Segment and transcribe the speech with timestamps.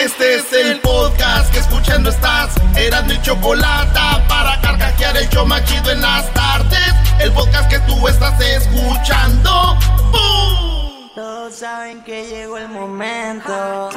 [0.00, 2.54] Este es el podcast que escuchando estás.
[2.74, 4.00] Eran mi chocolate
[4.30, 6.94] para carcajear el yo machido en las tardes.
[7.18, 9.76] El podcast que tú estás escuchando.
[10.10, 11.10] ¡Bum!
[11.14, 13.90] Todos saben que llegó el momento.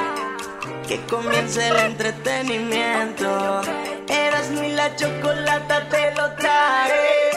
[0.86, 3.62] Que comience el entretenimiento.
[4.10, 7.32] Eras mi la chocolata, te lo trae.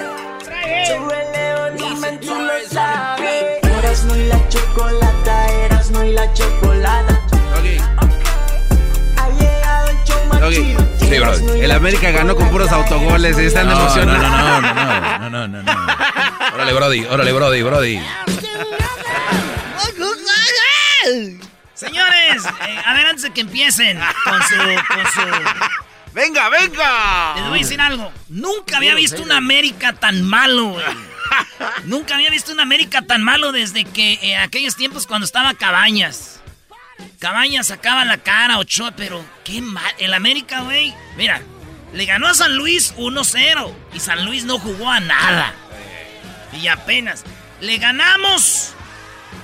[0.89, 3.63] Súbele volumen, tú lo sabes.
[3.63, 7.23] Eras mi la chocolata, eras mi la chocolata.
[7.99, 8.16] Ha
[10.51, 11.35] Sí, bro.
[11.55, 13.37] El América ganó con puros autogoles.
[13.39, 14.23] Están No, no, emocionados.
[14.23, 15.73] no, no, no, no, no, no, no.
[16.55, 18.01] Órale, Brody, órale, Brody, Brody.
[21.75, 25.21] Señores, eh, a ver, antes de que empiecen con su, con su...
[26.13, 27.35] ¡Venga, venga!
[27.37, 28.11] Les voy a decir algo.
[28.29, 30.85] Nunca había visto un América tan malo, güey.
[31.85, 36.41] Nunca había visto un América tan malo desde que eh, aquellos tiempos cuando estaba Cabañas.
[37.19, 39.93] Cabañas sacaba la cara, Ochoa, pero qué mal.
[39.99, 41.41] El América, güey, mira,
[41.93, 45.55] le ganó a San Luis 1-0 y San Luis no jugó a nada.
[46.53, 47.25] Y apenas.
[47.61, 48.75] Le ganamos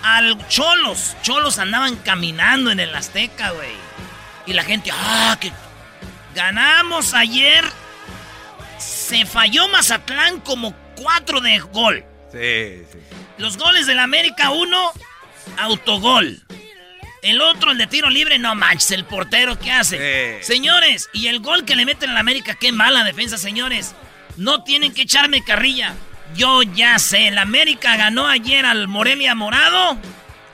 [0.02, 1.16] al Cholos.
[1.22, 3.72] Cholos andaban caminando en el Azteca, güey.
[4.46, 5.52] Y la gente, ah, que
[6.34, 7.64] ganamos ayer.
[8.78, 12.04] Se falló Mazatlán como cuatro de gol.
[12.32, 12.98] Sí, sí.
[13.38, 14.92] Los goles del América, uno,
[15.58, 16.42] autogol.
[17.22, 20.42] El otro, el de tiro libre, no manches, el portero, ¿qué hace?
[20.42, 23.94] Señores, y el gol que le meten al América, qué mala defensa, señores.
[24.36, 25.94] No tienen que echarme carrilla.
[26.34, 29.98] Yo ya sé, el América ganó ayer al Morelia Morado.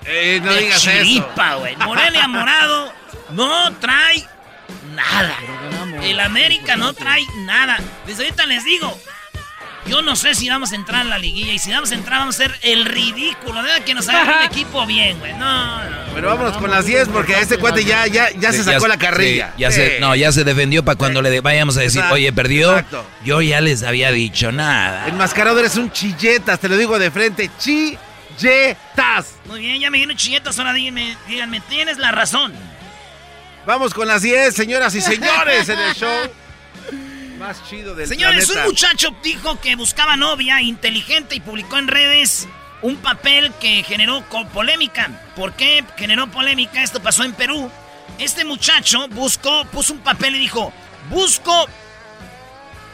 [0.05, 1.75] Eh, no de digas chiripa, güey.
[1.77, 2.93] Morelia Morado
[3.31, 4.27] no trae
[4.95, 5.39] nada.
[6.03, 7.79] El América no trae nada.
[8.07, 9.01] Desde ahorita les digo,
[9.87, 12.19] yo no sé si vamos a entrar en la liguilla y si vamos a entrar
[12.21, 13.63] vamos a ser el ridículo.
[13.63, 15.33] De que nos haga un equipo bien, güey.
[15.35, 15.97] No, no.
[16.15, 18.99] Pero vámonos con las 10 porque a este cuate ya, ya, ya se sacó la
[18.99, 19.53] carrilla.
[19.57, 19.77] sí, ya Sí.
[19.81, 22.71] se, no, ya se defendió para cuando le de- vayamos a decir, Exacto, oye, perdió.
[22.73, 23.07] exacto.
[23.25, 25.07] Yo ya les había dicho nada.
[25.09, 27.51] Enmascarado eres un chilletas, te lo digo de frente.
[27.59, 29.35] Chilletas.
[29.47, 30.59] Muy bien, ya me dieron chilletas.
[30.59, 32.53] Ahora díganme, díganme, tienes la razón.
[33.67, 36.31] Vamos con las 10, señoras y señores, en el show
[37.39, 38.67] más chido del Señores, planeta.
[38.67, 42.49] un muchacho dijo que buscaba novia inteligente y publicó en redes
[42.83, 44.23] un papel que generó
[44.53, 45.09] polémica.
[45.35, 46.83] ¿Por qué generó polémica?
[46.83, 47.71] Esto pasó en Perú.
[48.19, 50.73] Este muchacho buscó, puso un papel y dijo,
[51.11, 51.69] busco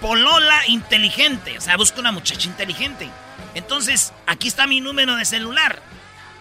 [0.00, 1.58] polola inteligente.
[1.58, 3.08] O sea, busco una muchacha inteligente.
[3.54, 5.80] Entonces, aquí está mi número de celular.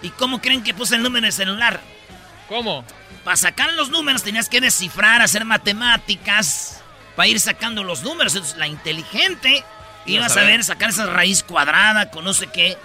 [0.01, 1.79] ¿Y cómo creen que puse el número de celular?
[2.49, 2.83] ¿Cómo?
[3.23, 6.82] Para sacar los números tenías que descifrar, hacer matemáticas,
[7.15, 8.35] para ir sacando los números.
[8.35, 9.63] Entonces, la inteligente
[10.05, 12.77] iba a saber sacar esa raíz cuadrada con no sé qué.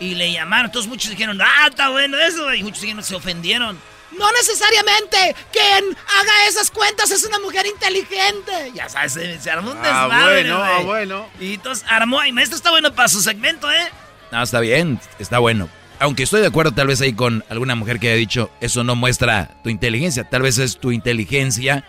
[0.00, 0.66] Y le llamaron.
[0.66, 2.52] Entonces muchos dijeron, ah, está bueno eso.
[2.54, 3.78] Y muchos dijeron, se ofendieron.
[4.18, 8.72] No necesariamente quien haga esas cuentas es una mujer inteligente.
[8.74, 11.28] Ya sabes, se, se armó un Ah, desmadre, bueno, ah, bueno.
[11.40, 12.24] Y entonces armó.
[12.24, 13.88] Y esto está bueno para su segmento, ¿eh?
[14.30, 15.68] No, está bien, está bueno.
[16.00, 18.96] Aunque estoy de acuerdo tal vez ahí con alguna mujer que haya dicho, eso no
[18.96, 21.84] muestra tu inteligencia, tal vez es tu inteligencia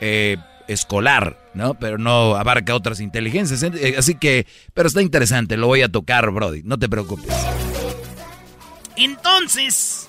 [0.00, 0.38] eh,
[0.72, 1.74] escolar, ¿no?
[1.74, 3.62] Pero no abarca otras inteligencias.
[3.62, 7.34] Eh, Así que, pero está interesante, lo voy a tocar, Brody, no te preocupes.
[8.96, 10.08] Entonces,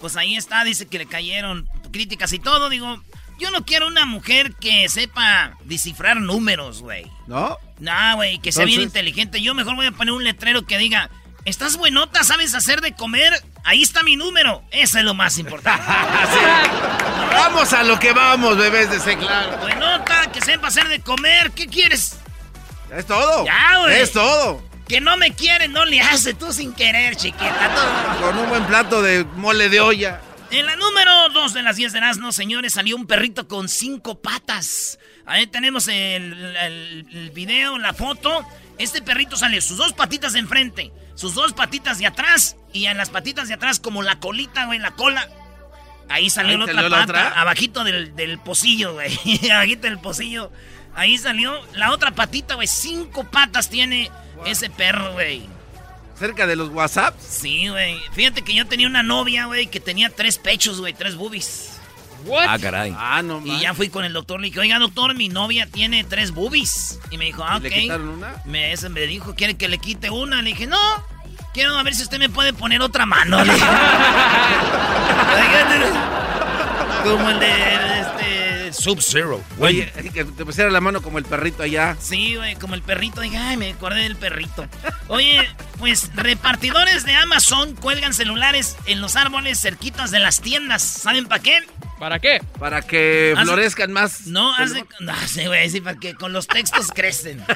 [0.00, 2.68] pues ahí está, dice que le cayeron críticas y todo.
[2.68, 3.02] Digo,
[3.38, 7.06] yo no quiero una mujer que sepa descifrar números, güey.
[7.26, 7.56] ¿No?
[7.78, 9.40] No, güey, que sea bien inteligente.
[9.40, 11.10] Yo mejor voy a poner un letrero que diga,
[11.44, 12.22] ¿estás buenota?
[12.24, 13.32] ¿Sabes hacer de comer?
[13.64, 14.62] Ahí está mi número.
[14.70, 15.84] Eso es lo más importante.
[17.32, 19.56] Vamos a lo que vamos, bebés de ese claro.
[19.58, 21.52] buenota, que sepa hacer de comer.
[21.52, 22.16] ¿Qué quieres?
[22.94, 23.44] Es todo.
[23.46, 24.00] Ya, güey.
[24.00, 24.62] Es todo.
[24.88, 27.70] Que no me quiere, no le hace tú sin querer, chiquita.
[27.74, 28.26] Todo.
[28.26, 30.20] Con un buen plato de mole de olla.
[30.50, 34.20] En la número 2 de las 10 de no señores, salió un perrito con cinco
[34.20, 34.98] patas.
[35.24, 38.44] Ahí tenemos el, el, video, la foto.
[38.76, 40.90] Este perrito sale sus dos patitas de enfrente,
[41.20, 44.78] sus dos patitas de atrás y en las patitas de atrás como la colita, güey,
[44.78, 45.28] la cola.
[46.08, 49.10] Ahí salió la otra pata, abajito del, del pocillo, güey.
[49.52, 50.50] abajito del pocillo.
[50.94, 52.66] Ahí salió la otra patita, güey.
[52.66, 54.10] Cinco patas tiene
[54.46, 55.46] ese perro, güey.
[56.18, 57.14] ¿Cerca de los WhatsApp?
[57.20, 57.98] Sí, güey.
[58.14, 61.69] Fíjate que yo tenía una novia, güey, que tenía tres pechos, güey, tres boobies.
[62.24, 62.46] ¿What?
[62.48, 62.94] Ah, caray.
[62.96, 66.04] Ah, no Y ya fui con el doctor, le dije, oiga, doctor, mi novia tiene
[66.04, 66.98] tres boobies.
[67.10, 67.64] Y me dijo, ah, ok.
[67.64, 68.34] ¿Le quitaron una?
[68.44, 70.42] Me, ese me dijo, ¿quiere que le quite una?
[70.42, 70.78] Le dije, no,
[71.54, 73.38] quiero a ver si usted me puede poner otra mano.
[77.04, 77.99] Como el de
[78.72, 79.42] Sub-Zero.
[79.58, 81.96] Oye, que te pusiera la mano como el perrito allá.
[82.00, 83.20] Sí, güey, como el perrito.
[83.20, 84.66] Dije, ay, me acordé del perrito.
[85.08, 90.82] Oye, pues repartidores de Amazon cuelgan celulares en los árboles cerquitas de las tiendas.
[90.82, 91.60] ¿Saben para qué?
[91.98, 92.42] ¿Para qué?
[92.58, 94.26] Para que florezcan más.
[94.26, 94.84] No, hace.
[95.00, 97.44] No, sí, güey, sí, para que con los textos crecen.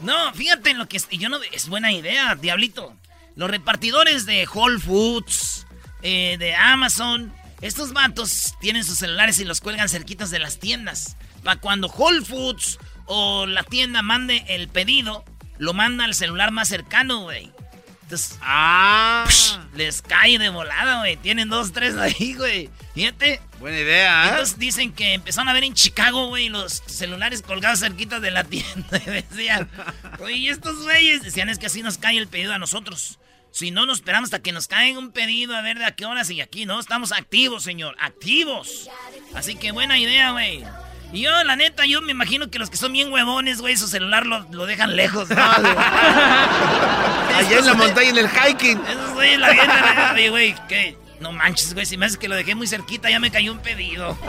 [0.00, 1.08] No, fíjate en lo que es.
[1.10, 1.38] Yo no.
[1.52, 2.96] Es buena idea, diablito.
[3.36, 5.66] Los repartidores de Whole Foods,
[6.02, 11.16] eh, de Amazon, estos vatos tienen sus celulares y los cuelgan cerquitos de las tiendas.
[11.44, 15.24] Para cuando Whole Foods o la tienda mande el pedido,
[15.58, 17.52] lo manda al celular más cercano, güey.
[18.02, 19.24] Entonces, ah.
[19.76, 21.16] les cae de volada, güey.
[21.16, 22.68] Tienen dos, tres ahí, güey.
[22.92, 23.40] Fíjate.
[23.60, 24.28] Buena idea, ¿eh?
[24.30, 28.42] Entonces dicen que empezaron a ver en Chicago, güey, los celulares colgados cerquitas de la
[28.42, 29.00] tienda.
[29.06, 29.70] Y decían,
[30.18, 33.20] oye, estos güeyes decían, es que así nos cae el pedido a nosotros.
[33.52, 36.06] Si no nos esperamos hasta que nos caiga un pedido a ver de a qué
[36.06, 36.78] horas y aquí, ¿no?
[36.78, 37.96] Estamos activos, señor.
[37.98, 38.88] Activos.
[39.34, 40.64] Así que buena idea, güey.
[41.12, 43.88] Y yo, la neta, yo me imagino que los que son bien huevones, güey, su
[43.88, 45.42] celular lo, dejan lejos, ¿no?
[47.34, 48.80] Allá en la montaña, en el hiking.
[48.86, 50.96] Esos güey, la gente, güey, ¿qué?
[51.18, 53.58] No manches, güey, si me haces que lo dejé muy cerquita, ya me cayó un
[53.58, 54.16] pedido.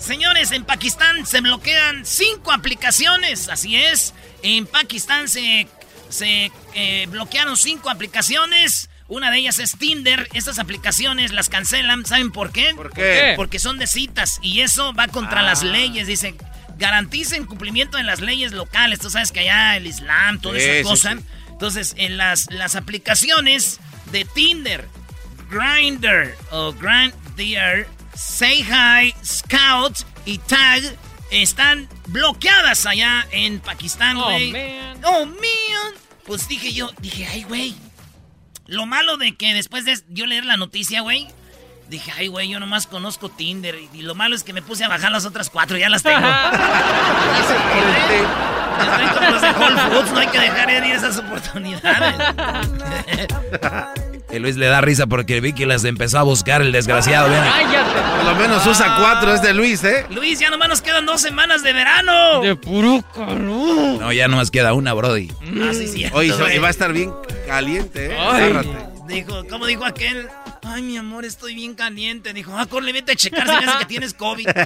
[0.00, 4.12] Señores, en Pakistán se bloquean cinco aplicaciones, así es.
[4.42, 5.68] En Pakistán se
[6.16, 8.90] se eh, bloquearon cinco aplicaciones.
[9.08, 10.28] Una de ellas es Tinder.
[10.32, 12.04] Estas aplicaciones las cancelan.
[12.06, 12.72] ¿Saben por qué?
[12.74, 13.34] ¿Por qué?
[13.36, 14.38] Porque son de citas.
[14.42, 15.66] Y eso va contra las ah.
[15.66, 16.06] leyes.
[16.06, 16.34] Dice,
[16.78, 18.98] garanticen cumplimiento de las leyes locales.
[18.98, 21.16] Tú sabes que allá el Islam, toda esa cosa.
[21.50, 23.80] Entonces, en las, las aplicaciones
[24.12, 24.88] de Tinder,
[25.48, 30.82] Grinder o Grindr, Say Hi, Scout y Tag
[31.30, 34.52] están bloqueadas allá en Pakistán, oh, güey.
[35.04, 36.05] Oh, man.
[36.26, 37.74] Pues dije yo, dije, ay, güey.
[38.66, 41.28] Lo malo de que después de yo leer la noticia, güey,
[41.88, 43.76] dije, ay, güey, yo nomás conozco Tinder.
[43.92, 46.18] Y, lo malo es que me puse a bajar las otras cuatro, ya las tengo.
[48.76, 52.14] Estoy los de Whole Foods, no hay que dejar de ir esas oportunidades.
[54.30, 57.28] Que Luis le da risa porque vi que las empezó a buscar el desgraciado.
[57.28, 60.04] Por lo menos usa cuatro, es de Luis, ¿eh?
[60.10, 62.40] Luis, ya nomás nos quedan dos semanas de verano.
[62.40, 64.00] De puro calor.
[64.00, 65.30] No, ya nomás queda una, Brody.
[65.62, 66.06] Ah, sí, sí.
[66.12, 67.12] Oye, y va a estar bien
[67.46, 68.62] caliente, ¿eh?
[69.06, 70.28] Dijo, ¿cómo dijo aquel?
[70.64, 72.32] Ay, mi amor, estoy bien caliente.
[72.32, 74.48] Dijo, ah, corre, vete a checar si ves que tienes COVID.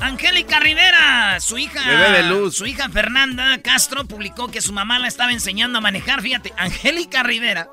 [0.00, 1.80] Angélica Rivera, su hija,
[2.50, 6.22] su hija Fernanda Castro publicó que su mamá la estaba enseñando a manejar.
[6.22, 7.68] Fíjate, Angélica Rivera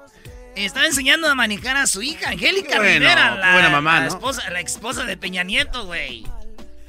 [0.55, 4.59] estaba enseñando a manejar a su hija, Angélica Rivera, la, buena mamá, la esposa, la
[4.59, 6.25] esposa de Peña Nieto, güey.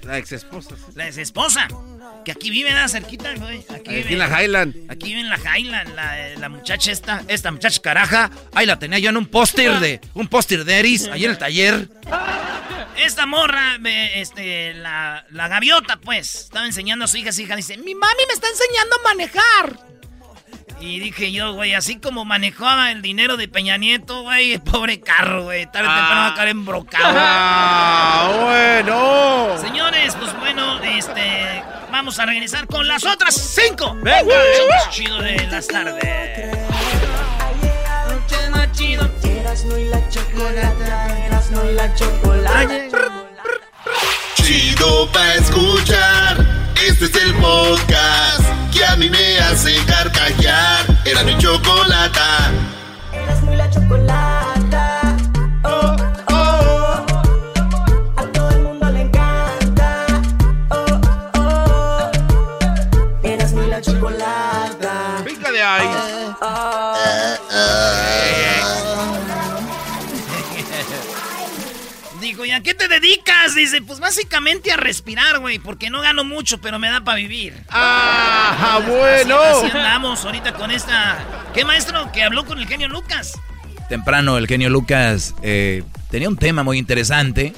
[0.02, 0.76] La ex esposa.
[0.94, 1.68] La ex esposa.
[2.24, 2.88] Que aquí vive, ¿verdad?
[2.88, 3.64] Cerquita, güey.
[3.68, 4.90] Aquí, vive, en la Highland.
[4.90, 5.94] Aquí vive en la Highland,
[6.38, 8.30] la, muchacha esta, esta muchacha caraja.
[8.54, 11.38] Ahí la tenía yo en un póster de, un póster de Eris, ahí en el
[11.38, 11.88] taller.
[12.98, 13.78] Esta morra,
[14.14, 18.22] este, la, la gaviota, pues, estaba enseñando a su hija, su hija dice, mi mami
[18.26, 19.96] me está enseñando a manejar.
[20.80, 25.44] Y dije yo, güey, así como manejaba el dinero de Peña Nieto, güey, pobre carro,
[25.44, 27.14] güey, tarde o temprano va a caer embrocado.
[27.18, 29.58] Ah, bueno.
[29.58, 33.96] Señores, pues bueno, este, vamos a regresar con las otras cinco.
[34.02, 34.34] Venga,
[34.90, 36.75] chido de las tardes.
[39.64, 41.08] No y la chocolata,
[41.50, 42.90] no y la chocolate.
[44.34, 46.46] Chido pa' escuchar.
[46.86, 50.84] Este es el podcast que a mí me hace carcajear.
[51.04, 52.50] Era mi chocolata.
[53.12, 54.55] Eras muy la chocolata.
[72.66, 73.54] Qué te dedicas?
[73.54, 77.54] Dice, pues básicamente a respirar, güey, porque no gano mucho, pero me da para vivir.
[77.70, 79.38] ¡Ah, bueno!
[79.40, 81.16] Así, andamos ahorita con esta
[81.54, 83.38] ¿Qué maestro que habló con el genio Lucas?
[83.88, 87.52] Temprano el genio Lucas eh, tenía un tema muy interesante.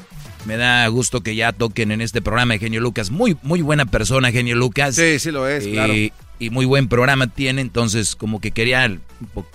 [0.44, 3.10] Me da gusto que ya toquen en este programa el genio Lucas.
[3.10, 4.94] Muy, muy buena persona, genio Lucas.
[4.94, 5.94] Sí, sí lo es, y, claro.
[6.40, 8.96] Y muy buen programa tiene, entonces como que quería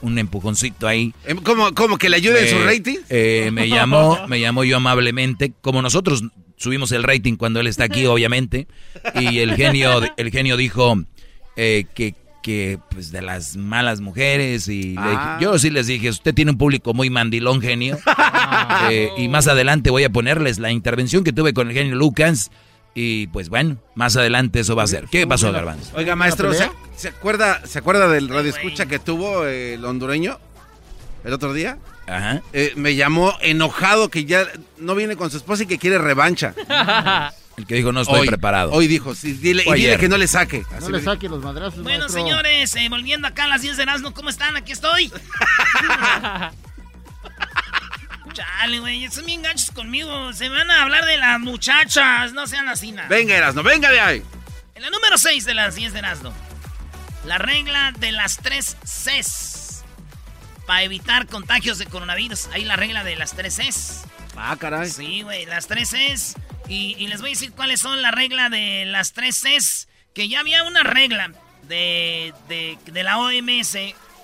[0.01, 1.13] un empujoncito ahí.
[1.25, 2.97] Em, ¿Cómo, cómo que le ayude en su rating?
[3.09, 6.23] Eh, me llamó, me llamó yo amablemente, como nosotros
[6.57, 8.67] subimos el rating cuando él está aquí, obviamente.
[9.15, 10.95] Y el genio, el genio dijo
[11.55, 14.67] eh, que, que, pues, de las malas mujeres.
[14.67, 15.37] Y Ah.
[15.39, 17.97] yo sí les dije, usted tiene un público muy mandilón, genio.
[18.89, 22.51] Eh, y más adelante voy a ponerles la intervención que tuve con el genio Lucas.
[22.95, 25.05] Y pues bueno, más adelante eso va a ser.
[25.11, 25.91] ¿Qué pasó, Garbanzo?
[25.95, 30.39] Oiga, maestro, ¿se, se acuerda, ¿se acuerda del radio escucha que tuvo eh, el hondureño
[31.23, 31.79] el otro día?
[32.05, 32.41] Ajá.
[32.51, 34.45] Eh, me llamó enojado que ya
[34.77, 36.53] no viene con su esposa y que quiere revancha.
[37.55, 38.71] El que dijo no estoy Hoy- preparado.
[38.71, 40.63] Hoy dijo, sí, dile, y dile que no le saque.
[40.81, 42.19] No le saque los madrazos, Bueno, maestro.
[42.21, 44.55] señores, eh, volviendo acá a las 10 de Erasmo, ¿cómo están?
[44.55, 45.11] Aquí estoy.
[48.33, 50.33] Chale, güey, son bien ganchos conmigo.
[50.33, 53.07] Se van a hablar de las muchachas, no sean así nada.
[53.07, 54.23] Venga, Erasno, venga de ahí.
[54.75, 56.33] En la número 6 de las 10 de Erasmo.
[57.25, 59.83] La regla de las tres Cs.
[60.65, 62.47] Para evitar contagios de coronavirus.
[62.53, 64.03] Ahí la regla de las tres Cs.
[64.35, 64.89] Ah, caray.
[64.89, 66.35] Sí, güey, las tres Cs.
[66.67, 69.87] Y, y les voy a decir cuáles son la regla de las tres Cs.
[70.13, 71.31] Que ya había una regla
[71.63, 73.77] de, de, de la OMS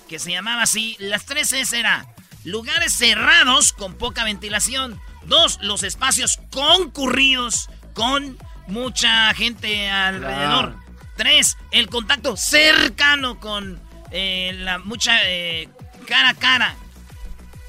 [0.09, 0.95] que se llamaba así.
[0.99, 2.07] Las tres Cs era
[2.43, 4.99] lugares cerrados con poca ventilación.
[5.25, 10.73] Dos, los espacios concurridos con mucha gente alrededor.
[10.75, 10.83] Claro.
[11.17, 13.79] Tres, el contacto cercano con
[14.11, 15.67] eh, la mucha eh,
[16.07, 16.75] cara a cara.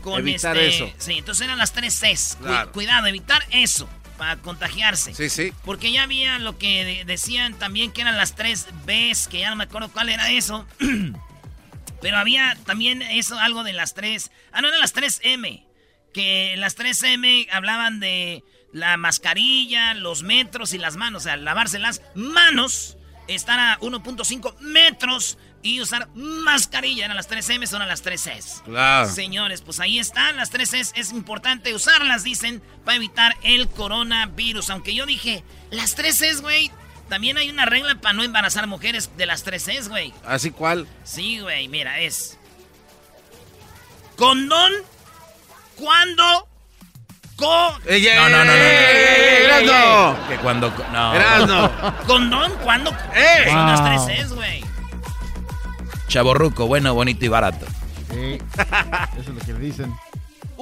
[0.02, 0.94] Con Evitar este- eso.
[0.98, 2.38] Sí, entonces eran las tres Cs.
[2.40, 2.72] Claro.
[2.72, 5.14] cuidado, evitar eso para contagiarse.
[5.14, 5.52] Sí, sí.
[5.64, 9.50] Porque ya había lo que de- decían también que eran las tres Bs, que ya
[9.50, 10.66] no me acuerdo cuál era eso.
[12.00, 14.30] Pero había también eso, algo de las tres.
[14.52, 15.66] Ah, no, eran las tres M.
[16.12, 18.42] Que las tres M hablaban de
[18.73, 21.23] la mascarilla, los metros y las manos.
[21.23, 22.97] O sea, lavarse las manos,
[23.28, 27.04] estar a 1.5 metros y usar mascarilla.
[27.04, 28.62] Eran las tres M, son a las tres S.
[28.64, 29.09] Claro.
[29.09, 30.92] Señores, pues ahí están las tres Cs.
[30.97, 34.71] Es importante usarlas, dicen, para evitar el coronavirus.
[34.71, 36.71] Aunque yo dije, las tres Cs, güey.
[37.11, 40.14] También hay una regla para no embarazar mujeres de las tres Cs, güey.
[40.25, 40.87] ¿Así cuál?
[41.02, 42.38] Sí, güey, mira, es.
[44.17, 44.73] Condón
[45.76, 46.47] cuando.
[47.35, 48.52] Co Ey, ey, No, no, no, no.
[48.52, 50.29] ey, Erasno.
[50.29, 50.73] Que cuando...
[50.93, 51.14] No.
[51.14, 51.71] Erasno.
[52.07, 52.90] condón cuando.
[53.14, 53.47] ¡Eh!
[53.52, 54.07] Wow.
[54.07, 54.64] tres Cs, güey.
[56.07, 57.67] Chaborruco, bueno, bonito y barato.
[58.12, 58.38] Sí,
[59.19, 59.93] eso es lo que le dicen.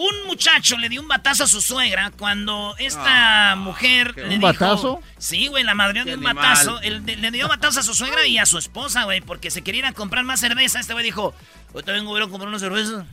[0.00, 4.42] Un muchacho le dio un batazo a su suegra cuando esta mujer le ¿Un dijo...
[4.42, 5.02] batazo?
[5.18, 6.36] Sí, güey, la madre Qué de un animal.
[6.36, 6.80] batazo.
[6.82, 9.86] Él le dio batazo a su suegra y a su esposa, güey, porque se querían
[9.86, 10.78] ir a comprar más cerveza.
[10.78, 11.34] Este güey dijo,
[11.74, 13.06] ahorita vengo a comprar una cerveza.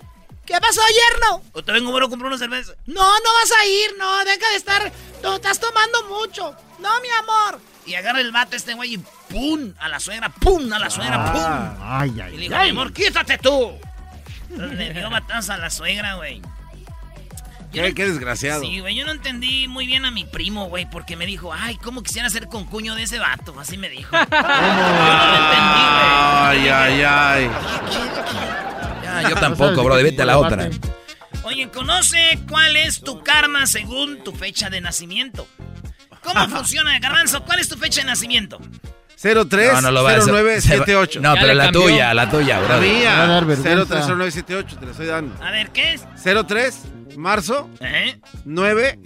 [0.45, 0.79] ¿Qué pasó,
[1.11, 1.41] yerno?
[1.55, 2.73] Ahorita vengo a comprar una cerveza.
[2.85, 4.91] No, no vas a ir, no, deja de estar...
[5.23, 6.55] Tú estás tomando mucho.
[6.77, 7.59] No, mi amor.
[7.87, 9.73] Y agarra el bate este güey y ¡pum!
[9.79, 10.71] A la suegra, ¡pum!
[10.71, 11.79] A la suegra, ¡pum!
[11.81, 12.71] Ay, Y le ay, dijo, ay.
[12.71, 13.71] mi amor, quítate tú.
[14.51, 16.43] Entonces, le dio batazo a la suegra, güey.
[17.75, 18.61] Qué, no- qué desgraciado.
[18.61, 21.77] Sí, güey, yo no entendí muy bien a mi primo, güey, porque me dijo, ay,
[21.77, 23.59] ¿cómo quisiera ser concuño de ese vato?
[23.59, 24.09] Así me dijo.
[24.15, 25.85] Yo no lo entendí,
[26.37, 27.49] Ay, ay, ay.
[29.03, 30.69] Ya, yo tampoco, bro, vete a la otra.
[31.43, 35.47] Oye, conoce cuál es tu karma según tu fecha de nacimiento.
[36.23, 37.43] ¿Cómo funciona, Garbanzo?
[37.43, 38.59] ¿Cuál es tu fecha de nacimiento?
[39.21, 40.33] 03 No, no lo va a hacer.
[40.33, 41.21] 0978.
[41.21, 41.81] No, Ya pero la cambió.
[41.83, 42.79] tuya, la tuya, La bro.
[42.81, 43.15] mía.
[43.17, 43.85] Va a dar vergüenza.
[43.85, 45.43] 030978, te la estoy dando.
[45.43, 46.03] A ver, ¿qué es?
[46.47, 46.79] 03
[47.17, 48.19] marzo ¿Eh?
[48.45, 48.99] 9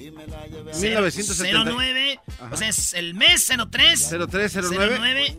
[0.72, 1.64] Cero- 1970.
[1.72, 2.50] 09, Ajá.
[2.54, 4.10] o sea, es el mes 03.
[4.30, 5.38] 0309 09,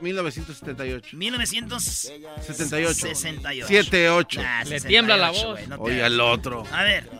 [0.00, 1.16] 1978.
[1.16, 2.42] 1978.
[2.42, 2.94] 78.
[2.94, 3.66] 78.
[3.68, 4.40] 78.
[4.44, 5.54] Ah, Le tiembla la 68, voz.
[5.58, 6.06] güey, no hagas.
[6.12, 6.64] el otro.
[6.72, 7.10] A ver.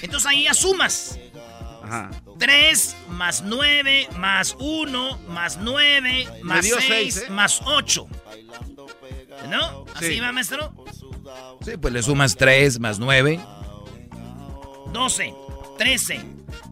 [0.00, 1.18] Entonces ahí asumas.
[1.84, 2.10] Ajá.
[2.38, 7.30] 3 más 9 más 1 más 9 más dio 6 seis, ¿eh?
[7.30, 8.06] más 8.
[9.50, 9.84] ¿No?
[9.94, 10.20] ¿Así Sí.
[10.20, 10.74] va, maestro?
[11.64, 13.40] Sí, pues le sumas 3 más 9.
[14.92, 15.34] 12,
[15.78, 16.20] 13,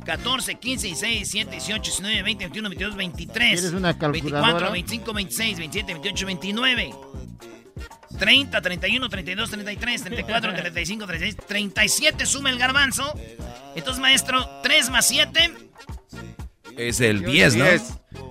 [0.05, 3.59] 14, 15, 16, 17, 18, 19, 20, 21, 22, 23.
[3.59, 4.71] ¿Eres una 24, calculadora?
[4.71, 6.95] 25, 26, 27, 28, 29.
[8.19, 13.19] 30, 31, 32, 33, 34, 35, 36, 37 suma el garbanzo.
[13.75, 15.55] Entonces, maestro, 3 más 7.
[16.77, 17.65] Es el 10, ¿no?
[17.65, 17.83] 10.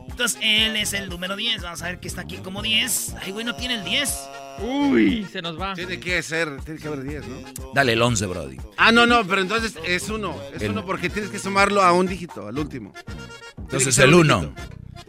[0.09, 1.63] Entonces, él es el número 10.
[1.63, 3.15] Vamos a ver que está aquí como 10.
[3.21, 4.29] Ay, güey, no tiene el 10.
[4.61, 5.73] Uy, se nos va.
[5.73, 7.71] Tiene que ser, tiene que haber 10, ¿no?
[7.73, 8.57] Dale el 11, brody.
[8.77, 10.35] Ah, no, no, pero entonces es uno.
[10.53, 12.93] Es El- uno porque tienes que sumarlo a un dígito, al último.
[13.57, 14.53] Entonces el un 1.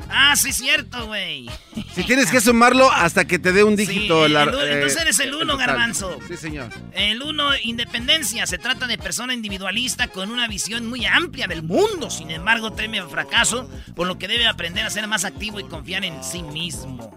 [0.09, 1.49] Ah, sí, cierto, güey.
[1.94, 4.26] Si tienes que sumarlo hasta que te dé un dígito.
[4.26, 6.18] Sí, la- el eh, entonces eres el uno, garbanzo.
[6.26, 6.68] Sí, señor.
[6.92, 8.47] El uno, independencia.
[8.47, 12.11] Se trata de persona individualista con una visión muy amplia del mundo.
[12.11, 15.64] Sin embargo, teme al fracaso, por lo que debe aprender a ser más activo y
[15.64, 17.16] confiar en sí mismo.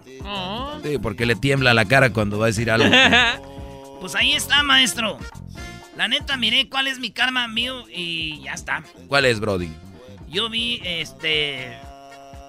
[0.84, 2.88] Sí, porque le tiembla la cara cuando va a decir algo.
[4.00, 5.18] Pues ahí está, maestro.
[5.96, 8.84] La neta, miré cuál es mi karma mío y ya está.
[9.08, 9.70] ¿Cuál es, Brody?
[10.28, 11.78] Yo vi, este...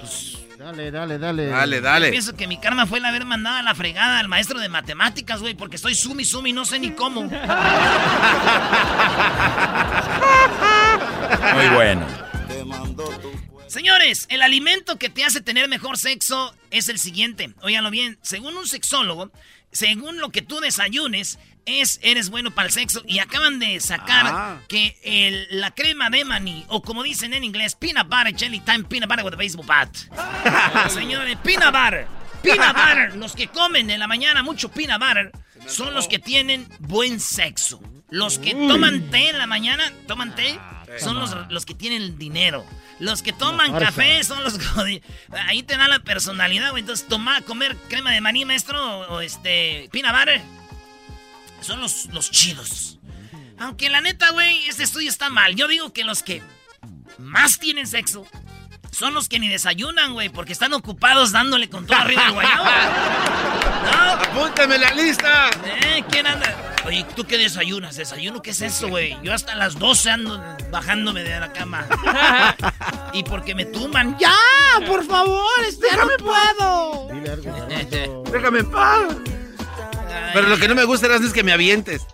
[0.06, 1.48] Pues, Dale, dale, dale.
[1.48, 2.12] Dale, yo dale.
[2.12, 5.42] pienso que mi karma fue el haber mandado a la fregada al maestro de matemáticas,
[5.42, 7.24] güey, porque estoy sumi sumi, no sé ni cómo.
[7.24, 7.38] Muy
[11.74, 12.08] bueno.
[13.68, 17.54] Señores, el alimento que te hace tener mejor sexo es el siguiente.
[17.62, 18.18] Óiganlo bien.
[18.22, 19.32] Según un sexólogo,
[19.74, 23.04] según lo que tú desayunes, es eres bueno para el sexo.
[23.08, 24.60] Y acaban de sacar Ah.
[24.68, 28.84] que el- la crema de maní, o como dicen en inglés, peanut butter jelly time,
[28.84, 29.90] peanut butter with a baseball bat.
[30.90, 32.08] Señores, peanut butter.
[32.42, 33.16] Peanut butter.
[33.16, 35.32] Los que comen en la mañana mucho peanut butter
[35.68, 37.82] son los que tienen buen sexo.
[38.12, 40.60] Los que toman té en la mañana, toman té,
[41.00, 42.64] son los, los que tienen dinero.
[43.00, 44.58] Los que toman café son los
[45.48, 46.82] Ahí te da la personalidad, güey.
[46.82, 50.42] Entonces, tomar, comer crema de maní, maestro, o, o este, peanut butter,
[51.62, 53.00] son los, los chidos.
[53.58, 55.56] Aunque la neta, güey, este estudio está mal.
[55.56, 56.42] Yo digo que los que
[57.18, 58.28] más tienen sexo
[58.92, 62.64] son los que ni desayunan, güey, porque están ocupados dándole con todo arriba el guayabo.
[63.86, 64.12] ¿No?
[64.14, 65.50] ¡Apúntame la lista!
[65.66, 66.04] ¿Eh?
[66.10, 66.76] ¿Quién anda?
[66.86, 67.96] Oye, ¿tú qué desayunas?
[67.96, 69.18] ¿Desayuno qué es eso, güey?
[69.24, 71.86] Yo hasta las 12 ando bajándome de la cama.
[73.14, 74.18] y porque me tumban.
[74.20, 74.36] ¡Ya!
[74.86, 75.50] ¡Por favor!
[75.68, 77.10] Este, ¡Ya no puedo!
[77.12, 78.24] Dile algo, garbanzo.
[78.32, 79.16] ¡Déjame en paz!
[80.36, 82.06] Pero lo que no me gusta es que me avientes.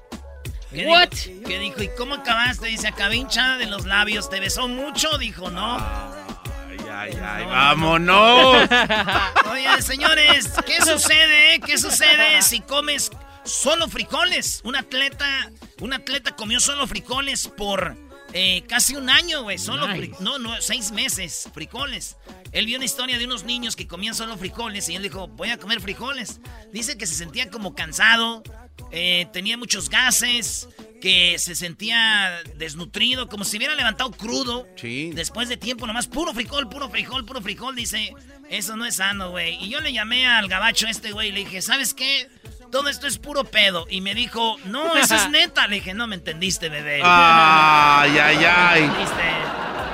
[0.69, 1.43] ¿Qué dijo?
[1.43, 1.81] ¿Qué dijo?
[1.81, 2.67] ¿Y cómo acabaste?
[2.67, 4.29] Dice, acabé hinchada de los labios.
[4.29, 5.17] ¿Te besó mucho?
[5.17, 5.77] Dijo, no.
[5.77, 8.69] Ay, ay, ay, vámonos.
[9.51, 11.61] Oye, señores, ¿qué sucede?
[11.65, 13.09] ¿Qué sucede si comes
[13.43, 14.61] solo frijoles?
[14.65, 15.49] Un atleta,
[15.79, 17.97] un atleta comió solo frijoles por
[18.33, 19.57] eh, casi un año, güey.
[19.57, 19.87] Solo
[20.19, 22.17] no, no, seis meses, frijoles.
[22.51, 25.49] Él vio una historia de unos niños que comían solo frijoles y él dijo, voy
[25.49, 26.39] a comer frijoles.
[26.71, 28.43] Dice que se sentía como cansado,
[28.91, 30.67] eh, tenía muchos gases,
[31.01, 34.67] que se sentía desnutrido, como si hubiera levantado crudo.
[34.75, 35.11] Sí.
[35.13, 37.75] Después de tiempo, nomás puro frijol, puro frijol, puro frijol.
[37.75, 38.13] Dice,
[38.49, 39.55] eso no es sano, güey.
[39.63, 42.29] Y yo le llamé al gabacho este, güey, y le dije, ¿sabes qué?
[42.71, 43.85] Todo esto es puro pedo.
[43.89, 45.67] Y me dijo, no, eso es neta.
[45.67, 47.01] Le dije, no me entendiste, bebé.
[47.03, 48.83] Ay, ay, ¿Me ay.
[48.83, 49.21] entendiste?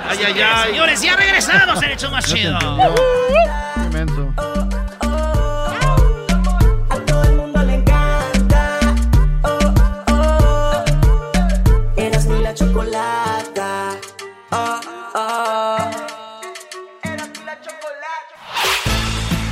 [0.08, 0.70] Ay, ay, ay.
[0.70, 2.58] Señores, ya regresamos en hecho más No chido.
[3.76, 4.47] entendió.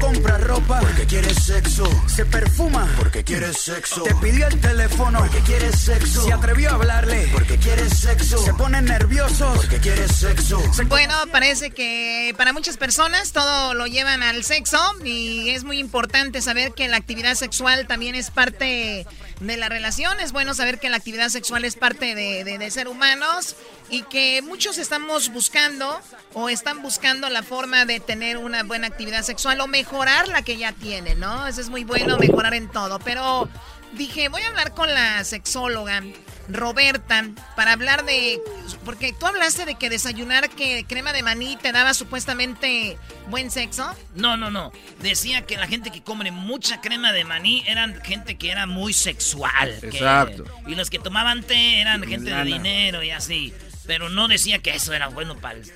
[0.00, 1.84] Compra ropa porque quiere sexo.
[2.06, 4.02] Se perfuma porque quiere sexo.
[4.02, 6.24] Te pidió el teléfono porque quiere sexo.
[6.24, 8.38] Se atrevió a hablarle porque quiere sexo.
[8.38, 10.60] Se ponen nerviosos porque quiere sexo.
[10.72, 15.78] Se Bueno, parece que para muchas personas todo lo llevan al sexo y es muy
[15.78, 19.06] importante saber que la actividad sexual también es parte
[19.46, 20.20] de la relación.
[20.20, 23.56] Es bueno saber que la actividad sexual es parte de, de- ser humanos
[23.90, 26.00] y que muchos estamos buscando
[26.32, 30.56] o están buscando la forma de tener una buena actividad sexual o mejorar la que
[30.56, 31.46] ya tienen, ¿no?
[31.46, 32.98] Eso es muy bueno, mejorar en todo.
[33.00, 33.48] Pero
[33.92, 36.02] dije, voy a hablar con la sexóloga.
[36.48, 37.24] Roberta,
[37.56, 38.40] para hablar de...
[38.84, 43.94] Porque tú hablaste de que desayunar que crema de maní te daba supuestamente buen sexo.
[44.14, 44.72] No, no, no.
[45.00, 48.92] Decía que la gente que come mucha crema de maní eran gente que era muy
[48.92, 49.78] sexual.
[49.80, 50.44] que- Exacto.
[50.66, 53.54] y los que tomaban té eran gente de dinero y así.
[53.86, 55.72] Pero no decía que eso era bueno para el...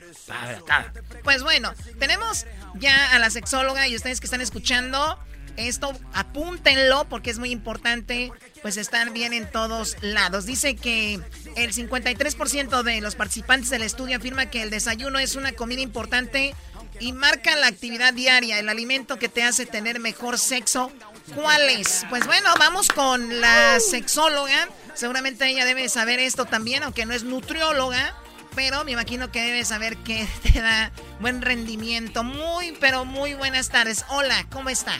[1.22, 5.18] Pues bueno, tenemos ya a la sexóloga y ustedes que están escuchando
[5.56, 10.46] esto, apúntenlo porque es muy importante pues estar bien en todos lados.
[10.46, 11.20] Dice que
[11.56, 16.54] el 53% de los participantes del estudio afirma que el desayuno es una comida importante
[16.98, 20.90] y marca la actividad diaria, el alimento que te hace tener mejor sexo.
[21.34, 22.06] ¿Cuál es?
[22.08, 27.22] Pues bueno, vamos con la sexóloga Seguramente ella debe saber esto también, aunque no es
[27.22, 28.14] nutrióloga,
[28.54, 30.90] pero me imagino que debe saber que te da
[31.20, 32.24] buen rendimiento.
[32.24, 34.06] Muy, pero muy buenas tardes.
[34.08, 34.94] Hola, ¿cómo está?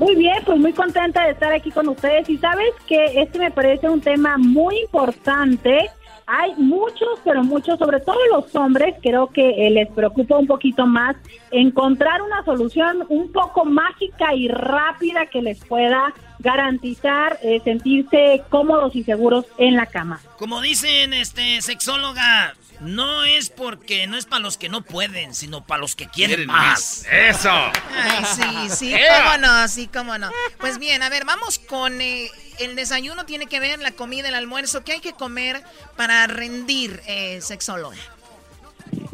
[0.00, 3.50] Muy bien, pues muy contenta de estar aquí con ustedes y sabes que este me
[3.50, 5.90] parece un tema muy importante.
[6.26, 10.86] Hay muchos, pero muchos, sobre todo los hombres, creo que eh, les preocupa un poquito
[10.86, 11.16] más
[11.50, 18.96] encontrar una solución un poco mágica y rápida que les pueda garantizar eh, sentirse cómodos
[18.96, 20.18] y seguros en la cama.
[20.38, 25.64] Como dicen, este, sexóloga, no es porque no es para los que no pueden, sino
[25.64, 27.06] para los que quieren, más.
[27.10, 27.50] Eso.
[27.50, 30.30] Ay, sí, sí, cómo no, sí, cómo no.
[30.58, 34.34] Pues bien, a ver, vamos con eh, el desayuno, tiene que ver la comida, el
[34.34, 34.84] almuerzo.
[34.84, 35.62] ¿Qué hay que comer
[35.96, 37.96] para rendir, eh, sexóloga?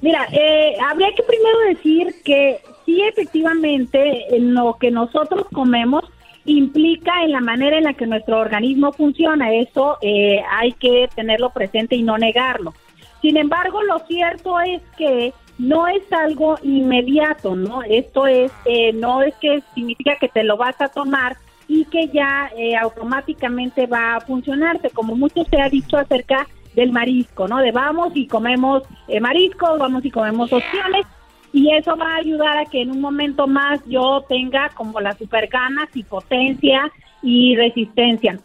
[0.01, 6.05] Mira, eh, habría que primero decir que sí, efectivamente, lo que nosotros comemos
[6.47, 9.53] implica en la manera en la que nuestro organismo funciona.
[9.53, 12.75] Eso eh, hay que tenerlo presente y no negarlo.
[13.23, 17.83] Sin embargo, lo cierto es que no es algo inmediato, ¿no?
[17.83, 21.37] Esto es, eh, no es que significa que te lo vas a tomar
[21.69, 26.93] y que ya eh, automáticamente va a funcionarte, como mucho se ha dicho acerca del
[26.93, 27.59] marisco, ¿no?
[27.59, 31.07] De vamos y comemos eh, mariscos, vamos y comemos opciones,
[31.53, 35.17] y eso va a ayudar a que en un momento más yo tenga como las
[35.17, 38.39] super ganas y potencia y resistencia.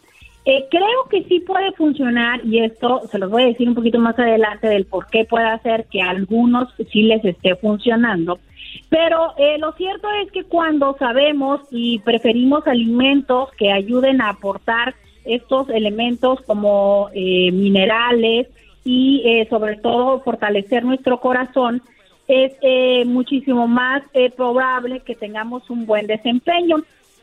[0.44, 4.00] Eh, creo que sí puede funcionar y esto se los voy a decir un poquito
[4.00, 8.40] más adelante del por qué puede hacer que a algunos sí les esté funcionando.
[8.88, 14.94] Pero eh, lo cierto es que cuando sabemos y preferimos alimentos que ayuden a aportar
[15.24, 18.48] estos elementos como eh, minerales
[18.84, 21.82] y eh, sobre todo fortalecer nuestro corazón,
[22.28, 26.76] es eh, muchísimo más eh, probable que tengamos un buen desempeño.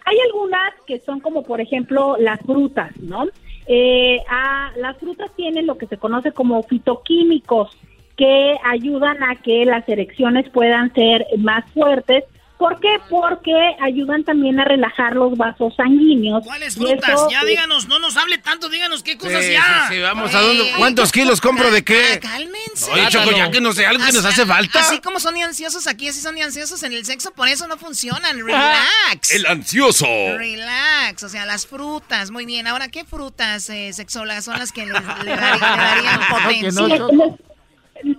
[0.10, 3.28] Hay algunas que son como por ejemplo las frutas, ¿no?
[3.68, 7.78] Eh, a, las frutas tienen lo que se conoce como fitoquímicos
[8.18, 12.24] que ayudan a que las erecciones puedan ser más fuertes.
[12.60, 12.90] ¿Por qué?
[13.10, 16.44] Porque ayudan también a relajar los vasos sanguíneos.
[16.44, 17.08] ¿Cuáles frutas?
[17.10, 19.86] eso, ya díganos, no nos hable tanto, díganos qué cosas Sí, ya.
[19.88, 20.70] sí, sí, vamos a dónde.
[20.78, 22.20] ¿Cuántos kilos compro de qué?
[22.22, 22.92] Cálmense.
[22.92, 24.82] Oye, Choco, ya que no sé, algo que nos hace falta.
[24.82, 27.66] Así como son de ansiosos aquí, así son de ansiosos en el sexo, por eso
[27.70, 28.38] no funcionan.
[28.46, 29.34] Relax.
[29.34, 30.06] El ansioso.
[30.38, 32.68] Relax, o sea, las frutas, muy bien.
[32.68, 36.98] Ahora, ¿qué frutas eh, sexólogas son las que le, le dar- le darían potencia?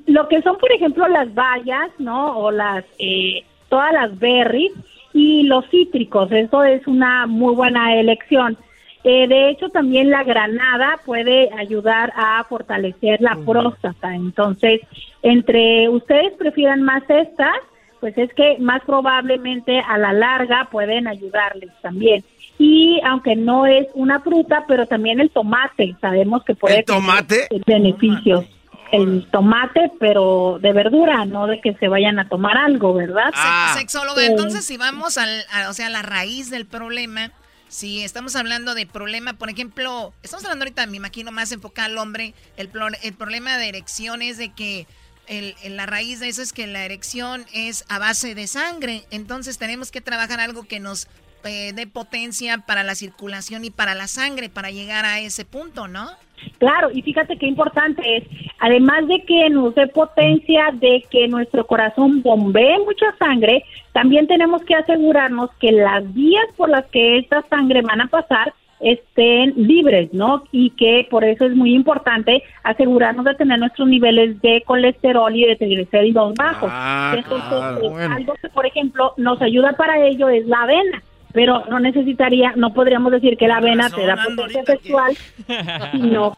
[0.06, 2.36] Lo que son, por ejemplo, las bayas, ¿no?
[2.38, 4.72] O las, eh, todas las berries
[5.14, 6.30] y los cítricos.
[6.30, 8.58] Eso es una muy buena elección.
[9.02, 14.14] Eh, de hecho, también la granada puede ayudar a fortalecer la próstata.
[14.14, 14.82] Entonces,
[15.22, 17.56] entre ustedes prefieran más estas,
[17.98, 22.24] pues es que más probablemente a la larga pueden ayudarles también.
[22.58, 27.46] Y aunque no es una fruta, pero también el tomate, sabemos que puede ¿El tomate?
[27.48, 28.44] tener beneficios.
[28.92, 33.30] El tomate, pero de verdura, no de que se vayan a tomar algo, ¿verdad?
[33.34, 33.74] Ah.
[33.78, 37.32] Sexóloga, entonces si vamos al, a, o sea, a la raíz del problema,
[37.68, 41.98] si estamos hablando de problema, por ejemplo, estamos hablando ahorita, me imagino, más enfocado al
[41.98, 44.86] hombre, el, pro- el problema de erección es de que
[45.28, 49.04] el, el- la raíz de eso es que la erección es a base de sangre,
[49.12, 51.06] entonces tenemos que trabajar algo que nos
[51.44, 55.86] eh, dé potencia para la circulación y para la sangre, para llegar a ese punto,
[55.88, 56.10] ¿no?
[56.58, 58.24] Claro, y fíjate qué importante es,
[58.58, 64.62] además de que nos dé potencia, de que nuestro corazón bombee mucha sangre, también tenemos
[64.64, 70.12] que asegurarnos que las vías por las que esta sangre van a pasar estén libres,
[70.12, 70.44] ¿no?
[70.52, 75.44] Y que por eso es muy importante asegurarnos de tener nuestros niveles de colesterol y
[75.44, 76.70] de triglicéridos bajos.
[76.72, 78.16] Ah, Entonces, claro, bueno.
[78.16, 81.02] algo que, por ejemplo, nos ayuda para ello es la avena.
[81.32, 85.16] Pero no necesitaría, no podríamos decir que la avena te da potencia sexual,
[85.92, 86.36] sino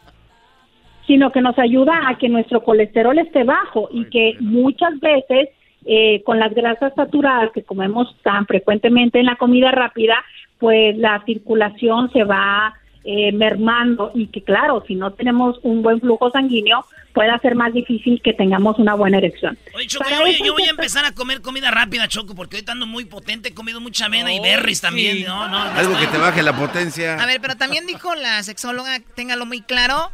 [1.06, 5.48] sino que nos ayuda a que nuestro colesterol esté bajo y que muchas veces
[5.84, 10.14] eh, con las grasas saturadas que comemos tan frecuentemente en la comida rápida,
[10.58, 12.72] pues la circulación se va
[13.04, 17.72] eh, mermando y que claro, si no tenemos un buen flujo sanguíneo, puede ser más
[17.74, 19.58] difícil que tengamos una buena erección.
[19.74, 22.56] Oye, Choco, Para yo, voy- yo voy a empezar a comer comida rápida, Choco, porque
[22.56, 25.24] ahorita ando muy potente, he comido mucha avena y berries también.
[25.26, 27.16] No, no, no Algo que te baje la potencia.
[27.22, 30.10] A ver, pero también dijo la sexóloga, téngalo muy claro,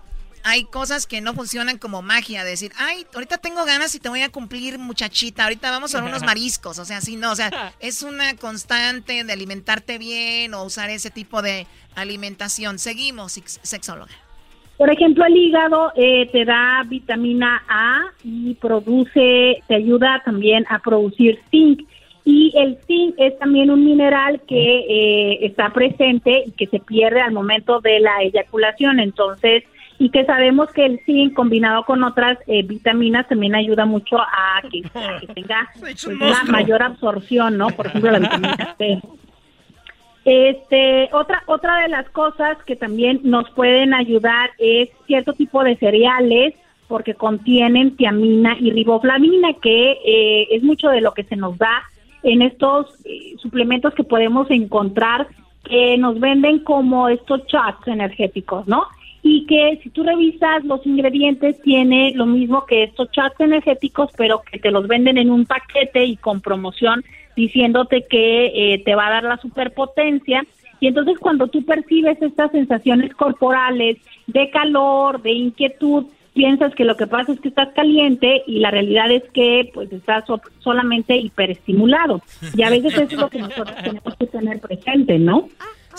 [0.49, 4.23] hay cosas que no funcionan como magia, decir, ay, ahorita tengo ganas y te voy
[4.23, 8.03] a cumplir muchachita, ahorita vamos a unos mariscos, o sea, sí, no, o sea, es
[8.03, 12.79] una constante de alimentarte bien o usar ese tipo de alimentación.
[12.79, 14.13] Seguimos, sex- sexóloga.
[14.77, 20.79] Por ejemplo, el hígado eh, te da vitamina A y produce, te ayuda también a
[20.79, 21.81] producir zinc.
[22.25, 24.57] Y el zinc es también un mineral que
[24.89, 29.01] eh, está presente y que se pierde al momento de la eyaculación.
[29.01, 29.65] Entonces,
[29.99, 34.63] y que sabemos que el zinc combinado con otras eh, vitaminas también ayuda mucho a
[34.71, 37.69] que, a que tenga pues, una mayor absorción, ¿no?
[37.69, 39.01] Por ejemplo, la vitamina C.
[40.25, 45.77] Este, otra, otra de las cosas que también nos pueden ayudar es cierto tipo de
[45.77, 46.55] cereales,
[46.87, 51.83] porque contienen tiamina y riboflavina, que eh, es mucho de lo que se nos da
[52.23, 55.29] en estos eh, suplementos que podemos encontrar
[55.65, 58.87] que nos venden como estos shots energéticos, ¿no?
[59.22, 64.42] Y que si tú revisas los ingredientes tiene lo mismo que estos shots energéticos, pero
[64.42, 67.04] que te los venden en un paquete y con promoción
[67.37, 70.44] diciéndote que eh, te va a dar la superpotencia.
[70.81, 76.96] Y entonces cuando tú percibes estas sensaciones corporales de calor, de inquietud, piensas que lo
[76.96, 80.24] que pasa es que estás caliente y la realidad es que pues estás
[80.61, 82.22] solamente hiperestimulado.
[82.54, 85.48] Y a veces eso es lo que nosotros tenemos que tener presente, ¿no?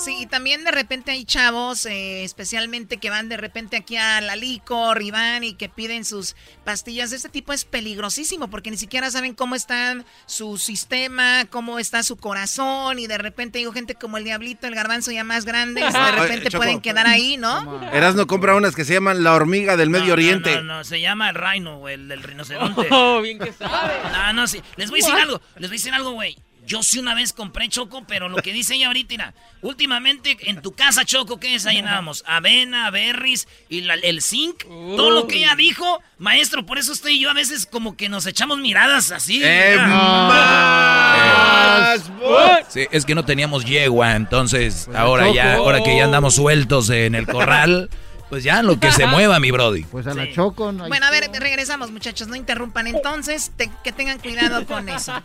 [0.04, 4.36] Sí, también de repente hay chavos, eh, especialmente que van de repente aquí a la
[4.36, 7.12] licor y van y que piden sus pastillas.
[7.12, 12.16] Este tipo es peligrosísimo porque ni siquiera saben cómo está su sistema, cómo está su
[12.16, 16.12] corazón y de repente digo gente como el diablito, el garbanzo ya más grande, de
[16.12, 17.82] repente pueden quedar ahí, ¿no?
[17.92, 20.56] Eras no compra unas que se llaman la hormiga del Medio Oriente.
[20.56, 22.88] No, no, se llama el rhino, el del rinoceronte.
[22.92, 23.94] Oh, bien que sabe.
[24.12, 24.62] No, no, sí.
[24.78, 26.38] Les voy a decir algo, les voy a decir algo, güey.
[26.70, 30.62] Yo sí una vez compré Choco, pero lo que dice ella ahorita, mira, últimamente en
[30.62, 32.24] tu casa, Choco, ¿qué desayunábamos?
[32.28, 34.66] Avena, berries y el zinc.
[34.66, 38.28] Todo lo que ella dijo, maestro, por eso estoy yo a veces como que nos
[38.28, 39.42] echamos miradas así.
[39.44, 39.78] Eh,
[42.68, 46.92] sí, es que no teníamos yegua, entonces pues ahora ya, ahora que ya andamos sueltos
[46.92, 47.90] en el corral.
[48.30, 49.86] Pues ya, lo que se mueva, mi Brody.
[49.86, 50.72] Pues a la Choco.
[50.72, 52.28] No bueno, a ver, regresamos, muchachos.
[52.28, 53.52] No interrumpan entonces.
[53.84, 55.14] que tengan cuidado con eso.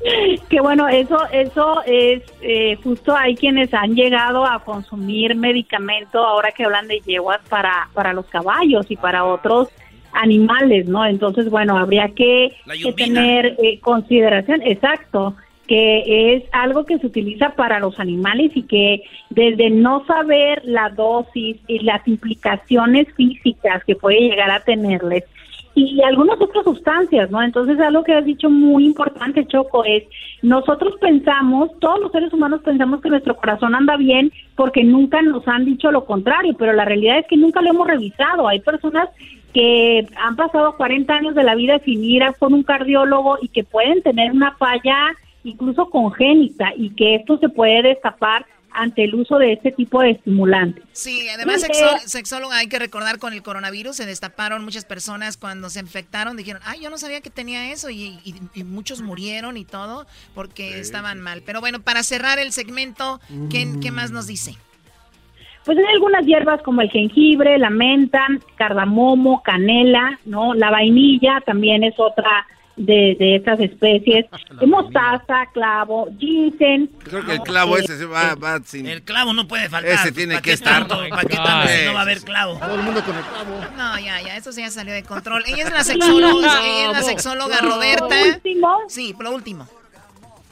[0.48, 6.52] que bueno, eso, eso es eh, justo hay quienes han llegado a consumir medicamento ahora
[6.52, 9.68] que hablan de yeguas para, para los caballos y para otros
[10.14, 11.04] animales, ¿no?
[11.04, 12.52] Entonces, bueno, habría que,
[12.96, 15.34] tener eh, consideración, exacto,
[15.66, 20.90] que es algo que se utiliza para los animales y que desde no saber la
[20.90, 25.24] dosis y las implicaciones físicas que puede llegar a tenerles,
[25.74, 27.42] y algunas otras sustancias, ¿no?
[27.42, 30.04] Entonces, algo que has dicho muy importante, Choco, es
[30.42, 35.46] nosotros pensamos, todos los seres humanos pensamos que nuestro corazón anda bien porque nunca nos
[35.48, 38.46] han dicho lo contrario, pero la realidad es que nunca lo hemos revisado.
[38.46, 39.08] Hay personas
[39.52, 43.48] que han pasado 40 años de la vida sin ir a por un cardiólogo y
[43.48, 49.14] que pueden tener una falla incluso congénita y que esto se puede destapar ante el
[49.14, 50.84] uso de este tipo de estimulantes.
[50.92, 51.64] Sí, además
[52.06, 56.60] sexólogo, hay que recordar con el coronavirus se destaparon muchas personas cuando se infectaron, dijeron,
[56.64, 58.20] ay, yo no sabía que tenía eso y,
[58.64, 61.42] muchos murieron y todo porque estaban mal.
[61.44, 64.56] Pero bueno, para cerrar el segmento, ¿qué, ¿qué más nos dice?
[65.64, 70.52] Pues hay algunas hierbas como el jengibre, la menta, cardamomo, canela, ¿no?
[70.54, 74.26] La vainilla también es otra de, de estas especies,
[74.66, 76.88] mostaza, clavo, ginseng.
[77.04, 78.86] Creo que el clavo ese se va, va sin...
[78.86, 79.92] El clavo no puede faltar.
[79.92, 80.86] Ese tiene que estar.
[80.86, 82.58] ¿Para qué tanto si no va a haber clavo?
[82.58, 83.60] Todo el mundo con el clavo.
[83.76, 85.44] No, ya, ya, eso ya salió de control.
[85.46, 88.14] Ella es la sexóloga, ella es la sexóloga Roberta.
[88.34, 88.78] último?
[88.88, 89.68] Sí, por lo último.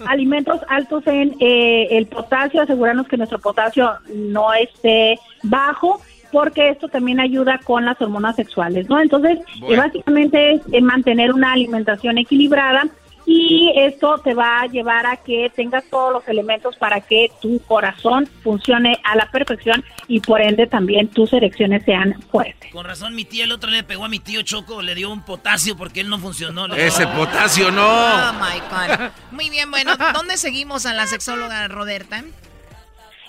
[0.06, 6.88] Alimentos altos en eh, el potasio, asegurarnos que nuestro potasio no esté bajo porque esto
[6.88, 9.00] también ayuda con las hormonas sexuales, ¿no?
[9.00, 12.88] Entonces, eh, básicamente es eh, mantener una alimentación equilibrada
[13.24, 17.60] y esto te va a llevar a que tengas todos los elementos para que tu
[17.60, 22.72] corazón funcione a la perfección y por ende también tus erecciones sean fuertes.
[22.72, 25.24] Con razón, mi tía el otro le pegó a mi tío Choco, le dio un
[25.24, 26.66] potasio porque él no funcionó.
[26.74, 27.86] Ese potasio no.
[27.86, 29.10] Oh my God.
[29.30, 32.24] Muy bien, bueno, ¿dónde seguimos a la sexóloga Roberta?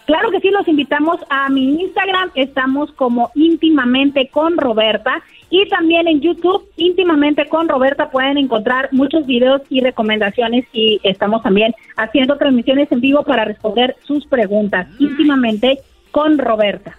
[0.06, 5.24] Claro que sí, los invitamos a mi Instagram, estamos como íntimamente con Roberta.
[5.50, 10.66] Y también en YouTube, íntimamente con Roberta, pueden encontrar muchos videos y recomendaciones.
[10.74, 15.80] Y estamos también haciendo transmisiones en vivo para responder sus preguntas, íntimamente
[16.12, 16.98] con Roberta.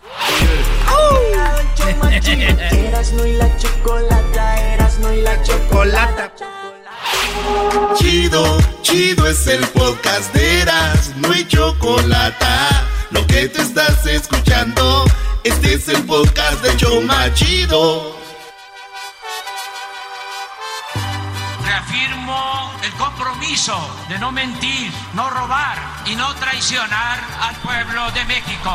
[7.97, 12.45] Chido, chido es el podcast de Eras, no hay chocolate
[13.11, 15.05] lo que te estás escuchando,
[15.45, 18.17] este es el podcast de Choma Chido.
[21.65, 28.73] Reafirmo el compromiso de no mentir, no robar y no traicionar al pueblo de México.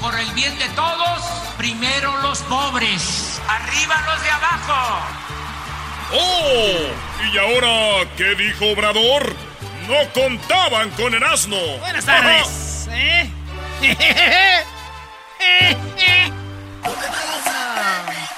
[0.00, 1.22] Por el bien de todos,
[1.56, 5.29] primero los pobres, arriba los de abajo.
[6.12, 7.32] ¡Oh!
[7.32, 9.50] ¿Y ahora qué dijo Obrador?
[9.90, 11.58] no contaban con el asno.
[11.78, 12.88] Buenas tardes.
[12.92, 13.30] ¿eh?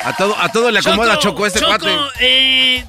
[0.05, 1.97] A todo, a todo le acomoda Choco, este Choco, cuate.
[2.19, 2.85] Eh,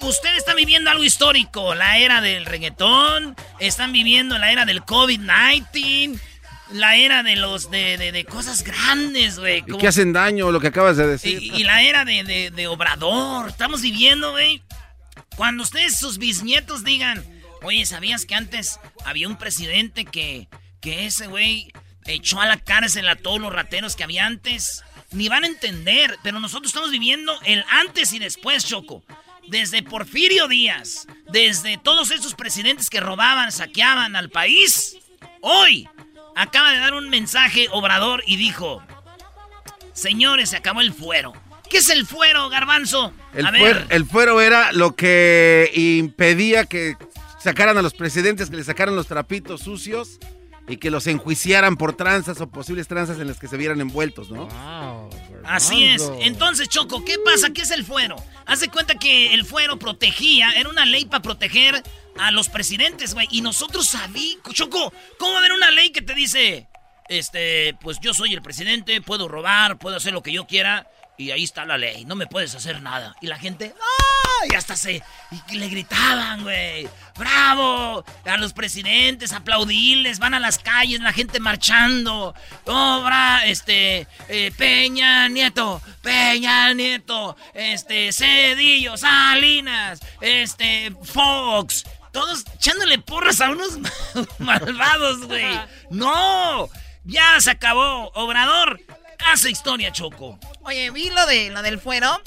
[0.00, 6.18] usted está viviendo algo histórico, la era del reggaetón, están viviendo la era del COVID-19,
[6.70, 9.64] la era de los de, de, de cosas grandes, güey.
[9.66, 11.42] ¿Y qué hacen daño lo que acabas de decir?
[11.42, 13.48] Y, y la era de, de, de Obrador.
[13.48, 14.62] Estamos viviendo, güey.
[15.36, 17.24] Cuando ustedes, sus bisnietos, digan,
[17.62, 20.48] oye, ¿sabías que antes había un presidente que,
[20.80, 21.72] que ese güey
[22.06, 24.82] echó a la cárcel a todos los rateros que había antes?
[25.12, 29.04] Ni van a entender, pero nosotros estamos viviendo el antes y después, Choco.
[29.48, 34.96] Desde Porfirio Díaz, desde todos esos presidentes que robaban, saqueaban al país.
[35.40, 35.88] Hoy
[36.36, 38.82] acaba de dar un mensaje Obrador y dijo,
[39.92, 41.32] señores, se acabó el fuero.
[41.68, 43.12] ¿Qué es el fuero, garbanzo?
[43.34, 43.60] El, a ver.
[43.60, 46.96] fuero, el fuero era lo que impedía que
[47.42, 50.20] sacaran a los presidentes, que le sacaran los trapitos sucios
[50.68, 54.30] y que los enjuiciaran por tranzas o posibles tranzas en las que se vieran envueltos,
[54.30, 54.48] ¿no?
[55.44, 56.10] Así es.
[56.20, 57.50] Entonces, Choco, ¿qué pasa?
[57.50, 58.16] ¿Qué es el fuero?
[58.46, 61.82] Haz de cuenta que el fuero protegía, era una ley para proteger
[62.18, 63.28] a los presidentes, güey.
[63.30, 66.68] Y nosotros sabíamos, Choco, ¿cómo va a haber una ley que te dice,
[67.08, 70.86] este, pues yo soy el presidente, puedo robar, puedo hacer lo que yo quiera,
[71.18, 73.16] y ahí está la ley, no me puedes hacer nada.
[73.20, 74.46] Y la gente, ¡ah!
[74.50, 75.02] Y hasta se,
[75.50, 78.04] y le gritaban, güey, ¡bravo!
[78.24, 82.34] A los presidentes, aplaudirles, van a las calles, la gente marchando.
[82.66, 91.84] Obra, este, eh, Peña Nieto, Peña Nieto, este, Cedillo, Salinas, este, Fox.
[92.16, 93.78] Todos echándole porras a unos
[94.38, 95.60] malvados, güey.
[95.90, 96.70] ¡No!
[97.04, 98.10] Ya se acabó.
[98.14, 98.80] Obrador,
[99.30, 100.38] hace historia, Choco.
[100.62, 102.18] Oye, vi lo, de, lo del fuero.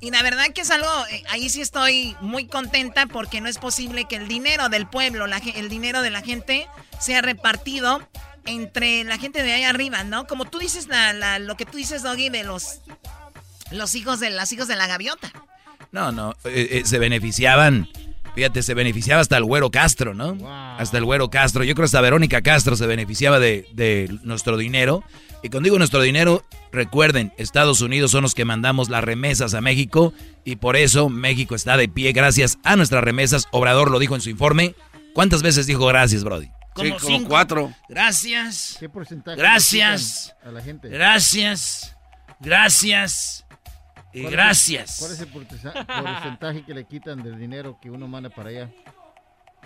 [0.00, 3.56] Y la verdad que es algo, eh, ahí sí estoy muy contenta porque no es
[3.56, 6.68] posible que el dinero del pueblo, la, el dinero de la gente
[7.00, 8.06] sea repartido
[8.44, 10.26] entre la gente de ahí arriba, ¿no?
[10.26, 12.82] Como tú dices, la, la, lo que tú dices, Doggy, de los,
[13.70, 15.32] los hijos de los hijos de la gaviota.
[15.90, 17.88] No, no, eh, eh, se beneficiaban.
[18.38, 20.36] Fíjate, se beneficiaba hasta el güero Castro, ¿no?
[20.36, 20.48] Wow.
[20.48, 21.64] Hasta el güero Castro.
[21.64, 25.02] Yo creo que hasta Verónica Castro se beneficiaba de, de nuestro dinero.
[25.42, 29.60] Y cuando digo nuestro dinero, recuerden, Estados Unidos son los que mandamos las remesas a
[29.60, 30.12] México
[30.44, 33.48] y por eso México está de pie gracias a nuestras remesas.
[33.50, 34.76] Obrador lo dijo en su informe.
[35.14, 36.48] ¿Cuántas veces dijo gracias, Brody?
[36.74, 37.28] Como, sí, como cinco.
[37.30, 37.72] cuatro.
[37.88, 38.76] Gracias.
[38.78, 40.32] ¿Qué porcentaje Gracias.
[40.44, 40.88] a la gente?
[40.90, 41.96] Gracias.
[42.38, 43.44] Gracias.
[44.18, 44.90] Y ¿Cuál gracias.
[44.90, 48.70] Es, ¿Cuál es el porcentaje que le quitan del dinero que uno manda para allá?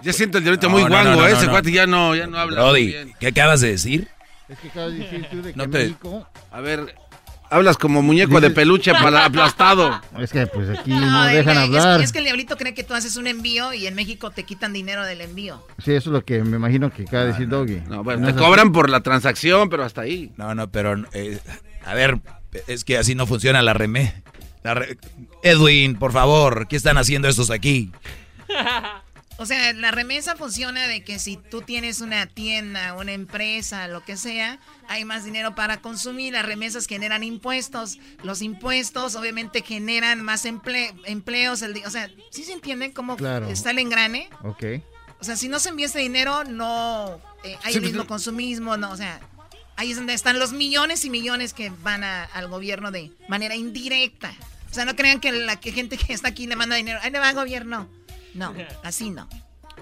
[0.02, 2.38] Ya siento el diablito no, muy no, guango, no, ese cuate ya no, ya no
[2.38, 2.60] habla.
[2.62, 4.08] Brody, ¿qué acabas de decir?
[4.48, 6.26] Es que acabas de decir tú de que No te- México...
[6.50, 6.94] A ver,
[7.50, 10.00] hablas como muñeco de peluche para aplastado.
[10.18, 12.00] Es que pues aquí no, dejan es- hablar.
[12.00, 14.72] Es, que el diablito cree que tú haces un envío y en México te quitan
[14.72, 15.64] dinero del envío.
[15.84, 17.82] Sí, eso es lo que me imagino que acaba de decir Doggy.
[17.88, 20.32] No, bueno, No te cobran por la transacción, pero hasta ahí.
[20.36, 21.38] No, no, pero eh,
[21.84, 22.18] a ver,
[22.66, 24.22] es que así no funciona la remé.
[24.62, 24.96] La re-
[25.42, 27.90] Edwin, por favor, ¿qué están haciendo estos aquí?
[29.38, 34.04] O sea, la remesa funciona de que si tú tienes una tienda, una empresa, lo
[34.04, 36.34] que sea, hay más dinero para consumir.
[36.34, 37.98] Las remesas generan impuestos.
[38.22, 41.62] Los impuestos obviamente generan más emple- empleos.
[41.62, 43.48] El o sea, ¿sí se entiende cómo Claro.
[43.48, 44.28] está el engrane?
[44.44, 44.64] Ok.
[45.18, 48.02] O sea, si no se envía ese dinero, no eh, hay Sí, el pues, mismo
[48.02, 48.06] no.
[48.06, 49.18] consumismo, no, o sea,
[49.82, 53.54] ahí es donde están los millones y millones que van a- al gobierno de manera
[53.54, 54.32] indirecta.
[54.70, 57.10] O sea, no crean que la que gente que está aquí le manda dinero, ahí
[57.10, 57.88] le va al gobierno.
[58.34, 59.28] No, así no.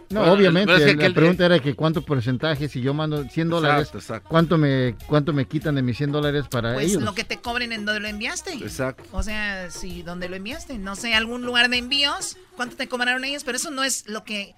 [0.09, 3.23] No, Bueno, obviamente, pero es que la pregunta era que cuánto porcentaje, si yo mando
[3.29, 4.29] 100 dólares, Exacto, exacto.
[4.29, 7.03] ¿cuánto me cuánto me quitan de mis 100 dólares para Pues ellos?
[7.05, 8.55] lo que te cobren en donde lo enviaste.
[8.55, 9.05] Exacto.
[9.13, 13.25] O sea, si donde lo enviaste, no sé, algún lugar de envíos, cuánto te cobraron
[13.25, 14.55] ellos, pero eso no es lo que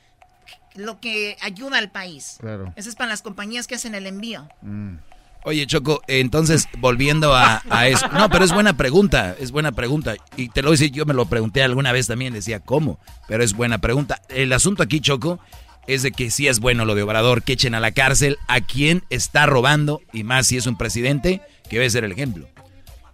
[0.75, 2.37] lo que ayuda al país.
[2.41, 2.73] Claro.
[2.77, 4.49] Eso es para las compañías que hacen el envío.
[4.63, 4.97] Mm.
[5.45, 8.07] Oye, Choco, entonces, volviendo a, a eso.
[8.09, 10.15] No, pero es buena pregunta, es buena pregunta.
[10.37, 13.01] Y te lo voy a decir, yo me lo pregunté alguna vez también, decía, ¿cómo?
[13.27, 14.23] Pero es buena pregunta.
[14.29, 15.41] El asunto aquí, Choco,
[15.89, 18.61] es de que sí es bueno lo de Obrador, que echen a la cárcel a
[18.61, 22.49] quien está robando, y más si es un presidente, que debe ser el ejemplo.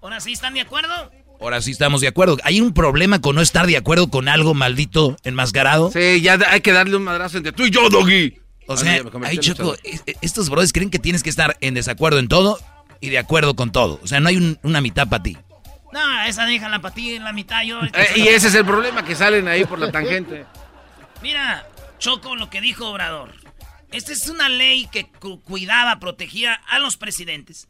[0.02, 1.10] Ahora sí, ¿están de acuerdo?
[1.40, 2.36] Ahora sí estamos de acuerdo.
[2.42, 5.90] ¿Hay un problema con no estar de acuerdo con algo maldito enmascarado?
[5.92, 8.34] Sí, ya hay que darle un madrazo entre tú y yo, Doggy.
[8.68, 9.74] O Ah, sea, ahí en Choco,
[10.20, 12.58] estos brothers creen que tienes que estar en desacuerdo en todo
[13.00, 13.98] y de acuerdo con todo.
[14.02, 15.36] O sea, no hay un- una mitad para ti.
[15.92, 17.62] No, esa déjala para ti en la mitad.
[17.62, 20.44] Yo, Eh, y ese es el problema, que salen ahí por la tangente.
[21.22, 21.66] Mira,
[21.98, 23.32] Choco, lo que dijo Obrador.
[23.90, 27.68] Esta es una ley que cu- cuidaba, protegía a los presidentes.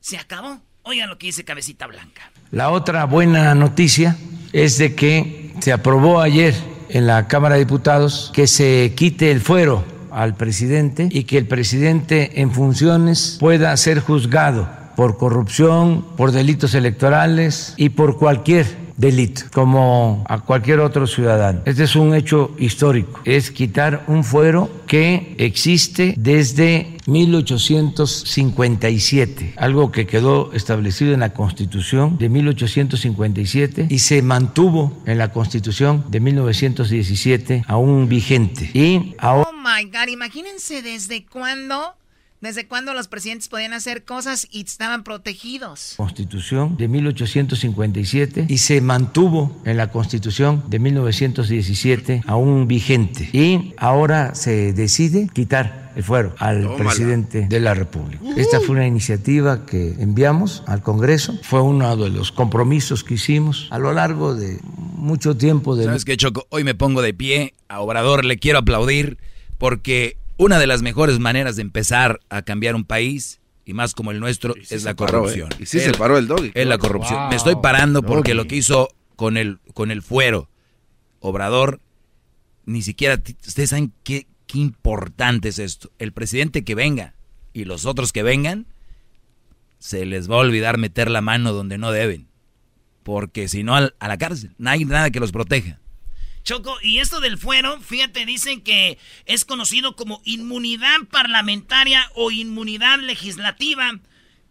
[0.00, 0.62] Se acabó.
[0.82, 2.32] Oigan lo que dice Cabecita Blanca.
[2.50, 4.16] La otra buena noticia
[4.54, 6.54] es de que se aprobó ayer
[6.88, 11.46] en la Cámara de Diputados que se quite el fuero al presidente y que el
[11.46, 19.44] presidente en funciones pueda ser juzgado por corrupción, por delitos electorales y por cualquier delito,
[19.52, 21.62] como a cualquier otro ciudadano.
[21.64, 30.06] Este es un hecho histórico, es quitar un fuero que existe desde 1857, algo que
[30.06, 37.64] quedó establecido en la Constitución de 1857 y se mantuvo en la Constitución de 1917
[37.66, 38.70] aún vigente.
[38.74, 39.48] Y ahora...
[39.48, 41.94] Oh my God, imagínense desde cuándo
[42.40, 45.94] ¿Desde cuándo los presidentes podían hacer cosas y estaban protegidos?
[45.96, 53.28] Constitución de 1857 y se mantuvo en la Constitución de 1917 aún vigente.
[53.32, 58.22] Y ahora se decide quitar el fuero al presidente de la República.
[58.36, 63.66] Esta fue una iniciativa que enviamos al Congreso, fue uno de los compromisos que hicimos
[63.70, 64.60] a lo largo de
[64.94, 65.74] mucho tiempo.
[65.74, 65.86] De...
[65.86, 66.46] ¿Sabes qué, Choco?
[66.50, 69.18] Hoy me pongo de pie, a Obrador le quiero aplaudir
[69.58, 74.12] porque una de las mejores maneras de empezar a cambiar un país, y más como
[74.12, 75.50] el nuestro, es la corrupción.
[75.52, 75.56] ¿eh?
[75.60, 76.52] Y sí se paró el doggy.
[76.54, 77.28] Es la corrupción.
[77.28, 80.48] Me estoy parando porque lo que hizo con el, con el fuero,
[81.20, 81.80] Obrador,
[82.64, 85.90] ni siquiera, ustedes saben qué, qué importante es esto.
[85.98, 87.14] El presidente que venga
[87.52, 88.66] y los otros que vengan,
[89.78, 92.28] se les va a olvidar meter la mano donde no deben.
[93.02, 94.54] Porque si no, a la cárcel.
[94.58, 95.80] No hay nada que los proteja.
[96.48, 98.96] Choco, y esto del fuero, fíjate, dicen que
[99.26, 104.00] es conocido como inmunidad parlamentaria o inmunidad legislativa,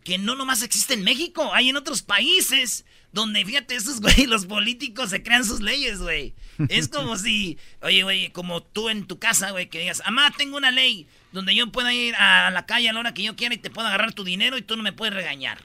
[0.04, 4.46] que no nomás existe en México, hay en otros países donde, fíjate, esos güey, los
[4.46, 6.36] políticos se crean sus leyes, güey.
[6.70, 10.56] Es como si, oye, güey, como tú en tu casa, güey, que digas, amá, tengo
[10.58, 13.56] una ley donde yo pueda ir a la calle a la hora que yo quiera
[13.56, 15.64] y te puedo agarrar tu dinero y tú no me puedes regañar.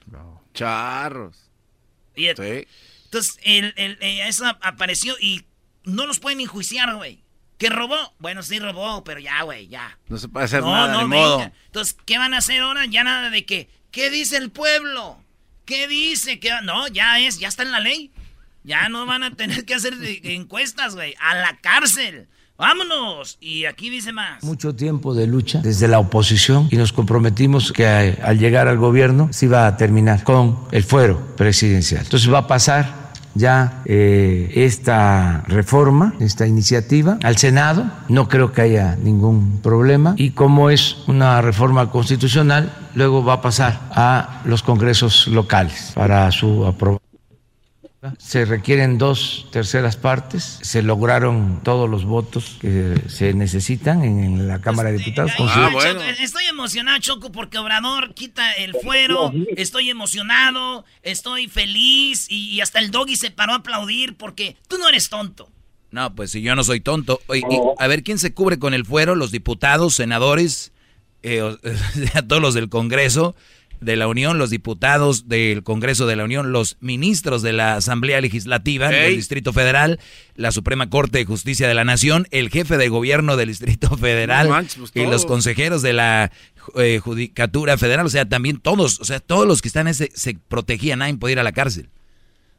[0.55, 1.51] Charros.
[2.15, 5.45] Y, Entonces, el, el, eh, eso apareció y
[5.85, 7.23] no los pueden enjuiciar, güey.
[7.57, 7.95] ¿Que robó?
[8.19, 9.97] Bueno, sí robó, pero ya, güey, ya.
[10.09, 11.51] No se puede hacer nada, no, modo.
[11.67, 12.85] Entonces, ¿qué van a hacer ahora?
[12.85, 15.17] Ya nada de que, ¿qué dice el pueblo?
[15.65, 16.39] ¿Qué dice?
[16.39, 18.11] que No, ya es, ya está en la ley.
[18.63, 21.15] Ya no van a tener que hacer encuestas, güey.
[21.19, 22.27] A la cárcel.
[22.57, 23.37] Vámonos.
[23.41, 24.43] Y aquí dice más.
[24.43, 29.29] Mucho tiempo de lucha desde la oposición y nos comprometimos que al llegar al gobierno
[29.31, 32.03] se iba a terminar con el fuero presidencial.
[32.03, 33.02] Entonces va a pasar
[33.35, 37.89] ya eh, esta reforma, esta iniciativa al Senado.
[38.09, 40.13] No creo que haya ningún problema.
[40.17, 46.31] Y como es una reforma constitucional, luego va a pasar a los congresos locales para
[46.31, 47.02] su aprobación.
[48.17, 50.59] Se requieren dos terceras partes.
[50.61, 55.31] Se lograron todos los votos que se necesitan en la Cámara de Diputados.
[55.39, 55.69] Ah,
[56.19, 59.31] estoy emocionado, Choco, porque Obrador quita el fuero.
[59.55, 64.89] Estoy emocionado, estoy feliz y, hasta el doggy se paró a aplaudir porque tú no
[64.89, 65.49] eres tonto.
[65.91, 67.21] No, pues si yo no soy tonto.
[67.77, 70.73] a ver quién se cubre con el fuero, los diputados, senadores,
[71.21, 71.41] eh,
[72.27, 73.35] todos los del Congreso
[73.83, 78.21] de la Unión, los diputados del Congreso de la Unión, los ministros de la Asamblea
[78.21, 79.99] Legislativa del Distrito Federal,
[80.35, 84.47] la Suprema Corte de Justicia de la Nación, el jefe de gobierno del Distrito Federal
[84.77, 86.31] pues y los consejeros de la
[86.75, 90.11] eh, Judicatura Federal, o sea, también todos, o sea, todos los que están en ese
[90.13, 91.89] se protegían, nadie podía ir a la cárcel.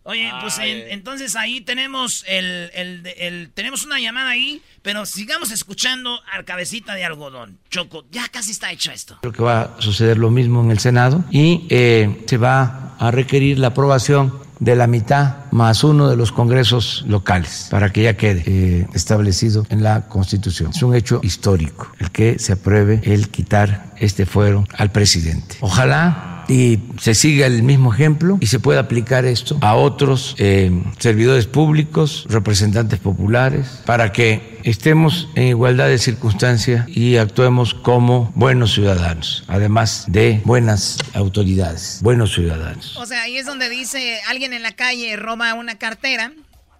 [0.06, 6.44] Oye, pues entonces ahí tenemos el, el, tenemos una llamada ahí, pero sigamos escuchando al
[6.44, 7.58] cabecita de algodón.
[7.70, 9.16] Choco, ya casi está hecho esto.
[9.22, 13.10] Creo que va a suceder lo mismo en el Senado y eh, se va a
[13.10, 18.16] requerir la aprobación de la mitad más uno de los congresos locales para que ya
[18.16, 20.70] quede eh, establecido en la Constitución.
[20.70, 25.56] Es un hecho histórico el que se apruebe el quitar este fuero al presidente.
[25.60, 30.70] Ojalá y se siga el mismo ejemplo y se pueda aplicar esto a otros eh,
[30.98, 38.72] servidores públicos, representantes populares, para que estemos en igualdad de circunstancias y actuemos como buenos
[38.72, 42.96] ciudadanos, además de buenas autoridades, buenos ciudadanos.
[42.96, 46.32] O sea, ahí es donde dice alguien en la calle roba una cartera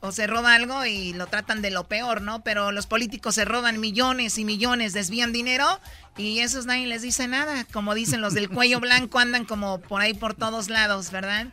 [0.05, 2.45] o se roba algo y lo tratan de lo peor, ¿no?
[2.45, 5.81] Pero los políticos se roban millones y millones, desvían dinero
[6.19, 7.65] y esos nadie les dice nada.
[7.73, 11.47] Como dicen los del cuello blanco, andan como por ahí por todos lados, ¿verdad?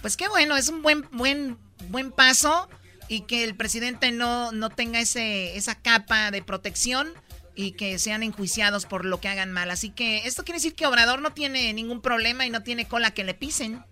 [0.00, 1.56] Pues qué bueno, es un buen, buen,
[1.90, 2.68] buen paso
[3.06, 7.08] y que el presidente no, no tenga ese, esa capa de protección
[7.54, 9.70] y que sean enjuiciados por lo que hagan mal.
[9.70, 13.12] Así que esto quiere decir que Obrador no tiene ningún problema y no tiene cola
[13.12, 13.84] que le pisen.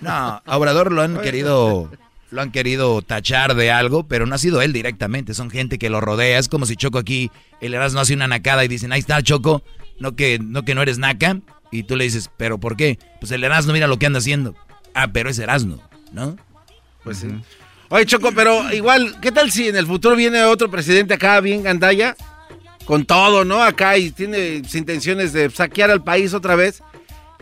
[0.00, 1.90] No, a Obrador lo han querido
[2.32, 5.90] lo han querido tachar de algo, pero no ha sido él directamente, son gente que
[5.90, 6.38] lo rodea.
[6.38, 7.30] Es como si Choco aquí,
[7.60, 9.62] el Erasmo hace una nacada y dicen, ahí está Choco,
[10.00, 11.38] no que, no que no eres naca.
[11.70, 12.98] Y tú le dices, ¿pero por qué?
[13.20, 14.56] Pues el Erasmo mira lo que anda haciendo.
[14.94, 16.36] Ah, pero es Erasmo, ¿no?
[17.04, 17.28] Pues sí.
[17.90, 21.62] Oye, Choco, pero igual, ¿qué tal si en el futuro viene otro presidente acá bien
[21.62, 22.16] gandalla?
[22.84, 23.62] con todo, ¿no?
[23.62, 26.82] Acá y tiene intenciones de saquear al país otra vez.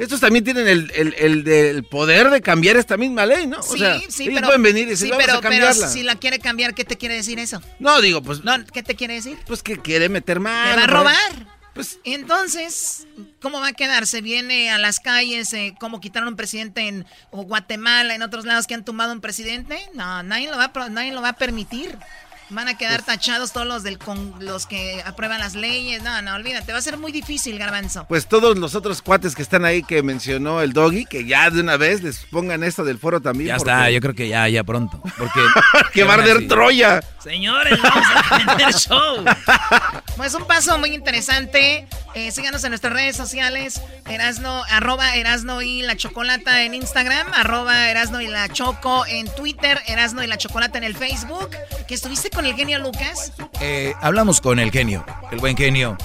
[0.01, 3.63] Estos también tienen el, el, el, del poder de cambiar esta misma ley, ¿no?
[3.63, 5.75] Sí, o sea, sí, ellos pero, pueden venir y decir, sí, vamos pero, a cambiarla.
[5.75, 7.63] pero si la quiere cambiar, ¿qué te quiere decir eso?
[7.79, 8.43] No, digo, pues...
[8.43, 9.37] No, ¿qué te quiere decir?
[9.47, 10.71] Pues que quiere meter mano.
[10.71, 11.61] ¿Te va a robar?
[11.75, 13.07] Pues entonces,
[13.41, 14.07] ¿cómo va a quedar?
[14.07, 18.67] ¿Se viene a las calles eh, como quitaron un presidente en Guatemala, en otros lados
[18.67, 19.79] que han tumbado un presidente?
[19.95, 21.97] No, nadie lo va a, nadie lo va a permitir.
[22.51, 26.03] Van a Pues quedar tachados todos los del con, los que aprueban las leyes.
[26.03, 28.07] No, no, olvídate, va a ser muy difícil, Garbanzo.
[28.09, 31.61] Pues todos los otros cuates que están ahí que mencionó el doggy, que ya de
[31.61, 33.49] una vez les pongan esto del foro también.
[33.49, 35.01] Ya porque- está, yo creo que ya, ya pronto.
[35.17, 35.41] Porque.
[35.93, 36.49] que va a arder.
[36.49, 37.01] Troya.
[37.23, 39.25] Señores, vamos a prender show.
[40.17, 41.87] Pues un paso muy interesante.
[42.15, 43.81] Eh, síganos en nuestras redes sociales.
[44.09, 47.29] Erasno, arroba Erasno y la Chocolata en Instagram.
[47.33, 49.81] Arroba Erasno y la Choco en Twitter.
[49.87, 51.51] Erasno y la Chocolata en el Facebook.
[51.87, 53.33] ¿Que estuviste con el genio Lucas?
[53.61, 55.97] Eh, hablamos con el genio, el buen genio.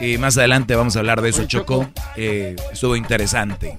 [0.00, 1.88] Y más adelante vamos a hablar de eso, Choco.
[2.16, 3.76] Eh, estuvo interesante.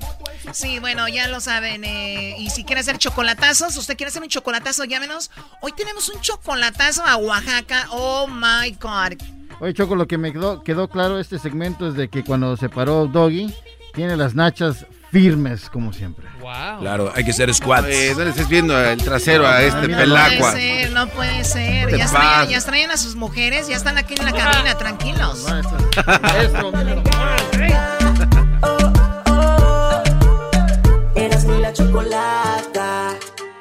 [0.52, 1.84] Sí, bueno, ya lo saben.
[1.84, 5.32] eh, y si quiere hacer chocolatazos, usted quiere hacer un chocolatazo, llámenos.
[5.62, 7.88] Hoy tenemos un chocolatazo a Oaxaca.
[7.92, 9.14] Oh my God.
[9.60, 12.70] Oye, Choco, lo que me quedó, quedó claro este segmento es de que cuando se
[12.70, 13.54] paró Doggy,
[13.94, 16.28] tiene las nachas firmes, como siempre.
[16.42, 16.80] Wow.
[16.80, 17.88] Claro, hay que ser squats.
[17.88, 20.52] Eh, no le estés viendo el trasero a este mira, No pelacua.
[20.52, 21.88] puede ser, no puede ser.
[21.90, 25.46] ¿Qué Ya extrañan a sus mujeres, ya están aquí en la cabina, tranquilos.
[31.16, 33.14] Eras mi la chocolata.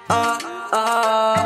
[0.09, 0.39] Oh,
[0.73, 1.42] oh.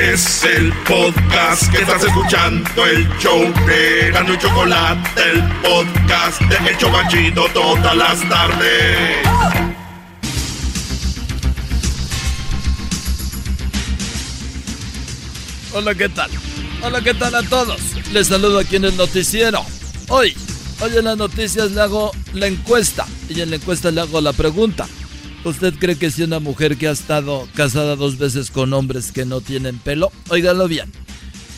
[0.00, 6.70] Es el podcast que estás escuchando, el show de Gano y Chocolate, el podcast de
[6.70, 9.26] El Chobachito todas las tardes.
[15.74, 16.30] Hola, ¿qué tal?
[16.80, 17.80] Hola, ¿qué tal a todos?
[18.12, 19.66] Les saludo aquí en el noticiero.
[20.06, 20.36] Hoy,
[20.80, 24.32] hoy en las noticias le hago la encuesta y en la encuesta le hago la
[24.32, 24.86] pregunta.
[25.48, 29.24] ¿Usted cree que si una mujer que ha estado casada dos veces con hombres que
[29.24, 30.12] no tienen pelo?
[30.28, 30.92] Óigalo bien.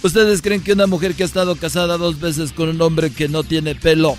[0.03, 3.29] ¿Ustedes creen que una mujer que ha estado casada dos veces con un hombre que
[3.29, 4.17] no tiene pelo?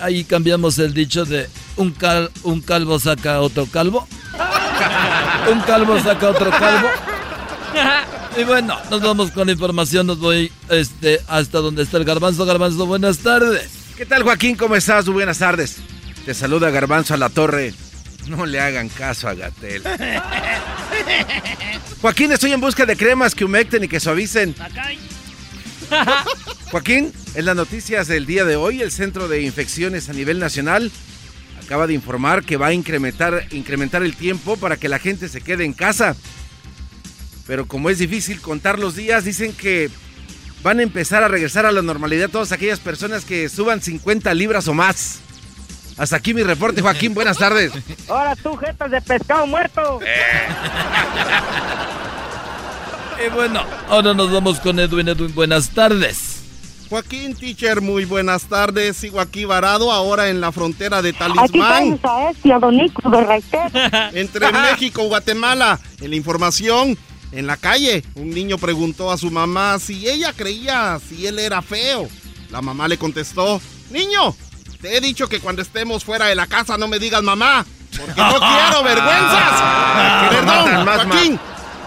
[0.00, 4.06] Ahí cambiamos el dicho de un, cal- un calvo saca otro calvo.
[5.50, 6.88] Un calvo saca otro calvo.
[8.38, 10.06] Y bueno, nos vamos con la información.
[10.06, 12.44] Nos voy este, hasta donde está el garbanzo.
[12.44, 13.70] Garbanzo, buenas tardes.
[13.96, 14.56] ¿Qué tal, Joaquín?
[14.56, 15.06] ¿Cómo estás?
[15.06, 15.76] Buenas tardes.
[16.24, 17.72] Te saluda Garbanzo a la torre.
[18.28, 19.82] No le hagan caso a Gatel.
[22.00, 24.54] Joaquín, estoy en busca de cremas que humecten y que suavicen.
[26.70, 30.90] Joaquín, en las noticias del día de hoy, el Centro de Infecciones a nivel nacional
[31.62, 35.40] acaba de informar que va a incrementar, incrementar el tiempo para que la gente se
[35.40, 36.16] quede en casa.
[37.46, 39.90] Pero como es difícil contar los días, dicen que
[40.62, 44.68] van a empezar a regresar a la normalidad todas aquellas personas que suban 50 libras
[44.68, 45.20] o más.
[46.00, 47.12] Hasta aquí mi reporte, Joaquín.
[47.12, 47.72] Buenas tardes.
[48.08, 50.00] Ahora tú, jetas de pescado muerto.
[53.22, 55.08] Y bueno, ahora nos vamos con Edwin.
[55.08, 56.40] Edwin, buenas tardes.
[56.88, 58.96] Joaquín Teacher, muy buenas tardes.
[58.96, 61.98] Sigo aquí varado ahora en la frontera de Aquí Talismán.
[62.00, 63.42] traes a este, a Don Nico de.
[64.18, 65.78] Entre México y Guatemala.
[66.00, 66.96] En la información,
[67.32, 71.60] en la calle, un niño preguntó a su mamá si ella creía si él era
[71.60, 72.08] feo.
[72.50, 74.34] La mamá le contestó, niño,
[74.80, 77.64] te he dicho que cuando estemos fuera de la casa no me digas mamá,
[77.96, 79.62] porque no quiero vergüenzas.
[80.30, 81.40] Perdón, Joaquín.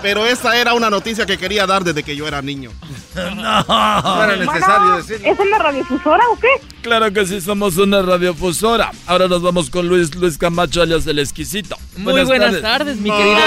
[0.03, 2.71] Pero esa era una noticia que quería dar desde que yo era niño.
[3.15, 5.31] No era necesario decirlo.
[5.31, 6.47] ¿Es una radiofusora o qué?
[6.81, 8.91] Claro que sí, somos una radiofusora.
[9.05, 11.77] Ahora nos vamos con Luis Luis Camacho, alias el exquisito.
[11.95, 13.37] Muy buenas, tardes, mi querido.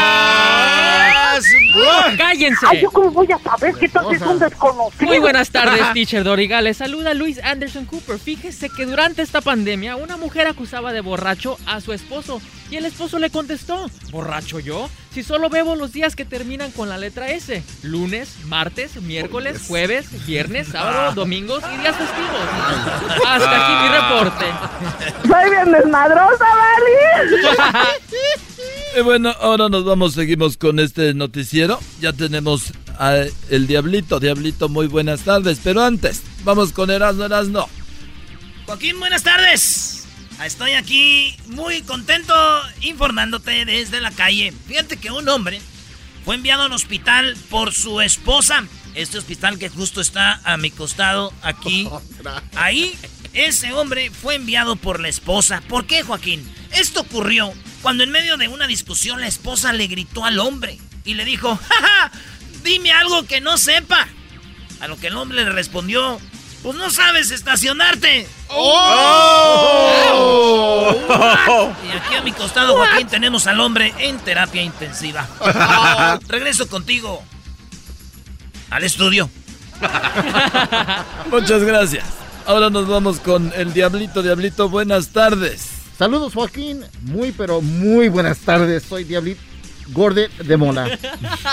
[2.27, 2.67] ¡Cállense!
[2.69, 5.07] Ay, ¿yo cómo voy a saber que tú es un desconocido?
[5.07, 6.61] Muy buenas tardes, teacher Doriga.
[6.61, 8.19] Les saluda Luis Anderson Cooper.
[8.19, 12.85] Fíjese que durante esta pandemia una mujer acusaba de borracho a su esposo y el
[12.85, 14.91] esposo le contestó, ¿borracho yo?
[15.13, 17.63] Si solo bebo los días que terminan con la letra S.
[17.85, 22.41] Lunes, martes, miércoles, jueves, viernes, sábado, domingos y días festivos.
[23.25, 24.45] Hasta aquí mi reporte.
[25.29, 27.57] Soy bien desmadrosa, ¿vale?
[28.97, 31.79] Y bueno, ahora nos vamos, seguimos con este noticiero.
[32.01, 34.19] Ya tenemos a el Diablito.
[34.21, 35.61] Diablito, muy buenas tardes.
[35.63, 37.69] Pero antes, vamos con Erasmo Erasmo.
[38.65, 40.07] Joaquín, buenas tardes.
[40.43, 42.33] Estoy aquí muy contento
[42.81, 44.55] informándote desde la calle.
[44.67, 45.61] Fíjate que un hombre
[46.25, 48.65] fue enviado al hospital por su esposa.
[48.95, 51.87] Este hospital que justo está a mi costado aquí.
[52.55, 52.97] Ahí,
[53.35, 55.63] ese hombre fue enviado por la esposa.
[55.69, 56.51] ¿Por qué, Joaquín?
[56.73, 57.53] Esto ocurrió
[57.87, 61.57] cuando en medio de una discusión la esposa le gritó al hombre y le dijo,
[61.57, 62.11] ¡Ja, ja!
[62.65, 64.09] dime algo que no sepa.
[64.81, 66.21] A lo que el hombre le respondió,
[66.65, 68.27] pues no sabes estacionarte.
[68.49, 69.37] ¡Oh!
[71.87, 75.29] Y aquí a mi costado, Joaquín, tenemos al hombre en terapia intensiva.
[76.27, 77.23] Regreso contigo
[78.71, 79.31] al estudio.
[81.31, 82.05] Muchas gracias.
[82.47, 84.25] Ahora nos vamos con el Diablito.
[84.25, 85.76] Diablito, buenas tardes.
[85.99, 86.85] Saludos, Joaquín.
[87.03, 88.83] Muy, pero muy buenas tardes.
[88.83, 89.41] Soy Diablito
[89.93, 90.99] Gorde de Mola.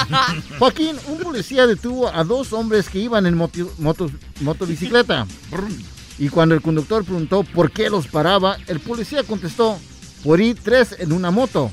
[0.59, 5.25] Joaquín, un policía detuvo a dos hombres que iban en moto, moto- motobicicleta.
[6.19, 9.77] Y cuando el conductor preguntó por qué los paraba, el policía contestó,
[10.23, 11.71] por ir tres en una moto.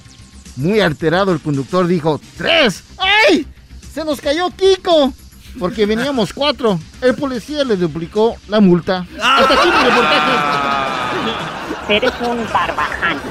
[0.56, 2.82] Muy alterado el conductor dijo, ¿tres?
[2.98, 3.46] ¡Ay!
[3.92, 5.12] Se nos cayó Kiko.
[5.58, 6.78] Porque veníamos cuatro.
[7.00, 9.06] El policía le duplicó la multa.
[9.20, 10.69] Hasta aquí mi reportaje.
[11.90, 13.20] Eres un barbaján.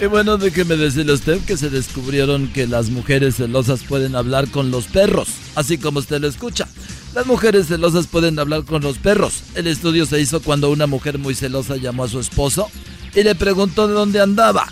[0.00, 4.48] Y bueno, déjeme decirle a usted que se descubrieron que las mujeres celosas pueden hablar
[4.48, 6.66] con los perros, así como usted lo escucha.
[7.14, 9.44] Las mujeres celosas pueden hablar con los perros.
[9.54, 12.68] El estudio se hizo cuando una mujer muy celosa llamó a su esposo
[13.14, 14.66] y le preguntó de dónde andaba.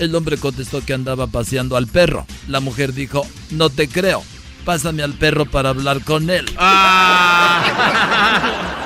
[0.00, 2.26] El hombre contestó que andaba paseando al perro.
[2.48, 4.24] La mujer dijo, no te creo,
[4.64, 6.46] pásame al perro para hablar con él.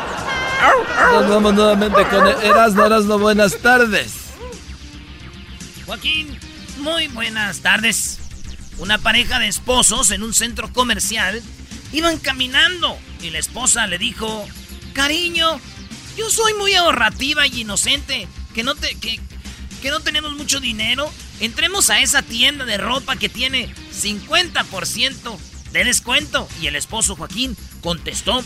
[1.12, 4.12] Nos vamos nuevamente con Erasmo, Erasmo, buenas tardes.
[5.86, 6.38] Joaquín,
[6.78, 8.18] muy buenas tardes.
[8.78, 11.42] Una pareja de esposos en un centro comercial
[11.92, 14.46] iban caminando y la esposa le dijo,
[14.92, 15.60] cariño,
[16.16, 19.20] yo soy muy ahorrativa y inocente, que no te, que,
[19.80, 21.10] que no tenemos mucho dinero.
[21.40, 25.38] Entremos a esa tienda de ropa que tiene 50%
[25.72, 26.48] de descuento.
[26.60, 28.44] Y el esposo Joaquín contestó,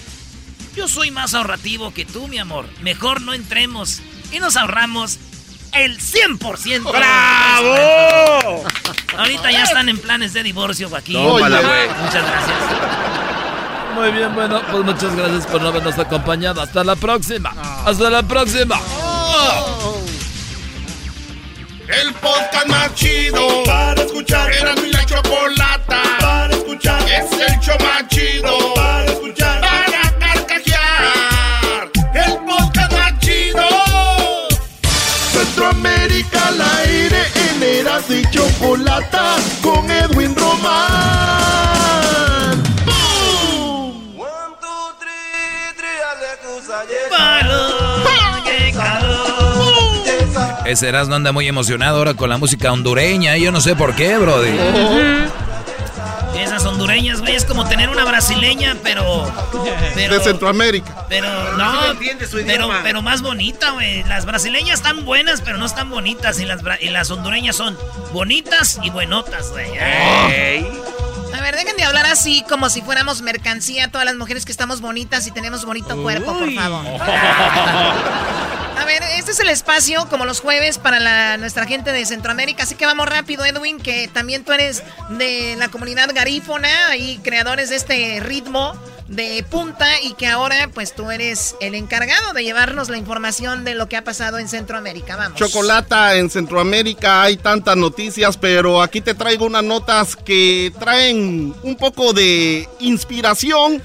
[0.75, 2.67] yo soy más ahorrativo que tú, mi amor.
[2.81, 4.01] Mejor no entremos
[4.33, 5.19] y nos ahorramos
[5.73, 6.91] el 100%.
[6.91, 8.65] ¡Bravo!
[9.17, 11.17] Ahorita ya están en planes de divorcio, Joaquín.
[11.17, 11.89] Tómala, güey.
[11.89, 12.59] Muchas gracias.
[13.95, 16.63] Muy bien, bueno, pues muchas gracias por no habernos acompañado.
[16.63, 17.55] Hasta la próxima.
[17.85, 18.81] Hasta la próxima.
[21.89, 24.51] El podcast más chido para escuchar.
[24.51, 27.03] Era mi la chocolata para escuchar.
[27.03, 28.62] Es el show más chido
[38.09, 40.73] y Chocolata con Edwin Román.
[42.85, 44.13] ¡Bum!
[50.65, 53.37] Ese Erasmo anda muy emocionado ahora con la música hondureña.
[53.37, 54.51] y Yo no sé por qué, Brody.
[56.83, 59.33] Hondureñas, güey, es como tener una brasileña, pero.
[59.95, 61.07] pero De Centroamérica.
[61.09, 61.81] Pero no,
[62.45, 64.03] pero, pero más bonita, güey.
[64.05, 66.41] Las brasileñas están buenas, pero no están bonitas.
[66.41, 67.79] Y las, y las hondureñas son
[68.13, 69.79] bonitas y buenotas, güey.
[69.79, 74.81] A ver, dejen de hablar así como si fuéramos mercancía todas las mujeres que estamos
[74.81, 76.85] bonitas y tenemos bonito cuerpo, por favor.
[78.83, 82.65] A ver, este es el espacio, como los jueves, para nuestra gente de Centroamérica.
[82.65, 87.71] Así que vamos rápido, Edwin, que también tú eres de la comunidad garífona y creadores
[87.71, 88.75] de este ritmo
[89.07, 93.77] de punta y que ahora, pues tú eres el encargado de llevarnos la información de
[93.77, 95.15] lo que ha pasado en Centroamérica.
[95.15, 95.39] Vamos.
[95.39, 101.77] Chocolata en Centroamérica hay tantas noticias, pero aquí te traigo unas notas que traen un
[101.77, 103.81] poco de inspiración,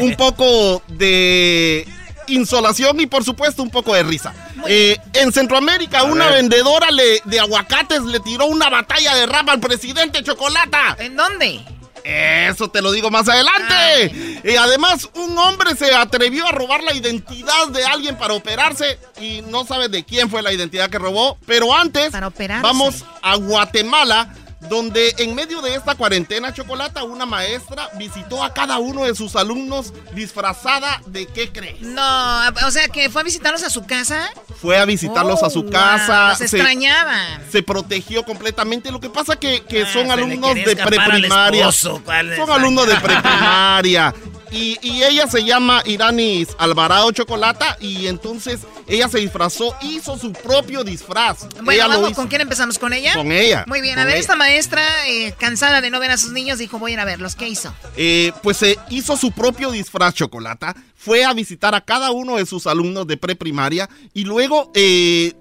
[0.00, 1.86] un poco de
[2.28, 4.32] insolación y por supuesto un poco de risa.
[4.66, 6.34] Eh, en Centroamérica una ver.
[6.36, 10.96] vendedora le- de aguacates le tiró una batalla de rap al presidente Chocolata.
[10.98, 11.60] ¿En dónde?
[12.04, 14.40] Eso te lo digo más adelante.
[14.44, 19.40] Y además, un hombre se atrevió a robar la identidad de alguien para operarse y
[19.42, 21.38] no sabe de quién fue la identidad que robó.
[21.46, 22.12] Pero antes,
[22.60, 24.34] vamos a Guatemala,
[24.68, 29.36] donde en medio de esta cuarentena chocolata, una maestra visitó a cada uno de sus
[29.36, 31.80] alumnos disfrazada de qué crees.
[31.80, 34.30] No, o sea que fue a visitarlos a su casa.
[34.60, 36.28] Fue a visitarlos Oh, a su wow, casa.
[36.30, 37.42] los extrañaban.
[37.50, 38.90] Se protegió completamente.
[38.92, 41.72] Lo que pasa que, que son se le alumnos de preprimaria.
[41.72, 42.02] Son
[42.50, 44.14] alumnos de preprimaria.
[44.52, 50.32] Y, y ella se llama Iranis Alvarado Chocolata y entonces ella se disfrazó, hizo su
[50.32, 51.46] propio disfraz.
[51.62, 52.12] Bueno, vamos.
[52.12, 52.78] ¿con quién empezamos?
[52.78, 53.14] ¿Con ella?
[53.14, 54.20] Con ella, Muy bien, a ver, ella.
[54.20, 57.04] esta maestra, eh, cansada de no ver a sus niños, dijo, voy a ir a
[57.06, 57.34] verlos.
[57.34, 57.74] ¿Qué hizo?
[57.96, 60.74] Eh, pues se hizo su propio disfraz Chocolata,
[61.04, 65.32] fue a visitar a cada uno de sus alumnos de preprimaria y luego eh,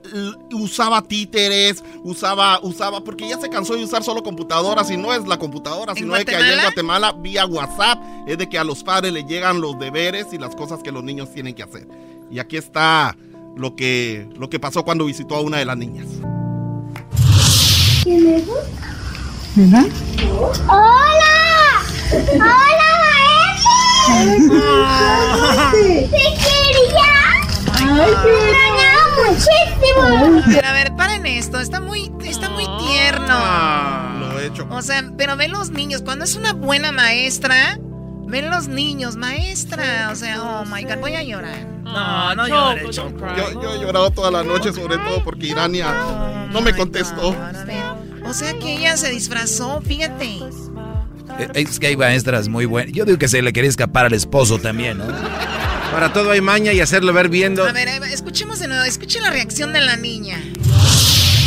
[0.51, 5.27] usaba títeres, usaba, usaba, porque ya se cansó de usar solo computadoras y no es
[5.27, 7.11] la computadora, ¿En sino es que allá en Guatemala?
[7.11, 10.81] Vía WhatsApp es de que a los padres les llegan los deberes y las cosas
[10.81, 11.87] que los niños tienen que hacer.
[12.31, 13.15] Y aquí está
[13.55, 16.07] lo que, lo que pasó cuando visitó a una de las niñas.
[19.67, 19.85] ¿Hola?
[20.67, 21.83] ¡Hola,
[22.39, 23.00] maestro!
[25.71, 27.11] ¡Te quería!
[27.73, 28.11] ¡Ay,
[29.27, 30.43] muchísimo!
[30.47, 31.59] Pero a ver, paren esto.
[31.59, 34.19] Está muy, está muy tierno.
[34.19, 34.67] Lo he hecho.
[34.69, 36.01] O sea, pero ven los niños.
[36.01, 37.77] Cuando es una buena maestra,
[38.27, 40.09] ven los niños, maestra.
[40.11, 41.67] O sea, oh my god, voy a llorar.
[41.83, 43.25] No, no llores, Choco.
[43.35, 47.35] Yo, yo he llorado toda la noche, sobre todo porque Irania no me contestó.
[48.25, 50.39] O sea que ella se disfrazó, fíjate.
[51.39, 52.93] Eh, Es que hay maestras muy buenas.
[52.93, 55.05] Yo digo que se le quería escapar al esposo también, ¿no?
[55.91, 57.65] Para todo hay maña y hacerlo ver viendo.
[57.65, 60.39] A ver, eh, escuchemos de nuevo, escuchen la reacción de la niña.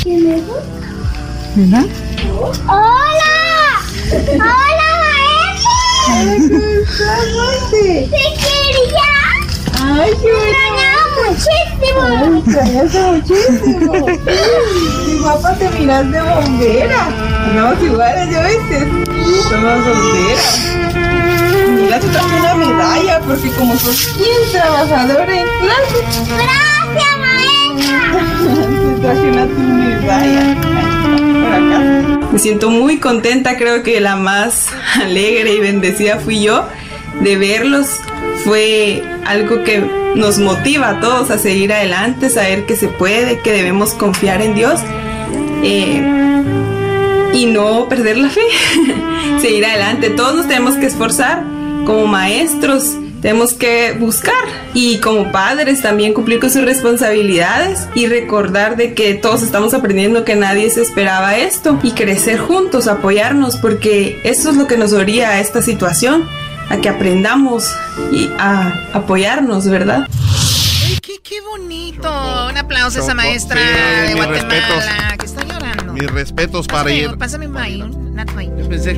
[0.02, 0.42] ¿Quién es?
[1.56, 1.86] ¿Verdad?
[2.66, 3.80] ¡Hola!
[4.32, 4.90] ¡Hola,
[6.06, 7.16] maestra!
[7.70, 9.10] ¡Te quería!
[9.80, 10.32] ¡Ay, qué
[11.28, 12.38] muchísimo!
[12.38, 14.06] extrañaste muchísimo.
[15.06, 17.06] Mi papá te miras de bombera.
[17.46, 18.80] Andamos iguales, ¿ya viste?
[19.48, 20.60] Somos bomberas.
[21.76, 25.98] Mira, te traje una medalla porque como sos bien trabajadora en clase.
[26.34, 28.24] ¡Gracias, maestra!
[28.94, 30.44] te traje una tu medalla.
[31.42, 32.28] Por acá.
[32.32, 34.68] Me siento muy contenta, creo que la más
[35.00, 36.66] alegre y bendecida fui yo
[37.20, 37.88] de verlos.
[38.44, 39.80] Fue algo que
[40.14, 44.54] nos motiva a todos a seguir adelante, saber que se puede, que debemos confiar en
[44.54, 44.80] Dios
[45.62, 46.02] eh,
[47.32, 48.42] y no perder la fe,
[49.40, 50.10] seguir adelante.
[50.10, 51.42] Todos nos tenemos que esforzar
[51.84, 54.34] como maestros, tenemos que buscar
[54.74, 60.26] y como padres también cumplir con sus responsabilidades y recordar de que todos estamos aprendiendo
[60.26, 64.92] que nadie se esperaba esto y crecer juntos, apoyarnos porque eso es lo que nos
[64.92, 66.28] oría a esta situación,
[66.70, 67.70] a que aprendamos
[68.12, 70.06] y a apoyarnos, ¿verdad?
[70.86, 72.08] Ay, qué, qué bonito.
[72.50, 75.92] Un aplauso a esa Choco, maestra sí, de Guatemala que está llorando.
[75.92, 77.18] Mis respetos para Pásame, ir.
[77.18, 78.56] pásame un maíz, una toallita.
[78.58, 78.96] Yo pensé.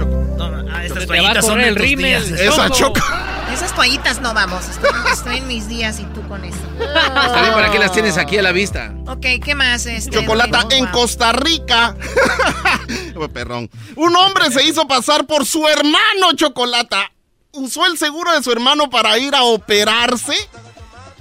[0.73, 2.23] Ah, estas toallitas son el rímel.
[2.39, 3.23] Esa choca.
[3.53, 4.69] Esas toallitas no vamos.
[4.69, 6.59] Estoy, estoy en mis días y tú con eso.
[6.81, 8.93] Está bien, ¿para qué las tienes aquí a la vista?
[9.07, 9.87] Ok, ¿qué más?
[9.87, 10.85] Este, Chocolata Rodrigo?
[10.87, 11.01] en Wow.
[11.01, 11.95] Costa Rica.
[13.19, 13.71] Oh, Perdón.
[13.95, 17.11] Un hombre se hizo pasar por su hermano Chocolata.
[17.57, 20.37] Usó el seguro de su hermano para ir a operarse.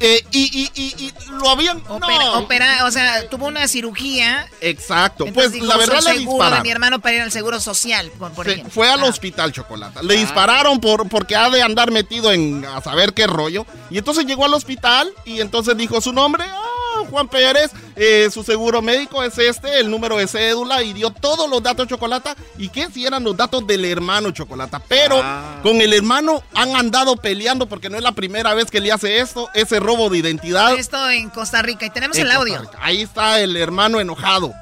[0.02, 1.82] eh, y, y- y- y lo habían.
[1.88, 2.40] Opera, no.
[2.40, 4.46] opera- o sea, tuvo una cirugía.
[4.60, 5.26] Exacto.
[5.26, 6.64] entonces Pues dijo, la verdad "Uso el le seguro de dispararon.
[6.64, 8.74] mi hermano para ir al seguro social, por, por Se ejemplo.
[8.74, 9.06] fue al Ah.
[9.06, 10.04] hospital Chocolata.
[10.04, 13.66] Le dispararon por, porque ha de andar metido en a saber qué rollo.
[13.90, 16.44] Y entonces llegó al hospital y entonces dijo su nombre.
[16.46, 16.65] Ah,
[17.10, 17.72] Juan Pérez.
[17.98, 20.84] eh, su seguro médico es este, el número de cédula.
[20.84, 22.36] Y dio todos los datos Chocolata.
[22.58, 22.88] ¿Y qué?
[22.92, 24.80] Si eran los datos del hermano Chocolata.
[24.88, 25.60] Pero Ah.
[25.64, 29.20] con el hermano han andado peleando porque no es la primera vez que le hace
[29.20, 29.50] esto.
[29.54, 30.74] Ese robo de identidad.
[30.78, 31.86] Esto en Costa Rica.
[31.86, 32.62] Y tenemos en el audio.
[32.80, 34.54] Ahí está el hermano enojado.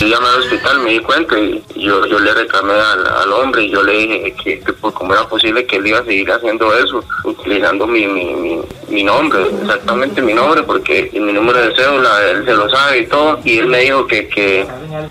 [0.00, 3.64] Yo llamé al hospital, me di cuenta y yo, yo le reclamé al, al hombre
[3.64, 6.32] y yo le dije que, que pues, cómo era posible que él iba a seguir
[6.32, 11.76] haciendo eso, utilizando mi, mi, mi, mi nombre, exactamente mi nombre, porque mi número de
[11.76, 13.40] cédula él se lo sabe y todo.
[13.44, 14.66] Y él me dijo que, que,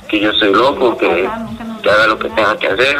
[0.07, 1.29] que yo soy loco, que,
[1.83, 2.97] que haga lo que tenga que hacer.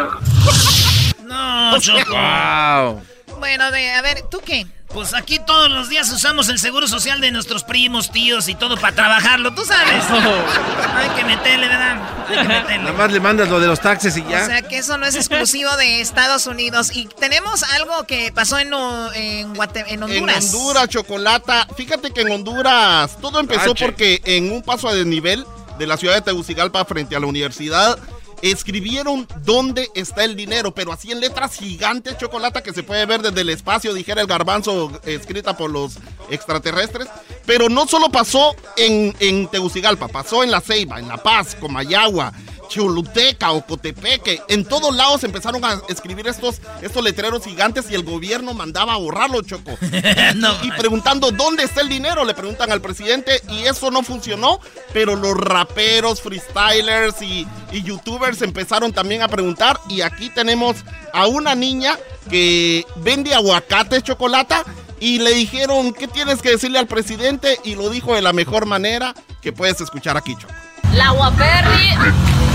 [1.23, 1.75] No.
[2.09, 3.01] Wow.
[3.39, 4.67] Bueno, de, a ver, ¿tú qué?
[4.93, 8.75] Pues aquí todos los días usamos el seguro social de nuestros primos, tíos y todo
[8.75, 10.03] para trabajarlo, tú sabes.
[10.95, 12.01] Hay que meterle, ¿verdad?
[12.27, 12.77] Hay que meterle.
[12.79, 14.41] Nada más le mandas lo de los taxes y ya.
[14.41, 16.89] O sea que eso no es exclusivo de Estados Unidos.
[16.95, 18.73] Y tenemos algo que pasó en,
[19.13, 20.37] en, Guate- en Honduras.
[20.37, 21.67] En Honduras, Chocolata.
[21.77, 23.85] Fíjate que en Honduras todo empezó H.
[23.85, 25.45] porque en un paso a desnivel
[25.77, 27.97] de la ciudad de Tegucigalpa frente a la universidad
[28.41, 33.21] escribieron dónde está el dinero, pero así en letras gigantes, Chocolata, que se puede ver
[33.21, 35.97] desde el espacio, dijera el garbanzo, escrita por los
[36.29, 37.07] extraterrestres.
[37.45, 42.33] Pero no solo pasó en, en Tegucigalpa, pasó en La Ceiba, en La Paz, Comayagua,
[42.69, 44.41] Choluteca, Ocotepeque.
[44.47, 48.97] En todos lados empezaron a escribir estos, estos letreros gigantes y el gobierno mandaba a
[48.97, 49.77] borrarlo, Choco.
[50.35, 54.59] No, y preguntando dónde está el dinero, le preguntan al presidente y eso no funcionó,
[54.93, 60.77] pero los raperos, freestylers y, y youtubers empezaron también a preguntar y aquí tenemos
[61.13, 61.97] a una niña
[62.29, 64.63] que vende aguacates, chocolata
[64.99, 67.57] y le dijeron, ¿qué tienes que decirle al presidente?
[67.63, 70.53] Y lo dijo de la mejor manera que puedes escuchar aquí, Choco.
[70.93, 72.48] La Guaperri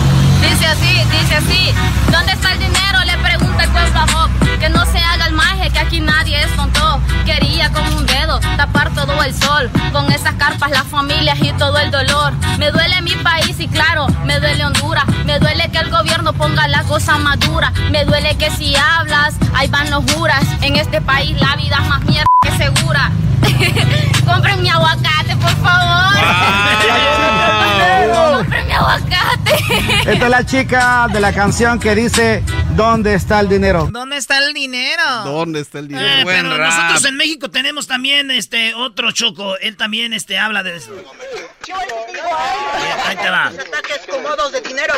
[0.49, 1.75] dice así, dice así.
[2.11, 2.99] ¿Dónde está el dinero?
[3.05, 4.31] Le pregunta el pueblo a Job.
[4.61, 7.01] Que no se haga el maje, que aquí nadie es tonto.
[7.25, 9.71] Quería con un dedo tapar todo el sol.
[9.93, 12.33] Con esas carpas, las familias y todo el dolor.
[12.59, 15.05] Me duele mi país y claro, me duele Honduras.
[15.25, 17.73] Me duele que el gobierno ponga la cosa más dura.
[17.91, 20.45] Me duele que si hablas, ahí van los juras.
[20.61, 23.11] En este país la vida es más mierda que segura.
[24.27, 26.15] Compren mi aguacate, por favor.
[28.37, 29.55] Compren mi aguacate.
[30.07, 32.43] Esta es la chica de la canción que dice
[32.77, 33.89] ¿Dónde está el dinero?
[33.91, 35.03] ¿Dónde está el dinero?
[35.25, 36.07] ¿Dónde está el dinero?
[36.07, 36.71] Eh, Buen pero rap.
[36.73, 39.57] nosotros en México tenemos también este otro choco.
[39.59, 40.93] Él también este habla de eso.
[43.07, 43.47] Ahí te va.
[43.47, 44.95] ataques cómodos de dinero.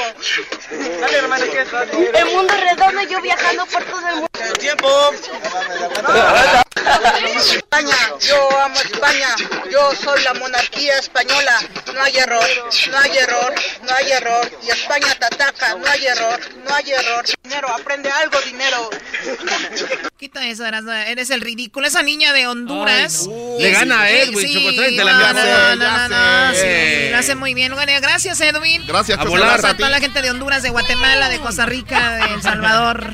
[1.01, 4.29] Dale, hermano, El mundo redondo y yo viajando por todo el mundo.
[4.59, 5.13] Tiempo.
[7.37, 9.29] España, yo amo España.
[9.71, 11.59] Yo soy la monarquía española.
[11.95, 12.47] No hay error,
[12.91, 14.51] no hay error, no hay error.
[14.67, 17.25] Y España te ataca, no hay error, no hay error.
[17.43, 18.91] Dinero, aprende algo, dinero.
[20.19, 21.87] Quita eso, eres el ridículo.
[21.87, 23.29] Esa niña de Honduras.
[23.59, 27.35] Le gana a Edwin, Choco, tráetela, mi no, no, no, no, no, sí, lo hace
[27.35, 27.75] muy bien.
[27.75, 28.87] Bueno, gracias, Edwin.
[28.87, 29.65] Gracias, A volar.
[29.65, 33.13] A toda la gente de Honduras, de Guatemala, de Costa Rica, de El Salvador.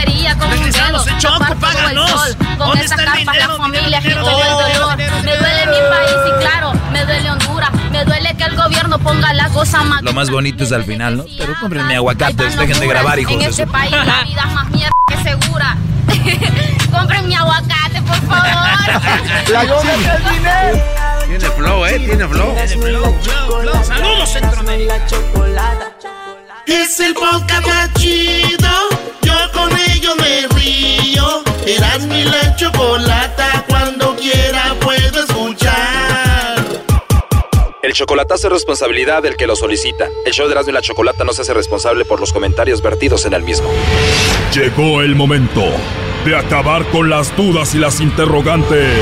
[0.00, 2.10] Quería con un Regresamos, dedo el Choco, tapar todo el páganos.
[2.10, 2.36] sol.
[2.36, 4.96] Con ¿Dónde esa está el capa la dinero, familia dinero, agitó dinero, el dinero, dolor.
[4.96, 7.70] dinero, Me duele mi país y claro, me duele Honduras.
[7.90, 10.02] Me duele que el gobierno ponga la cosa más...
[10.02, 11.24] Lo más bonito es al final, ¿no?
[11.38, 14.68] Pero cómprenme aguacates, Hay dejen de grabar, hijos En este país la vida es más
[14.70, 15.76] mierda que segura.
[16.92, 18.68] Compren mi aguacate, por favor.
[21.26, 21.98] Tiene flow, ¿eh?
[21.98, 22.54] Tiene flow.
[23.84, 24.96] Saludos, Centroamérica.
[26.66, 28.68] Es el podcast chido.
[29.56, 31.42] Con ello me río.
[31.66, 33.64] Eras mi la chocolata.
[33.68, 36.64] Cuando quiera puedo escuchar.
[37.82, 40.08] El chocolatazo es responsabilidad del que lo solicita.
[40.24, 43.26] El show de Erasmo y la Chocolata no se hace responsable por los comentarios vertidos
[43.26, 43.70] en el mismo.
[44.52, 45.62] Llegó el momento
[46.24, 48.98] de acabar con las dudas y las interrogantes.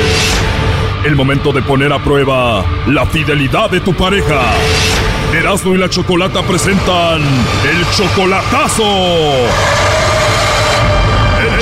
[1.06, 4.52] El momento de poner a prueba la fidelidad de tu pareja.
[5.32, 8.84] Erasmo y la Chocolata presentan el chocolatazo.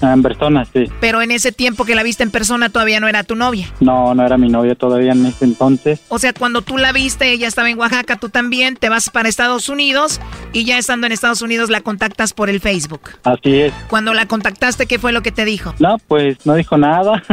[0.00, 0.84] en persona, sí.
[1.00, 3.68] Pero en ese tiempo que la viste en persona todavía no era tu novia.
[3.80, 6.00] No, no era mi novia todavía en ese entonces.
[6.08, 9.28] O sea, cuando tú la viste, ella estaba en Oaxaca, tú también, te vas para
[9.28, 10.20] Estados Unidos
[10.52, 13.00] y ya estando en Estados Unidos la contactas por el Facebook.
[13.24, 13.72] Así es.
[13.88, 15.74] Cuando la contactaste, ¿qué fue lo que te dijo?
[15.78, 17.22] No, pues no dijo nada.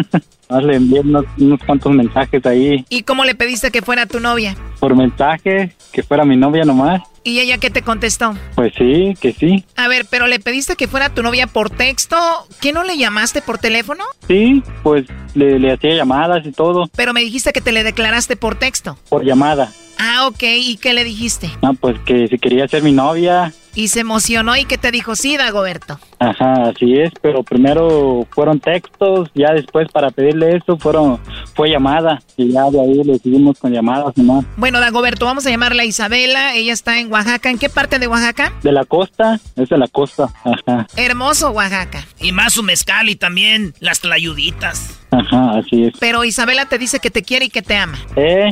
[0.62, 4.56] Le envié unos, unos cuantos mensajes ahí ¿Y cómo le pediste que fuera tu novia?
[4.80, 7.02] por mensaje, que fuera mi novia nomás.
[7.26, 8.36] ¿Y ella qué te contestó?
[8.54, 9.66] Pues sí, que sí.
[9.76, 12.16] A ver, pero le pediste que fuera tu novia por texto.
[12.62, 14.04] ¿Qué no le llamaste por teléfono?
[14.28, 18.36] Sí, pues le, le hacía llamadas y todo Pero me dijiste que te le declaraste
[18.36, 18.98] por texto.
[19.10, 19.72] por llamada.
[19.98, 20.44] Ah, ok.
[20.44, 21.50] ¿Y qué le dijiste?
[21.64, 23.52] No, pues que si quería ser mi novia.
[23.76, 26.00] Y se emocionó y que te dijo, sí, Dagoberto.
[26.20, 31.20] Ajá, así es, pero primero fueron textos, ya después para pedirle eso fueron
[31.54, 34.46] fue llamada y ya de ahí le seguimos con llamadas nomás.
[34.56, 36.56] Bueno, Dagoberto, vamos a llamarla Isabela.
[36.56, 37.50] Ella está en Oaxaca.
[37.50, 38.54] ¿En qué parte de Oaxaca?
[38.64, 42.06] De la costa, es de la costa, ajá, Hermoso, Oaxaca.
[42.20, 45.02] Y más su mezcal y también las tlayuditas.
[45.12, 45.94] ajá, así es.
[46.00, 47.98] Pero Isabela te dice que te quiere y que te ama.
[48.16, 48.52] Eh,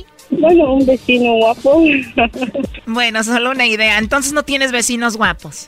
[0.31, 1.83] Bueno, un vecino guapo.
[2.87, 3.97] Bueno, solo una idea.
[3.97, 5.67] Entonces no tienes vecinos guapos.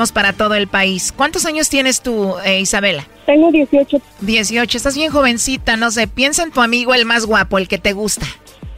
[0.11, 1.13] para todo el país.
[1.15, 3.07] ¿Cuántos años tienes tú, eh, Isabela?
[3.27, 4.01] Tengo 18.
[4.21, 7.77] 18, estás bien jovencita, no sé, piensa en tu amigo el más guapo, el que
[7.77, 8.25] te gusta.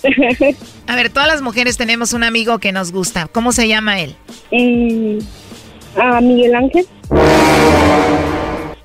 [0.88, 3.28] A ver, todas las mujeres tenemos un amigo que nos gusta.
[3.28, 4.16] ¿Cómo se llama él?
[4.52, 5.20] Mm,
[5.98, 6.86] ¿A Miguel Ángel?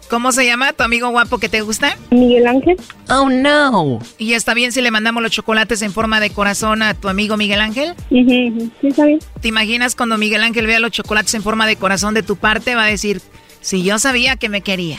[0.08, 1.96] ¿Cómo se llama tu amigo guapo que te gusta?
[2.10, 2.76] Miguel Ángel.
[3.10, 3.98] Oh, no.
[4.16, 7.36] ¿Y está bien si le mandamos los chocolates en forma de corazón a tu amigo
[7.36, 7.94] Miguel Ángel?
[8.08, 9.18] Sí, está bien.
[9.40, 12.74] ¿Te imaginas cuando Miguel Ángel vea los chocolates en forma de corazón de tu parte?
[12.74, 13.20] Va a decir,
[13.60, 14.98] si yo sabía que me quería.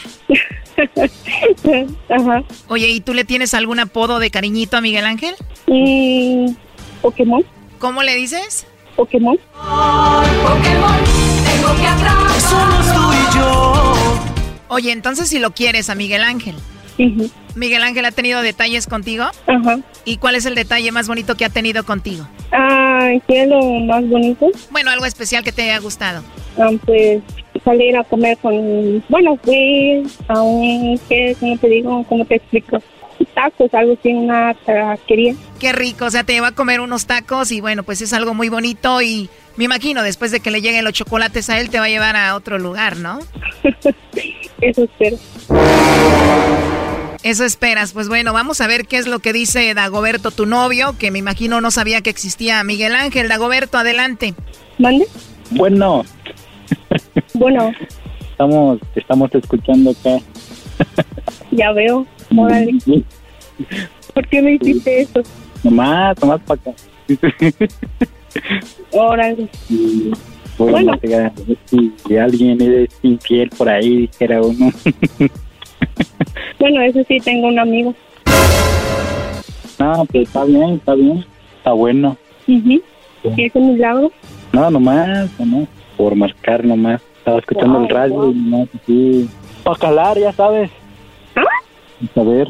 [2.08, 2.44] Ajá.
[2.68, 5.34] Oye, ¿y tú le tienes algún apodo de cariñito a Miguel Ángel?
[5.66, 6.54] Mm,
[7.02, 7.44] Pokémon.
[7.78, 8.66] ¿Cómo le dices?
[8.94, 9.36] Pokémon.
[9.54, 10.98] Pokémon,
[11.44, 12.40] tengo que atrapar.
[12.40, 14.29] Somos tú y yo.
[14.72, 16.54] Oye, entonces si lo quieres a Miguel Ángel.
[17.56, 19.24] ¿Miguel Ángel ha tenido detalles contigo?
[19.48, 19.80] Ajá.
[20.04, 22.24] ¿Y cuál es el detalle más bonito que ha tenido contigo?
[22.52, 24.48] Ah, ¿qué es lo más bonito?
[24.70, 26.22] Bueno, algo especial que te haya gustado.
[26.56, 27.20] Ah, pues
[27.64, 32.04] salir a comer con, bueno, fui a un, ¿qué, ¿cómo te digo?
[32.08, 32.80] ¿Cómo te explico?
[33.26, 35.34] Tacos, algo así, una taquería.
[35.58, 38.34] Qué rico, o sea, te lleva a comer unos tacos y bueno, pues es algo
[38.34, 41.78] muy bonito y me imagino después de que le lleguen los chocolates a él te
[41.78, 43.18] va a llevar a otro lugar, ¿no?
[44.60, 45.16] Eso espero.
[47.22, 47.92] Eso esperas.
[47.92, 51.18] Pues bueno, vamos a ver qué es lo que dice Dagoberto, tu novio, que me
[51.18, 53.28] imagino no sabía que existía Miguel Ángel.
[53.28, 54.34] Dagoberto, adelante.
[54.78, 55.06] ¿Mande?
[55.50, 56.04] Bueno,
[57.34, 57.72] Bueno,
[58.30, 60.18] estamos, estamos escuchando acá.
[61.50, 62.06] ya veo.
[62.36, 62.72] Órale.
[64.14, 65.22] ¿Por qué me hiciste eso?
[65.62, 66.72] Nomás, nomás para acá.
[68.92, 69.48] Órale.
[70.58, 71.32] Bueno, Bueno.
[71.66, 74.70] si si alguien es infiel por ahí, dijera uno.
[76.58, 77.94] Bueno, eso sí, tengo un amigo.
[79.78, 81.24] no, pues está bien, está bien.
[81.56, 82.18] Está bueno.
[82.46, 82.82] Ujú.
[83.36, 84.12] ¿Y ese milagro?
[84.52, 85.68] No, nomás, nomás.
[85.96, 87.00] Por marcar nomás.
[87.18, 89.30] Estaba escuchando el radio y nomás así.
[89.64, 90.70] Para calar, ya sabes.
[91.34, 91.40] A
[92.14, 92.48] ver.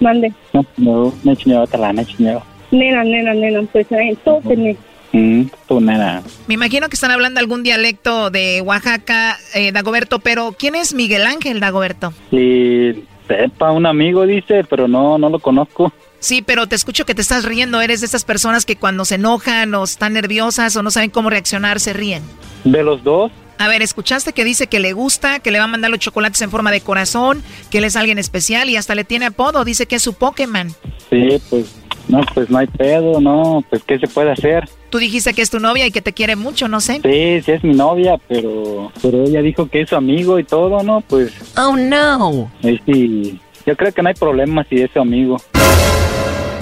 [0.00, 0.32] Mande.
[0.52, 2.42] No, no, no no he chingado.
[2.70, 4.76] Nena, nena, nena, pues eh, todo tenés.
[5.12, 6.22] Mm, tú nada.
[6.46, 11.26] Me imagino que están hablando algún dialecto de Oaxaca, eh, Dagoberto, pero ¿quién es Miguel
[11.26, 12.14] Ángel, Dagoberto?
[12.30, 15.92] Y sepa, un amigo dice, pero no, no lo conozco.
[16.18, 17.80] Sí, pero te escucho que te estás riendo.
[17.80, 21.30] Eres de esas personas que cuando se enojan o están nerviosas o no saben cómo
[21.30, 22.22] reaccionar, se ríen.
[22.64, 23.32] De los dos,
[23.62, 26.42] A ver, escuchaste que dice que le gusta, que le va a mandar los chocolates
[26.42, 29.64] en forma de corazón, que él es alguien especial y hasta le tiene apodo.
[29.64, 30.74] Dice que es su Pokémon.
[31.08, 31.72] sí, pues,
[32.08, 34.68] no, pues no hay pedo, no, pues ¿qué se puede hacer?
[34.90, 36.94] Tú dijiste que es tu novia y que te quiere mucho, no sé.
[37.04, 40.82] Sí, sí es mi novia, pero, pero ella dijo que es su amigo y todo,
[40.82, 41.00] ¿no?
[41.02, 42.50] Pues, Oh, no.
[42.62, 45.36] sí, yo creo que no hay problema si es su amigo.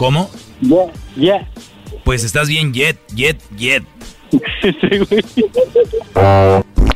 [0.00, 0.30] ¿Cómo?
[0.62, 1.48] yeah, yeah.
[2.04, 3.84] Pues estás bien jet, jet, jet.
[4.30, 5.22] Sí, güey.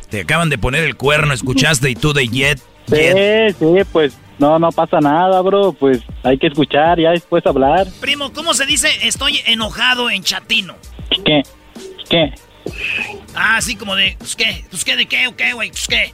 [0.09, 3.55] Te acaban de poner el cuerno, escuchaste y tú de jet, Sí, jet.
[3.59, 5.73] sí, pues no, no pasa nada, bro.
[5.73, 7.85] Pues hay que escuchar, ya después hablar.
[8.01, 10.75] Primo, ¿cómo se dice estoy enojado en chatino?
[11.23, 11.43] ¿Qué?
[12.09, 12.33] ¿Qué?
[13.35, 16.11] Ah, así como de, pues qué, pues qué, de qué, o qué, güey, pues qué.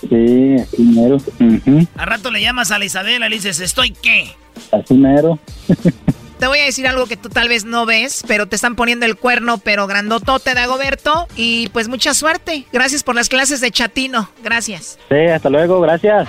[0.00, 1.16] Sí, así mero.
[1.16, 4.34] Ujú, A rato le llamas a la Isabela y le dices, ¿estoy qué?
[4.72, 5.38] Así mero.
[6.38, 9.06] te voy a decir algo que tú tal vez no ves, pero te están poniendo
[9.06, 11.26] el cuerno, pero grandotote de Agoberto.
[11.36, 12.66] Y pues mucha suerte.
[12.72, 14.30] Gracias por las clases de chatino.
[14.42, 14.98] Gracias.
[15.08, 16.28] Sí, hasta luego, gracias.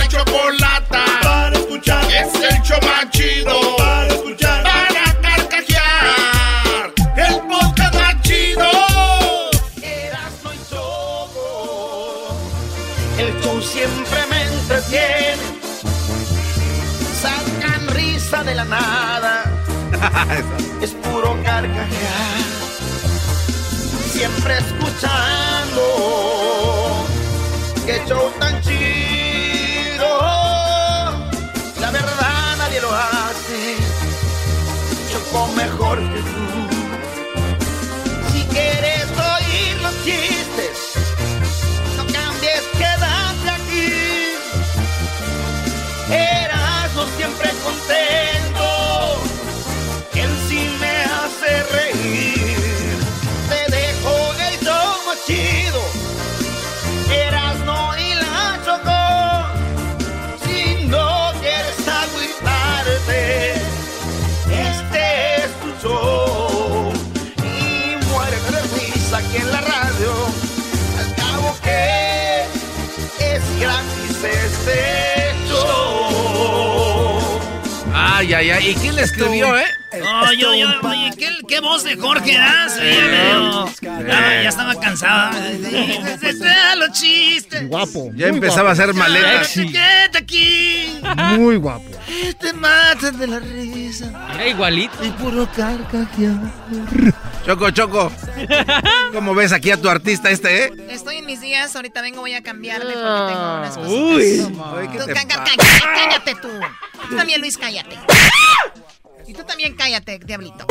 [2.21, 4.63] Es el show más chido para escuchar.
[4.63, 6.93] Para carcajear.
[7.17, 8.69] El podcast más chido.
[9.81, 12.37] Erasmo y Choco.
[13.17, 15.41] El show siempre me entretiene.
[17.21, 19.43] Sacan risa de la nada.
[20.81, 22.41] es puro carcajear.
[24.11, 25.83] Siempre escuchando.
[27.87, 28.60] Qué show tan
[78.21, 78.69] Ay, ay, ay.
[78.69, 79.65] ¿Y quién le escribió, eh?
[79.93, 82.77] Oh, yo, yo, oye, ¿qué, qué voz de Jorge das?
[83.81, 85.31] Ya, estaba cansada.
[86.77, 87.67] los chistes.
[87.67, 88.09] Guapo.
[88.15, 88.81] Ya empezaba a guapo.
[88.83, 89.57] hacer maletas.
[90.15, 91.01] Aquí.
[91.37, 91.89] Muy guapo.
[92.39, 94.29] Te matan de la risa.
[94.35, 95.03] Era igualito.
[95.03, 96.39] Y puro carcajear.
[97.45, 98.11] Choco, Choco.
[99.11, 100.73] ¿Cómo ves aquí a tu artista este, eh?
[100.89, 103.91] Estoy en mis días, ahorita vengo, voy a cambiarme porque tengo unas cosas.
[103.91, 104.47] Uy.
[104.77, 105.05] Ay, ¿qué Tú,
[105.95, 106.49] cállate tú.
[107.09, 107.97] Tú también, Luis, cállate.
[109.31, 110.65] Y tú también cállate, diablito.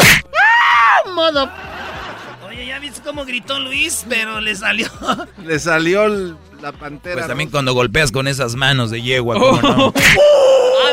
[2.47, 4.05] Oye, ¿ya viste cómo gritó Luis?
[4.07, 4.87] Pero le salió.
[5.43, 7.15] Le salió el- la pantera.
[7.15, 9.95] Pues también cuando golpeas con esas manos de yegua, ¿cómo no?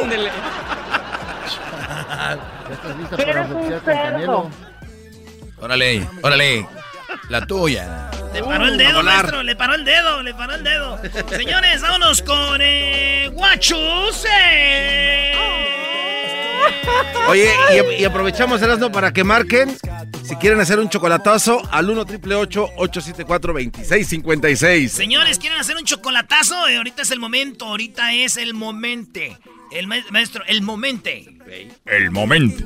[0.01, 0.31] Ándele.
[2.69, 4.49] Ya estás lista para boxear con Canelo.
[5.59, 6.67] Órale, órale.
[7.27, 8.09] La tuya.
[8.33, 9.43] Le paró el a dedo, maestro.
[9.43, 10.97] Le paró el dedo, le paró el dedo.
[11.35, 14.29] Señores, vámonos con eh, Guachuse.
[17.29, 17.49] Oye,
[17.97, 19.75] y, y aprovechamos, Erasmo, para que marquen
[20.23, 26.67] si quieren hacer un chocolatazo al 1 triple 874 2656 Señores, ¿quieren hacer un chocolatazo?
[26.67, 29.37] Eh, ahorita es el momento, ahorita es el momente.
[29.71, 31.25] El ma- maestro, el momente.
[31.85, 32.63] El momento.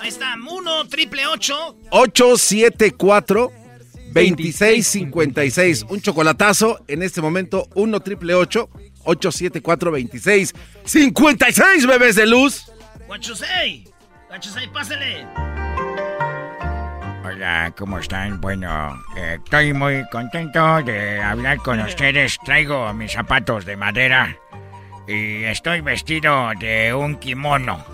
[0.00, 1.76] Ahí está, 1 triple 8.
[1.90, 3.52] 874
[4.12, 12.66] 2656 Un chocolatazo en este momento 1 triple 874 2656 bebés de luz.
[13.06, 13.84] Guachusei.
[14.28, 15.26] Guachusei, pásale.
[17.24, 18.40] Hola, ¿cómo están?
[18.40, 22.38] Bueno, eh, estoy muy contento de hablar con ustedes.
[22.44, 24.36] Traigo mis zapatos de madera
[25.06, 27.84] y estoy vestido de un kimono.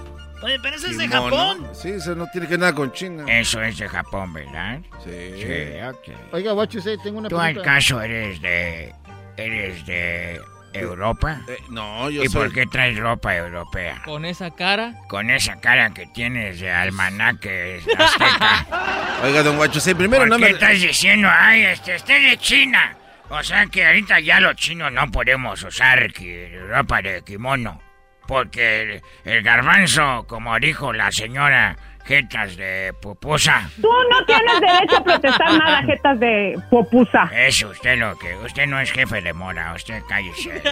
[0.42, 1.08] Oye, pero ese es de.
[1.08, 1.66] Japón.
[1.72, 3.24] Sí, eso no tiene que ver nada con China.
[3.28, 4.80] Eso es de Japón, ¿verdad?
[5.04, 5.32] Sí.
[5.36, 6.32] Sí, ok.
[6.32, 7.60] Oiga, what you say, tengo una ¿Tú pregunta.
[7.60, 8.92] acaso eres de...
[9.36, 10.40] eres de
[10.72, 11.40] Europa?
[11.48, 12.42] Eh, no, yo ¿Y soy...
[12.42, 14.02] por qué traes ropa europea?
[14.04, 14.94] Con esa cara.
[15.08, 18.66] Con esa cara que tienes de almanaque azteca.
[19.22, 20.50] Oiga, don Guachusei, primero ¿Por no qué me...
[20.50, 22.96] estás diciendo, ay, este, este es de China?
[23.28, 26.12] O sea que ahorita ya los chinos no podemos usar
[26.68, 27.80] ropa de kimono.
[28.26, 33.68] Porque el, el garbanzo, como dijo la señora Jetas de Pupusa.
[33.80, 37.30] Tú no tienes derecho a protestar nada, jetas de popusa.
[37.34, 38.34] Eso, usted lo que...
[38.36, 40.62] Usted no es jefe de mora, usted cállese.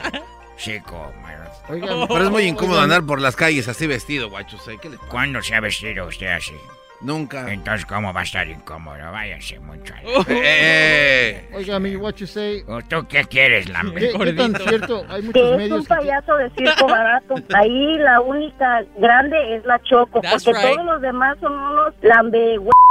[0.57, 1.45] Chico, mano.
[1.69, 4.79] Oiga, Pero es muy incómodo andar por las calles así vestido, Guachusei.
[4.79, 5.09] ¿Qué le pasa?
[5.11, 6.55] ¿Cuándo se ha vestido usted así?
[7.03, 7.51] Nunca.
[7.51, 8.99] Entonces, ¿cómo va a estar incómodo?
[9.11, 9.95] Váyase mucho.
[9.95, 12.63] al- Eh, Oiga, mi what you say.
[12.67, 14.01] ¿O ¿Tú qué quieres, Lambe?
[14.13, 15.07] ¿Qué, qué tan cierto?
[15.09, 15.89] Hay Que muchos es medios un que...
[15.95, 17.35] payaso de circo barato.
[17.55, 20.75] Ahí la única grande es la Choco, That's porque right.
[20.75, 22.59] todos los demás son unos lambe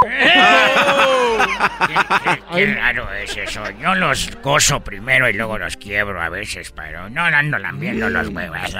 [1.86, 3.62] Qué, qué- qué raro es eso.
[3.80, 8.28] Yo los gozo primero y luego los quiebro a veces, pero no ando lambiendo los
[8.28, 8.74] huevos.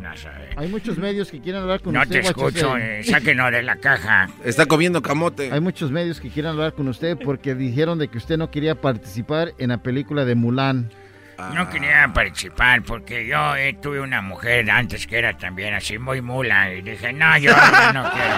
[0.00, 0.28] No, sé.
[0.56, 3.50] Hay muchos medios que quieren hablar con No usted, te what you escucho, eh, sáquenos
[3.52, 4.28] de la caja.
[4.44, 5.52] Está comiendo camote.
[5.52, 8.80] Hay muchos medios que quieren hablar con usted porque dijeron de que usted no quería
[8.80, 10.90] participar en la película de Mulan.
[11.54, 16.20] No quería participar porque yo eh, tuve una mujer antes que era también así muy
[16.20, 18.36] mula y dije, no, yo ya no quiero.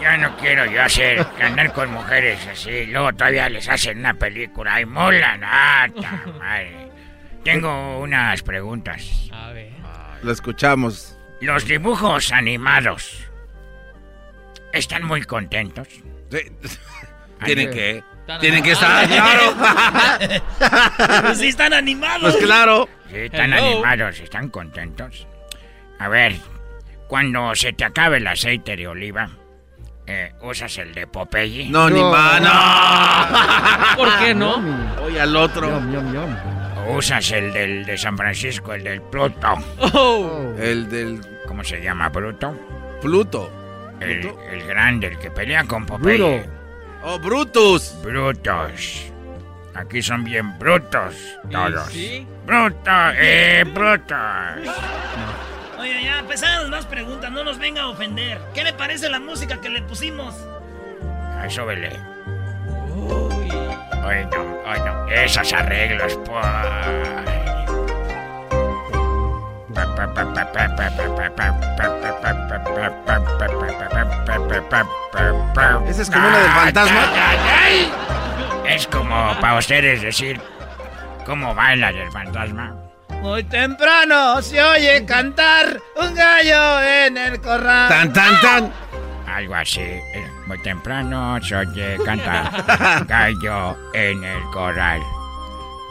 [0.00, 2.86] Ya no quiero yo hacer, andar con mujeres así.
[2.86, 5.88] Luego todavía les hacen una película y mula, nada,
[6.38, 6.90] madre.
[7.44, 9.28] Tengo unas preguntas.
[9.32, 9.70] A ver.
[10.22, 11.16] Lo escuchamos.
[11.40, 13.29] Los dibujos animados
[14.72, 15.88] están muy contentos.
[17.44, 18.02] Tienen que.
[18.40, 19.56] Tienen que estar, claro.
[21.22, 22.34] Pues sí están animados.
[22.34, 22.88] Pues claro.
[23.10, 23.66] Sí, están Hello.
[23.66, 25.26] animados, están contentos.
[25.98, 26.36] A ver,
[27.08, 29.30] cuando se te acabe el aceite de oliva,
[30.06, 31.68] eh, ¿usas el de Popeye?
[31.68, 33.96] No, ni más, no.
[33.96, 34.62] ¿Por qué no?
[35.02, 35.80] Oye al otro.
[36.86, 39.54] ¿O usas el del de San Francisco, el del Pluto?
[39.92, 40.54] Oh.
[40.58, 42.54] El del ¿Cómo se llama, Pluto?
[43.02, 43.59] Pluto.
[44.00, 46.18] El, el grande, el que pelea con Popeye.
[46.18, 46.50] Bruto.
[47.02, 47.94] Oh, Brutus.
[48.02, 49.06] Brutos.
[49.74, 51.14] Aquí son bien brutos
[51.50, 51.86] todos.
[51.92, 52.26] sí?
[52.44, 54.16] Brutos, eh, brutos.
[55.78, 58.40] Oye, ya empezaron más preguntas, no nos venga a ofender.
[58.52, 60.34] ¿Qué le parece la música que le pusimos?
[61.38, 61.90] Ay, súbele.
[64.02, 65.08] Ay, no, ay, no.
[65.08, 67.69] Esos arreglos, pues.
[75.88, 77.00] ¿Esa es como una del fantasma?
[78.66, 80.40] Es como para ustedes decir
[81.24, 82.74] cómo baila el fantasma.
[83.20, 87.88] Muy temprano se oye cantar un gallo en el corral.
[87.88, 88.72] Tan, tan, tan.
[89.26, 89.80] Algo así.
[89.80, 95.00] Eh, Muy temprano se oye cantar gallo en el corral.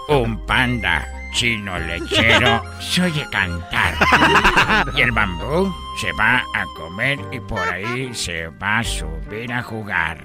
[0.10, 3.95] Un panda chino lechero se oye cantar.
[4.95, 9.61] Y el bambú se va a comer y por ahí se va a subir a
[9.61, 10.23] jugar.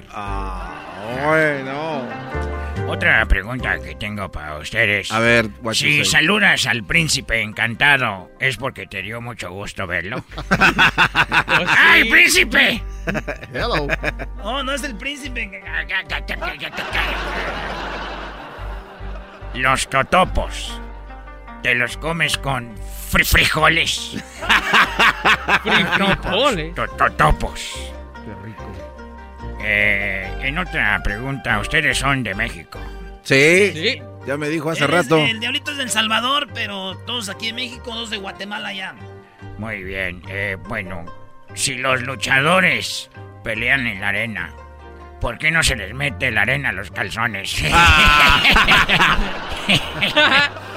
[1.22, 2.06] Bueno.
[2.86, 5.10] Otra pregunta que tengo para ustedes.
[5.10, 10.24] A ver, Si saludas al príncipe encantado, ¿es porque te dio mucho gusto verlo?
[11.78, 12.82] ¡Ay, príncipe!
[13.52, 13.86] Hello.
[14.43, 15.62] Oh, no es el príncipe.
[19.55, 20.81] Los totopos.
[21.65, 22.74] ¿Te los comes con
[23.11, 24.23] fri- frijoles?
[25.62, 26.74] ¿Frijoles?
[26.74, 27.73] To- Totopos.
[29.62, 32.78] Eh, en otra pregunta, ustedes son de México.
[33.23, 33.70] Sí.
[33.73, 34.03] Sí.
[34.27, 35.16] Ya me dijo hace rato.
[35.16, 38.95] El diablito es del Salvador, pero todos aquí en México, dos de Guatemala ya.
[39.57, 40.20] Muy bien.
[40.28, 41.07] eh, bueno,
[41.55, 43.09] si los luchadores
[43.43, 44.53] pelean en la arena,
[45.19, 47.57] ¿por qué no se les mete la arena a los calzones?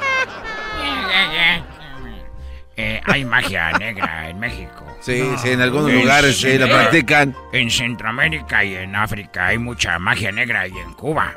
[2.79, 4.85] Eh, hay magia negra en México.
[5.01, 7.35] Sí, sí, en algunos En lugares sí la practican.
[7.51, 11.33] En Centroamérica y en África hay mucha magia negra y en Cuba.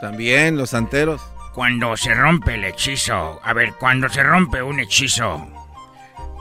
[0.00, 1.22] También los santeros.
[1.54, 5.46] Cuando se rompe el hechizo, a ver, cuando se rompe un hechizo,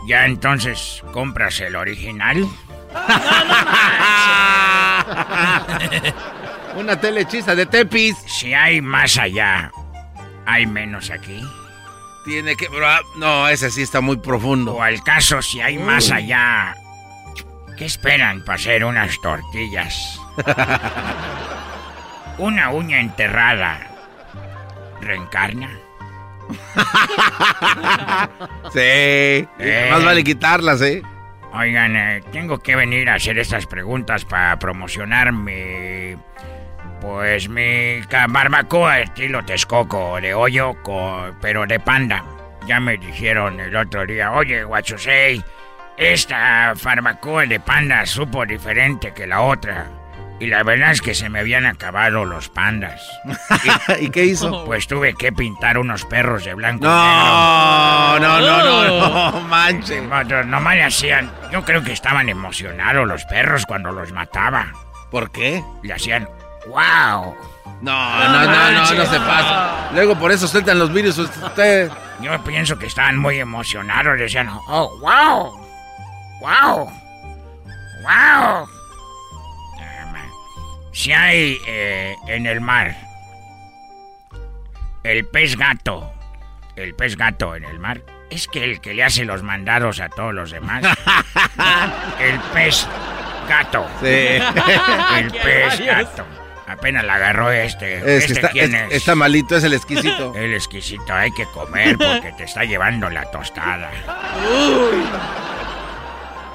[0.08, 2.48] ¿ya entonces compras el original?
[6.76, 8.18] Una telehechiza de Tepis.
[8.26, 9.72] Si hay más allá,
[10.48, 11.40] ¿hay menos aquí?
[12.26, 12.68] Tiene que.
[12.70, 12.88] bro,
[13.18, 14.76] No, ese sí está muy profundo.
[14.76, 16.76] O al caso, si hay más allá,
[17.78, 20.20] ¿qué esperan para hacer unas tortillas?
[22.38, 23.80] Una uña enterrada,
[25.02, 25.70] ¿reencarna?
[28.74, 28.80] Sí.
[28.80, 29.88] Eh.
[29.92, 31.04] Más vale quitarlas, ¿eh?
[31.54, 36.16] Oigan, eh, tengo que venir a hacer estas preguntas para promocionar mi...
[37.04, 42.24] Pues mi barbacoa estilo Texcoco, de hoyo, co- pero de panda.
[42.66, 45.44] Ya me dijeron el otro día, oye, guachusei,
[45.98, 49.88] esta barbacoa de panda supo diferente que la otra.
[50.40, 53.02] Y la verdad es que se me habían acabado los pandas.
[54.02, 54.64] ¿Y qué hizo?
[54.66, 58.30] Pues tuve que pintar unos perros de blanco y No, negro.
[58.30, 60.02] no, no, no, no, manche.
[60.02, 61.32] No, nomás le hacían.
[61.52, 64.72] Yo creo que estaban emocionados los perros cuando los mataba.
[65.12, 65.64] ¿Por qué?
[65.84, 66.28] Le hacían.
[66.68, 67.36] ¡Wow!
[67.82, 69.90] No, no, no, no, no se pasa.
[69.94, 71.92] Luego por eso sueltan los virus usted.
[72.22, 74.18] Yo pienso que estaban muy emocionados.
[74.18, 75.60] Decían, ¡Oh, wow!
[76.40, 76.92] ¡Wow!
[78.04, 78.68] ¡Wow!
[80.94, 82.96] Si hay eh, en el mar
[85.04, 86.14] el pez gato,
[86.76, 90.10] el pez gato en el mar, es que el que le hace los mandados a
[90.10, 90.84] todos los demás.
[92.20, 92.88] el pez
[93.50, 93.86] gato.
[94.00, 94.40] Sí.
[95.18, 96.26] El pez gato.
[96.68, 97.98] Apenas la agarró este.
[97.98, 98.94] Es que ¿Este está, quién es- es?
[98.98, 100.34] está malito, es el exquisito.
[100.36, 103.92] El exquisito, hay que comer porque te está llevando la tostada.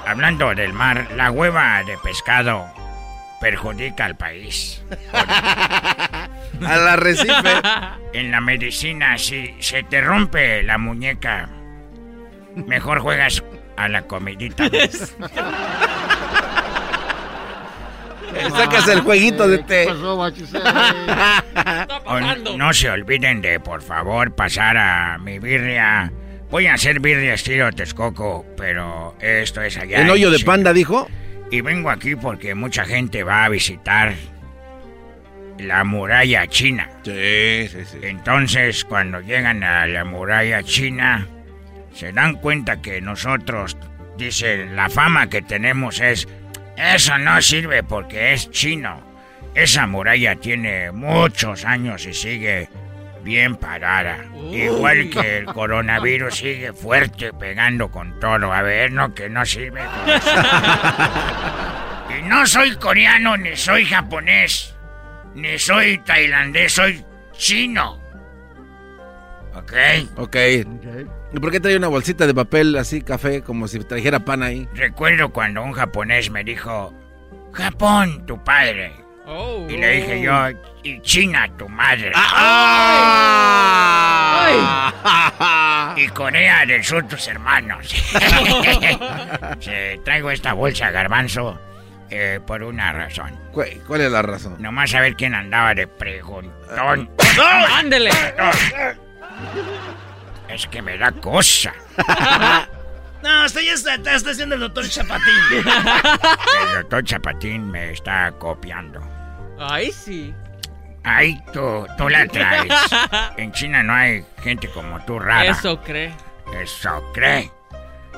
[0.05, 2.65] hablando del mar, la hueva de pescado
[3.39, 4.83] perjudica al país.
[6.65, 7.61] Al arrecife.
[8.11, 11.47] En la medicina, si se te rompe la muñeca,
[12.55, 13.41] mejor juegas
[13.77, 14.65] a la comidita.
[18.51, 19.87] Sacas el jueguito de té.
[22.57, 26.11] No se olviden de, por favor, pasar a mi birria.
[26.49, 30.01] Voy a hacer birria estilo Texcoco, pero esto es allá.
[30.01, 31.07] ¿En hoyo de panda, dijo?
[31.51, 34.13] Y vengo aquí porque mucha gente va a visitar
[35.59, 36.89] la muralla china.
[37.03, 37.97] Sí, sí, sí.
[38.01, 41.27] Entonces, cuando llegan a la muralla china,
[41.93, 43.77] se dan cuenta que nosotros,
[44.17, 46.27] dicen, la fama que tenemos es,
[46.79, 49.01] eso no sirve porque es chino.
[49.53, 52.69] Esa muralla tiene muchos años y sigue
[53.23, 54.23] bien parada.
[54.51, 58.53] Igual que el coronavirus sigue fuerte pegando con todo.
[58.53, 59.81] A ver, no que no sirve.
[62.17, 64.73] y no soy coreano, ni soy japonés,
[65.35, 67.03] ni soy tailandés, soy
[67.33, 67.99] chino.
[69.53, 69.73] ¿Ok?
[70.15, 70.37] Ok.
[71.31, 74.67] ¿Y por qué trae una bolsita de papel así, café, como si trajera pan ahí?
[74.73, 76.93] Recuerdo cuando un japonés me dijo,
[77.53, 78.93] Japón, tu padre.
[79.69, 80.33] y le dije yo,
[80.83, 82.11] y China, tu madre.
[85.97, 87.87] Y Corea del Sur, tus hermanos.
[89.59, 89.71] Sí,
[90.05, 91.59] traigo esta bolsa, garbanzo,
[92.09, 93.31] eh, por una razón.
[93.51, 94.55] ¿Cuál, cuál es la razón?
[94.59, 97.09] Nomás a ver quién andaba de preguntón.
[97.75, 98.09] ¡Ándele!
[100.49, 101.73] Es que me da cosa.
[103.21, 105.35] No, está, está, está haciendo el doctor Chapatín.
[105.51, 109.01] El doctor Chapatín me está copiando.
[109.59, 110.33] Ay, sí.
[111.03, 112.73] Ay, tú, tú la traes.
[113.37, 115.51] En China no hay gente como tú rara.
[115.51, 116.13] Eso cree.
[116.61, 117.51] Eso cree.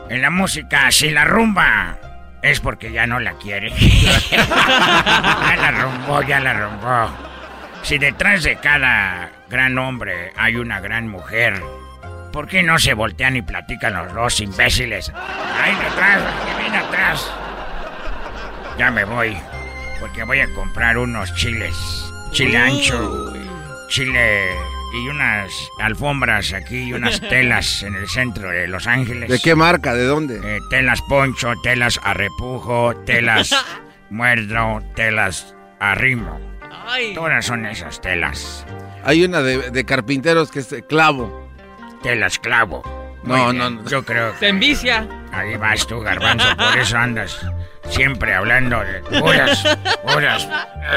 [0.09, 1.97] En la música, si la rumba
[2.43, 3.71] es porque ya no la quiere.
[4.31, 7.11] ya la rumbó, ya la rumbó.
[7.81, 11.61] Si detrás de cada gran hombre hay una gran mujer,
[12.31, 15.11] ¿por qué no se voltean y platican los dos imbéciles?
[15.15, 17.31] Ahí detrás, que viene atrás.
[18.77, 19.37] Ya me voy,
[19.99, 21.75] porque voy a comprar unos chiles.
[22.31, 23.33] Chile ancho,
[23.89, 24.49] chile
[24.93, 29.29] y unas alfombras aquí y unas telas en el centro de Los Ángeles.
[29.29, 29.93] ¿De qué marca?
[29.93, 30.39] ¿De dónde?
[30.43, 33.53] Eh, telas poncho, telas a repujo, telas
[34.09, 36.39] muerdo, telas arrimo.
[37.15, 38.65] Todas son esas telas.
[39.03, 40.83] Hay una de, de carpinteros que es de
[42.01, 42.15] clavo.
[42.15, 43.17] Telas clavo.
[43.23, 43.85] No, bien, no.
[43.89, 45.07] Yo creo Se que envicia.
[45.31, 47.39] ahí vas tú, garbanzo, por eso andas
[47.89, 49.63] siempre hablando de puras,
[50.03, 50.47] puras,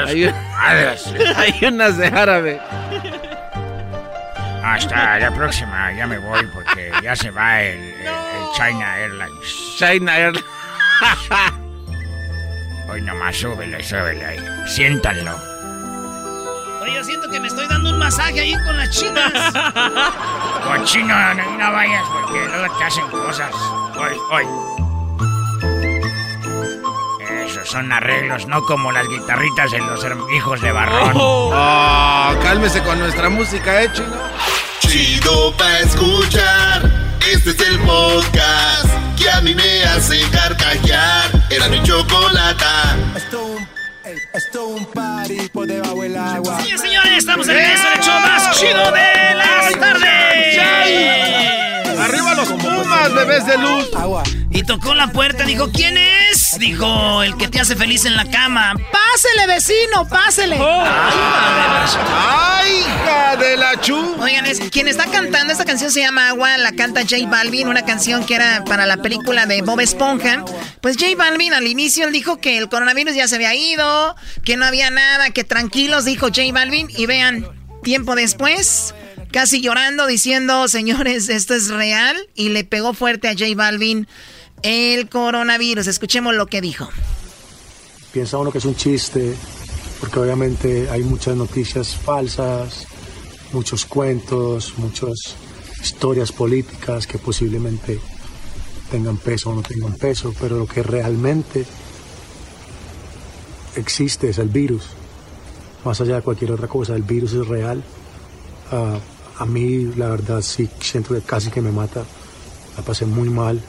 [0.07, 0.23] Hay,
[1.35, 2.59] hay unas de árabe.
[4.63, 9.75] Hasta la próxima, ya me voy porque ya se va el, el- el China Airlines.
[9.77, 10.45] China Airlines.
[12.89, 14.39] Hoy nomás súbele, súbele ahí.
[14.67, 15.37] Siéntanlo.
[16.85, 19.33] Oye, yo siento que me estoy dando un masaje ahí con las chinas.
[20.63, 23.51] Cochino, no, no vayas porque luego te hacen cosas.
[23.97, 24.45] Hoy, hoy.
[27.47, 30.05] Esos son arreglos, no como las guitarritas de los
[30.35, 31.13] hijos de Barrón.
[31.15, 34.15] Oh, cálmese con nuestra música, ¿eh, chino?
[34.81, 36.83] Chido pa' escuchar.
[37.31, 41.31] Este es el podcast que a mí me hace carcajear.
[41.49, 42.95] Era mi chocolata.
[44.33, 46.59] Esto un party por debajo del agua.
[46.61, 51.64] Sí, señores, estamos en el show más chido de las tardes.
[52.45, 53.89] ¡Arriba los Pumas, bebés de luz!
[54.51, 56.57] Y tocó la puerta, dijo, ¿quién es?
[56.59, 58.73] Dijo, el que te hace feliz en la cama.
[58.91, 60.57] Pásele, vecino, pásele.
[62.17, 64.15] ¡Ay, hija de la chu!
[64.19, 67.83] Oigan, es, quien está cantando esta canción se llama Agua, la canta J Balvin, una
[67.83, 70.45] canción que era para la película de Bob Esponja.
[70.81, 74.55] Pues J Balvin al inicio él dijo que el coronavirus ya se había ido, que
[74.55, 76.87] no había nada, que tranquilos, dijo J Balvin.
[76.95, 77.45] Y vean,
[77.83, 78.95] tiempo después,
[79.35, 82.15] casi llorando, diciendo, señores, esto es real.
[82.35, 84.07] Y le pegó fuerte a J Balvin
[84.61, 85.87] el coronavirus.
[85.87, 86.87] Escuchemos lo que dijo.
[88.13, 89.35] Piensa uno que es un chiste,
[89.99, 92.87] porque obviamente hay muchas noticias falsas,
[93.51, 95.35] muchos cuentos, muchas
[95.83, 97.99] historias políticas que posiblemente
[98.89, 101.65] tengan peso o no tengan peso, pero lo que realmente
[103.75, 104.83] existe es el virus.
[105.83, 107.83] Más allá de cualquier otra cosa, el virus es real.
[108.71, 108.97] Ah,
[109.37, 112.03] a mí, la verdad, sí siento que casi que me mata.
[112.77, 113.61] La pasé muy mal.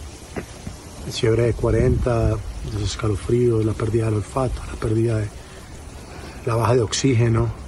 [1.11, 2.31] Fiebre de 40,
[2.73, 5.29] los escalofríos, la pérdida del olfato, la pérdida de
[6.47, 7.66] la baja de oxígeno.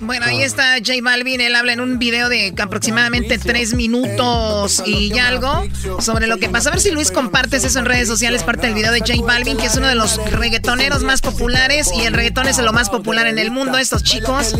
[0.00, 1.40] Bueno, ahí está J Balvin.
[1.40, 5.66] Él habla en un video de aproximadamente tres minutos y algo
[6.00, 6.68] sobre lo que pasa.
[6.68, 9.56] A ver si Luis compartes eso en redes sociales, parte del video de J Balvin,
[9.56, 13.26] que es uno de los reggaetoneros más populares y el reggaetón es lo más popular
[13.26, 13.78] en el mundo.
[13.78, 14.54] Estos chicos,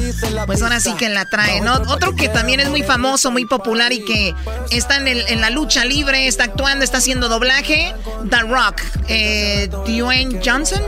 [0.47, 1.69] pues ahora sí que la traen.
[1.69, 4.35] Otro que también es muy famoso, muy popular y que
[4.71, 7.95] está en, la lucha libre, está actuando, está haciendo doblaje.
[8.31, 10.83] The Rock, eh, Dwayne Johnson.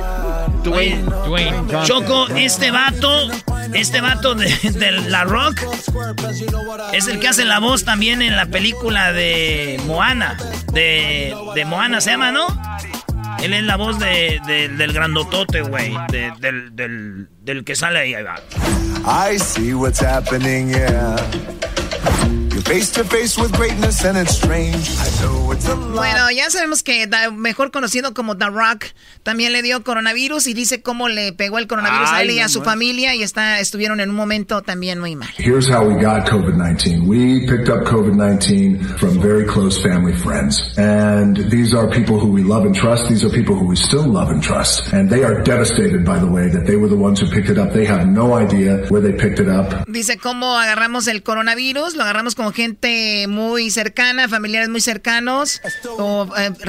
[0.64, 3.30] Dwayne, Dwayne Choco, este vato,
[3.74, 4.50] este vato de,
[5.08, 5.60] La Rock
[6.92, 10.36] es el que hace la voz también en la película de Moana.
[10.72, 11.34] De,
[11.66, 12.46] Moana se llama, ¿no?
[13.40, 14.40] Él es la voz de,
[14.76, 15.94] del grandotote, güey.
[16.10, 18.14] del, del, del, que sale ahí.
[18.14, 18.24] ahí.
[19.04, 21.16] I see what's happening, yeah.
[25.94, 28.84] Bueno, ya sabemos que mejor conocido como The Rock
[29.22, 32.48] también le dio coronavirus y dice cómo le pegó el coronavirus a él y a
[32.48, 35.30] su familia y está estuvieron en un momento también muy mal.
[35.38, 37.06] Here's how we got COVID-19.
[37.06, 40.76] We picked up COVID-19 from very close family friends.
[40.76, 43.08] And these are people who we love and trust.
[43.08, 44.92] These are people who we still love and trust.
[44.92, 47.56] And they are devastated by the way that they were the ones who picked it
[47.56, 47.72] up.
[47.72, 49.86] They have no idea where they picked it up.
[49.88, 55.62] Dice cómo agarramos el coronavirus, lo agarramos como gente muy cercana, familiares muy cercanos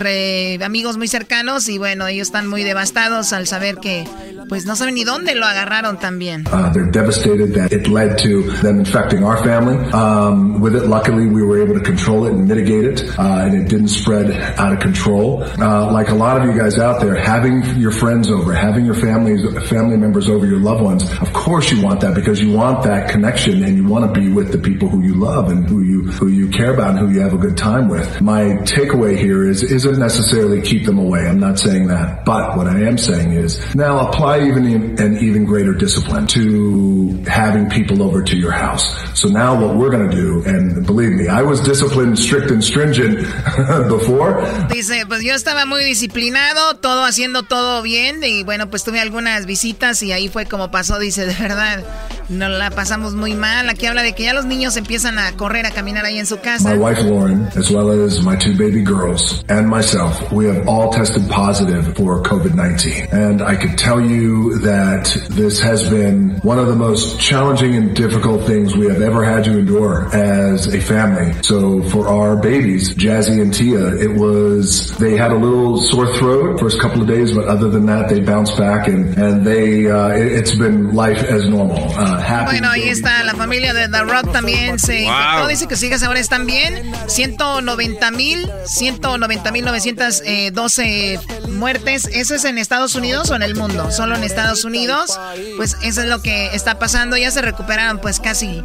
[0.06, 4.08] eh, amigos muy cercanos y bueno, ellos están muy devastados al saber que
[4.50, 6.46] pues no saben ni dónde lo agarraron también.
[6.48, 9.78] Uh, they're devastated that it led to them infecting our family.
[9.92, 13.54] Um, with it, luckily, we were able to control it and mitigate it, uh, and
[13.54, 15.44] it didn't spread out of control.
[15.60, 18.96] Uh, like a lot of you guys out there, having your friends over, having your
[18.96, 22.84] families, family members over, your loved ones, of course you want that because you want
[22.84, 25.79] that connection and you want to be with the people who you love and who
[25.82, 28.22] you who you care about and who you have a good time with.
[28.22, 31.28] My takeaway here is isn't necessarily keep them away.
[31.28, 35.46] I'm not saying that, but what I am saying is now apply even an even
[35.46, 38.86] greater discipline to having people over to your house.
[39.20, 42.64] So now what we're going to do, and believe me, I was disciplined, strict and
[42.64, 43.20] stringent
[43.90, 44.42] before.
[44.70, 49.46] Dice, pues yo estaba muy disciplinado, todo haciendo todo bien y bueno, pues tuve algunas
[49.46, 51.84] visitas y ahí fue como pasó, dice, de verdad,
[52.30, 53.70] nos la pasamos muy mal.
[53.70, 56.38] Aquí habla de que ya los niños empiezan a correr, a caminar ahí en su
[56.38, 56.70] casa.
[56.70, 60.92] My wife Lauren, as well as my two baby girls and myself, we have all
[60.92, 63.14] tested positive for COVID-19.
[63.14, 67.96] And I can tell you that this has been one of the most challenging and
[67.96, 71.34] difficult things we have ever had to endure as a family.
[71.44, 76.60] So for our babies, Jazzy and Tia, it was, they had a little sore throat
[76.60, 80.10] first couple of days, but other than that, they bounced back and, and they, uh,
[80.10, 81.78] it, has been life as normal.
[81.78, 85.44] Uh, happy bueno, ahí está la familia de The Rock también se wow.
[85.68, 86.92] Que sigas ahora están bien.
[87.08, 91.20] 190 mil, 190 mil 912
[91.50, 92.06] muertes.
[92.06, 93.92] ¿Eso es en Estados Unidos o en el mundo?
[93.92, 95.20] Solo en Estados Unidos.
[95.58, 97.18] Pues eso es lo que está pasando.
[97.18, 98.64] Ya se recuperaron pues casi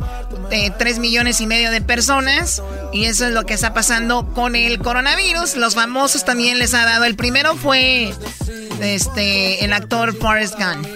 [0.51, 2.63] eh, 3 millones y medio de personas.
[2.93, 5.57] Y eso es lo que está pasando con el coronavirus.
[5.57, 7.05] Los famosos también les ha dado.
[7.05, 8.15] El primero fue
[8.81, 10.87] este el actor Forrest Gump.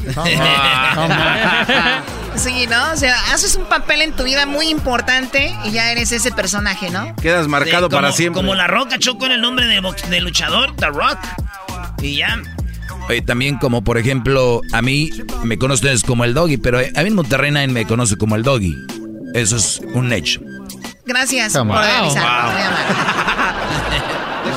[2.36, 2.92] Sí, ¿no?
[2.92, 6.90] O sea, haces un papel en tu vida muy importante y ya eres ese personaje,
[6.90, 7.14] ¿no?
[7.16, 8.40] Quedas marcado para siempre.
[8.40, 11.18] Como la roca chocó en el nombre de, luchador, The Rock.
[12.02, 12.40] Y ya.
[13.26, 15.10] también como por ejemplo, a mí
[15.42, 18.42] me conocen como el doggy, pero a mí en Monterrey nadie me conoce como el
[18.42, 18.74] doggy.
[19.34, 20.40] Eso es un hecho.
[21.04, 21.66] Gracias por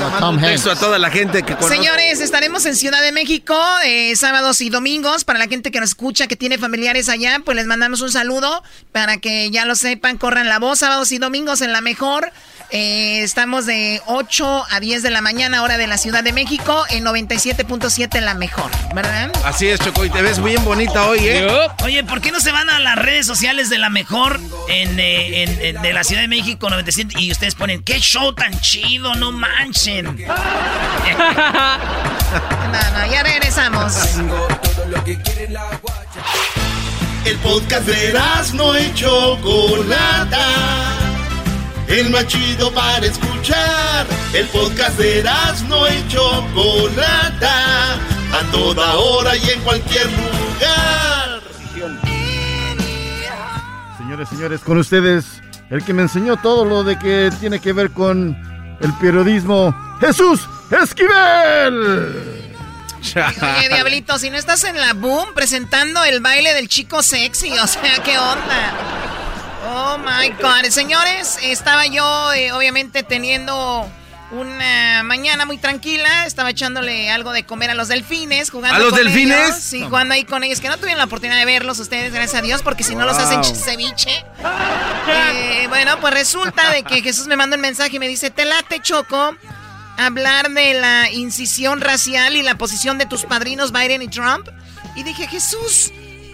[0.06, 5.24] a toda la gente que Señores, estaremos en Ciudad de México eh, sábados y domingos.
[5.24, 8.64] Para la gente que nos escucha, que tiene familiares allá, pues les mandamos un saludo
[8.92, 10.80] para que ya lo sepan, corran la voz.
[10.80, 12.32] Sábados y domingos en la mejor.
[12.76, 16.86] Eh, estamos de 8 a 10 de la mañana, hora de la Ciudad de México,
[16.90, 19.32] en 97.7 la mejor, ¿verdad?
[19.46, 21.48] Así es, Choco, y te ves bien bonita hoy, ¿eh?
[21.84, 24.40] Oye, ¿por qué no se van a las redes sociales de la mejor
[24.70, 29.14] en, eh, de la Ciudad de México 97 y ustedes ponen, qué show tan chido,
[29.14, 29.32] no
[30.02, 30.26] manchen?
[32.72, 33.94] no, no, ya regresamos.
[37.26, 38.14] El podcast de
[38.54, 41.04] no hecho Chocolata
[41.88, 44.08] el más chido para escuchar.
[44.34, 45.24] El podcast de
[45.68, 51.42] no y Chocolata, a toda hora y en cualquier lugar.
[53.98, 57.92] Señores, señores, con ustedes, el que me enseñó todo lo de que tiene que ver
[57.92, 58.36] con
[58.84, 62.44] el periodismo, Jesús Esquivel.
[63.42, 67.68] Oye, Diablito, si no estás en la boom presentando el baile del chico sexy, o
[67.68, 68.74] sea, ¿qué onda?
[69.70, 70.70] Oh my God.
[70.70, 73.90] Señores, estaba yo eh, obviamente teniendo
[74.34, 78.90] una mañana muy tranquila, estaba echándole algo de comer a los delfines, jugando ¿A los
[78.90, 79.48] con delfines?
[79.50, 82.40] ellos, sí, jugando ahí con ellos, que no tuvieron la oportunidad de verlos ustedes, gracias
[82.40, 84.26] a Dios, porque si no los hacen ceviche.
[85.08, 88.46] Eh, bueno, pues resulta de que Jesús me manda un mensaje y me dice, te
[88.46, 89.36] late, Choco,
[89.98, 94.48] hablar de la incisión racial y la posición de tus padrinos Biden y Trump.
[94.96, 95.92] Y dije, Jesús,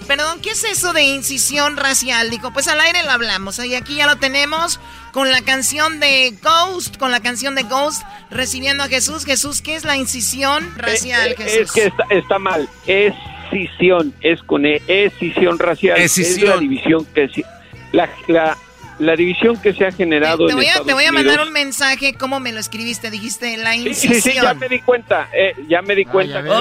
[0.08, 2.30] perdón, ¿qué es eso de incisión racial?
[2.30, 3.60] Dijo, pues al aire lo hablamos.
[3.60, 4.80] Y aquí ya lo tenemos
[5.12, 9.26] con la canción de Ghost, con la canción de Ghost, recibiendo a Jesús.
[9.26, 11.60] Jesús, ¿qué es la incisión racial, Eh, eh, Jesús?
[11.62, 12.70] Es que está, está mal.
[12.86, 16.00] Escisión, es con E, escisión racial.
[16.00, 16.50] Escisión.
[16.50, 17.46] Es la división que se-
[17.92, 18.58] la, la,
[19.00, 21.26] la división que se ha generado Te en voy, a, te voy a Unidos.
[21.26, 23.10] mandar un mensaje, ¿cómo me lo escribiste?
[23.10, 24.14] Dijiste la Sí, incisión.
[24.14, 26.44] sí, sí, ya me di cuenta, eh, ya me di cuenta.
[26.44, 26.54] que- Es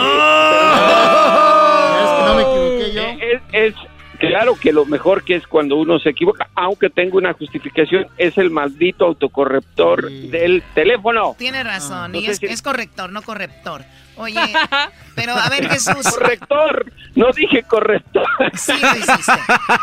[2.10, 3.02] que no me equivoqué yo.
[3.02, 3.80] Eh, Es, es-
[4.18, 8.36] claro que lo mejor que es cuando uno se equivoca, aunque tengo una justificación, es
[8.38, 11.34] el maldito autocorrector del teléfono.
[11.38, 13.82] Tienes razón, y es, corrector, no corrector.
[14.16, 14.40] Oye,
[15.14, 16.06] pero a ver, Jesús.
[16.10, 18.26] Corrector, no dije corrector.
[18.54, 19.32] Sí, lo hiciste.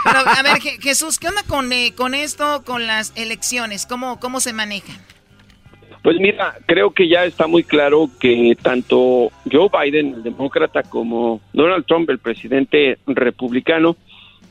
[0.04, 3.86] Pero a ver, Je- Jesús, ¿qué onda con, eh, con esto, con las elecciones?
[3.86, 4.98] ¿Cómo, cómo se manejan?
[6.04, 11.42] Pues mira, creo que ya está muy claro que tanto Joe Biden, el demócrata, como
[11.52, 13.96] Donald Trump, el presidente republicano,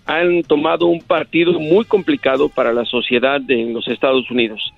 [0.06, 4.72] han tomado un partido muy complicado para la sociedad de los Estados Unidos.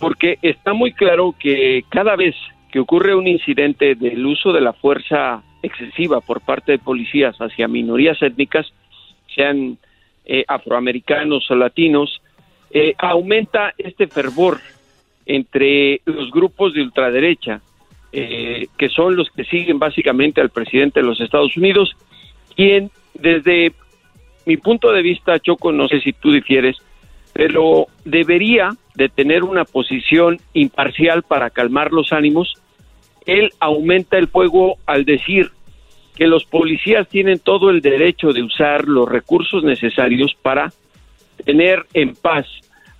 [0.00, 2.34] Porque está muy claro que cada vez
[2.70, 7.68] que ocurre un incidente del uso de la fuerza excesiva por parte de policías hacia
[7.68, 8.66] minorías étnicas,
[9.34, 9.78] sean
[10.24, 12.20] eh, afroamericanos o latinos,
[12.70, 14.60] eh, aumenta este fervor
[15.24, 17.60] entre los grupos de ultraderecha,
[18.12, 21.94] eh, que son los que siguen básicamente al presidente de los Estados Unidos,
[22.56, 23.72] quien desde
[24.48, 26.78] mi punto de vista, Choco, no sé si tú difieres,
[27.34, 32.54] pero debería de tener una posición imparcial para calmar los ánimos.
[33.26, 35.50] Él aumenta el fuego al decir
[36.16, 40.72] que los policías tienen todo el derecho de usar los recursos necesarios para
[41.44, 42.46] tener en paz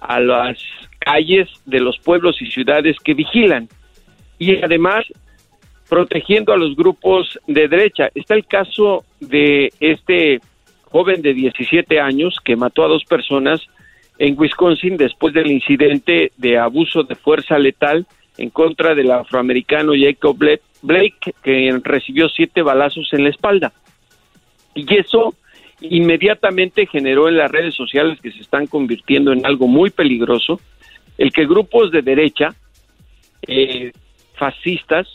[0.01, 0.59] a las
[0.99, 3.71] calles de los pueblos y ciudades que vigilan
[4.39, 5.07] y además
[5.89, 8.11] protegiendo a los grupos de derecha.
[8.15, 10.41] Está el caso de este
[10.91, 13.61] joven de 17 años que mató a dos personas
[14.19, 18.07] en Wisconsin después del incidente de abuso de fuerza letal
[18.37, 23.73] en contra del afroamericano Jacob Bla- Blake, que recibió siete balazos en la espalda.
[24.75, 25.35] Y eso
[25.81, 30.61] inmediatamente generó en las redes sociales que se están convirtiendo en algo muy peligroso,
[31.17, 32.55] el que grupos de derecha,
[33.47, 33.93] eh,
[34.35, 35.09] fascistas,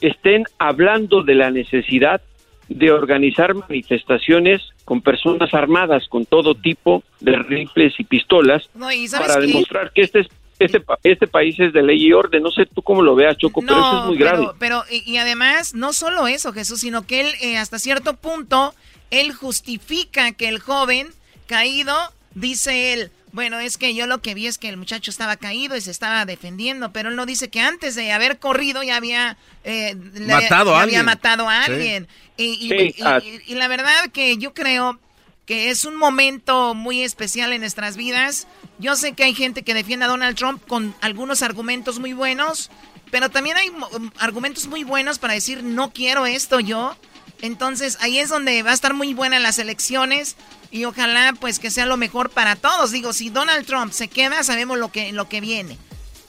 [0.00, 2.20] estén hablando de la necesidad
[2.68, 9.06] de organizar manifestaciones con personas armadas, con todo tipo de rifles y pistolas, No, y
[9.08, 9.46] ¿sabes para qué?
[9.46, 10.26] demostrar que este es
[10.60, 12.42] este, este país es de ley y orden.
[12.42, 14.46] No sé tú cómo lo veas, Choco, pero eso es muy pero- grave.
[14.60, 18.72] Pero, y, y además, no solo eso, Jesús, sino que él, eh, hasta cierto punto,
[19.10, 21.08] él justifica que el joven
[21.46, 21.92] caído,
[22.34, 25.76] dice él, bueno, es que yo lo que vi es que el muchacho estaba caído
[25.76, 29.36] y se estaba defendiendo, pero él no dice que antes de haber corrido ya había,
[29.64, 31.04] eh, le- Matado a ya había alguien.
[31.04, 31.72] matado a Sí.
[31.72, 32.08] alguien.
[32.36, 33.20] Y, y- Sí, y- ah.
[33.22, 34.98] y- y la verdad que yo creo
[35.46, 38.46] que es un momento muy especial en nuestras vidas.
[38.78, 42.70] Yo sé que hay gente que defiende a Donald Trump con algunos argumentos muy buenos,
[43.10, 43.90] pero también hay mo-
[44.20, 46.96] argumentos muy buenos para decir no quiero esto yo.
[47.42, 50.36] Entonces ahí es donde va a estar muy buena las elecciones
[50.74, 52.90] y ojalá pues que sea lo mejor para todos.
[52.90, 55.78] Digo, si Donald Trump se queda, sabemos lo que, lo que viene.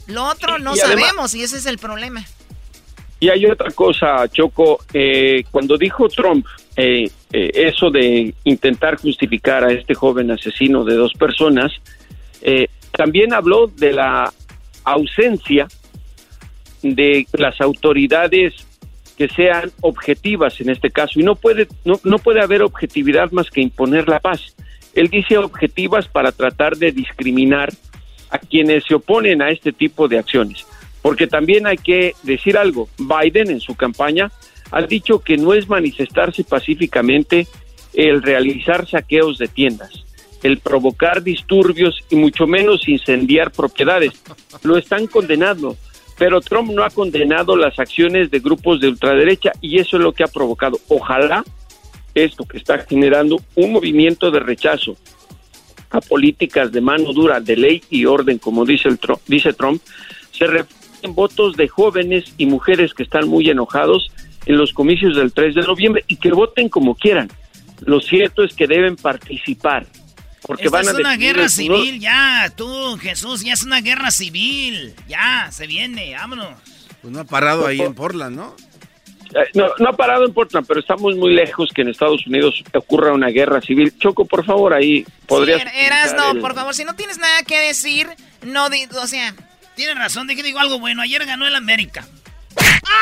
[0.05, 2.23] Lo otro no y además- sabemos y ese es el problema.
[3.19, 6.45] Y hay otra cosa, Choco, eh, cuando dijo Trump
[6.75, 11.71] eh, eh, eso de intentar justificar a este joven asesino de dos personas,
[12.41, 14.31] eh, también habló de la
[14.83, 15.67] ausencia
[16.83, 18.53] de las autoridades
[19.17, 23.49] que sean objetivas en este caso y no puede no, no puede haber objetividad más
[23.49, 24.55] que imponer la paz.
[24.93, 27.71] Él dice objetivas para tratar de discriminar
[28.29, 30.65] a quienes se oponen a este tipo de acciones.
[31.01, 34.31] Porque también hay que decir algo, Biden en su campaña
[34.71, 37.47] ha dicho que no es manifestarse pacíficamente
[37.93, 40.03] el realizar saqueos de tiendas,
[40.43, 44.13] el provocar disturbios y mucho menos incendiar propiedades.
[44.63, 45.77] Lo están condenando,
[46.17, 50.13] pero Trump no ha condenado las acciones de grupos de ultraderecha y eso es lo
[50.13, 50.79] que ha provocado.
[50.87, 51.43] Ojalá
[52.13, 54.95] esto que está generando un movimiento de rechazo
[55.89, 59.81] a políticas de mano dura, de ley y orden, como dice, el Trump, dice Trump,
[60.31, 64.11] se reflejen votos de jóvenes y mujeres que están muy enojados
[64.45, 67.29] en los comicios del 3 de noviembre y que voten como quieran.
[67.85, 69.85] Lo cierto es que deben participar,
[70.45, 74.11] porque Esta van a es una guerra civil, ya, tú, Jesús, ya es una guerra
[74.11, 74.93] civil.
[75.07, 76.49] Ya, se viene, vámonos.
[77.01, 78.55] Pues no ha parado ahí en Portland, ¿no?
[79.33, 82.63] Eh, No, no ha parado en Portland, pero estamos muy lejos que en Estados Unidos
[82.73, 83.93] ocurra una guerra civil.
[83.97, 85.61] Choco, por favor, ahí podrías...
[85.61, 88.07] Sí, Eras, no, el- por favor, si no tienes nada que decir,
[88.43, 89.33] no, di- o sea...
[89.75, 91.01] Tienes razón, de que digo algo bueno.
[91.01, 92.07] Ayer ganó el América.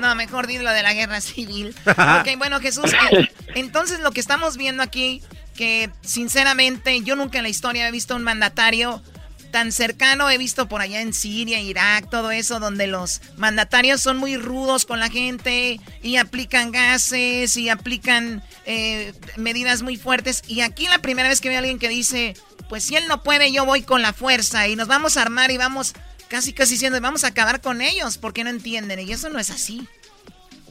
[0.00, 1.74] No, mejor di lo de la guerra civil.
[1.86, 2.90] ok, bueno, Jesús,
[3.54, 5.20] entonces lo que estamos viendo aquí,
[5.60, 9.02] que sinceramente yo nunca en la historia he visto un mandatario
[9.50, 14.16] tan cercano, he visto por allá en Siria, Irak, todo eso, donde los mandatarios son
[14.16, 20.42] muy rudos con la gente y aplican gases y aplican eh, medidas muy fuertes.
[20.48, 22.32] Y aquí la primera vez que veo a alguien que dice,
[22.70, 25.50] pues si él no puede, yo voy con la fuerza y nos vamos a armar
[25.50, 25.92] y vamos
[26.28, 28.98] casi casi diciendo, vamos a acabar con ellos porque no entienden.
[29.00, 29.82] Y eso no es así.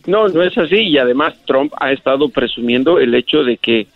[0.07, 0.77] No, no es así.
[0.77, 3.87] Y además Trump ha estado presumiendo el hecho de que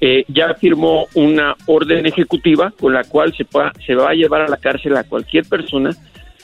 [0.00, 3.46] eh, ya firmó una orden ejecutiva con la cual se,
[3.86, 5.90] se va a llevar a la cárcel a cualquier persona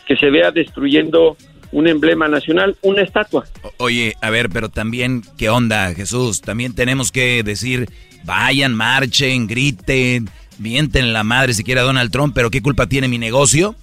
[0.06, 1.36] que se vea destruyendo
[1.72, 3.44] un emblema nacional, una estatua.
[3.78, 6.40] Oye, a ver, pero también, ¿qué onda, Jesús?
[6.40, 7.89] También tenemos que decir,
[8.24, 10.28] vayan, marchen, griten,
[10.59, 13.77] mienten la madre si quiere a Donald Trump, pero ¿qué culpa tiene mi negocio?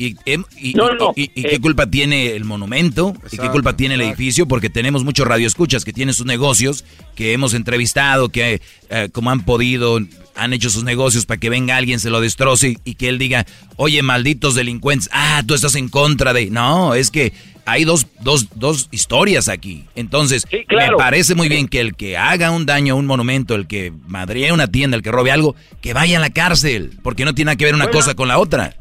[0.00, 3.14] ¿Y, em- y- No, y- no, y- y eh, qué culpa tiene el monumento?
[3.32, 4.46] ¿Y qué culpa tiene el edificio?
[4.46, 6.84] Porque tenemos muchos radioescuchas que tienen sus negocios,
[7.16, 8.60] que hemos entrevistado, que
[8.90, 9.98] eh, como han podido,
[10.36, 13.44] han hecho sus negocios para que venga alguien, se lo destroce y, que él diga,
[13.76, 16.46] oye, malditos delincuentes, ah, tú estás en contra de...
[16.50, 17.32] No, es que
[17.66, 19.84] hay dos, dos, dos historias aquí.
[19.94, 20.92] Entonces, claro.
[20.92, 23.92] me parece muy bien que el que haga un daño a un monumento, el que
[24.06, 27.56] madree una tienda, el que robe algo, que vaya a la cárcel, porque no tiene
[27.58, 27.98] que ver una Bueno.
[27.98, 28.74] cosa con la otra.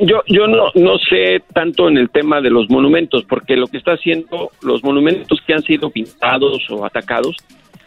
[0.00, 3.78] Yo, yo no, no sé tanto en el tema de los monumentos, porque lo que
[3.78, 7.36] está haciendo los monumentos que han sido pintados o atacados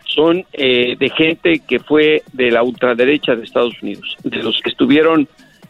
[0.04, 4.72] son eh, de gente que fue de la ultraderecha de Estados Unidos, de los que
[4.72, 5.28] estuvieron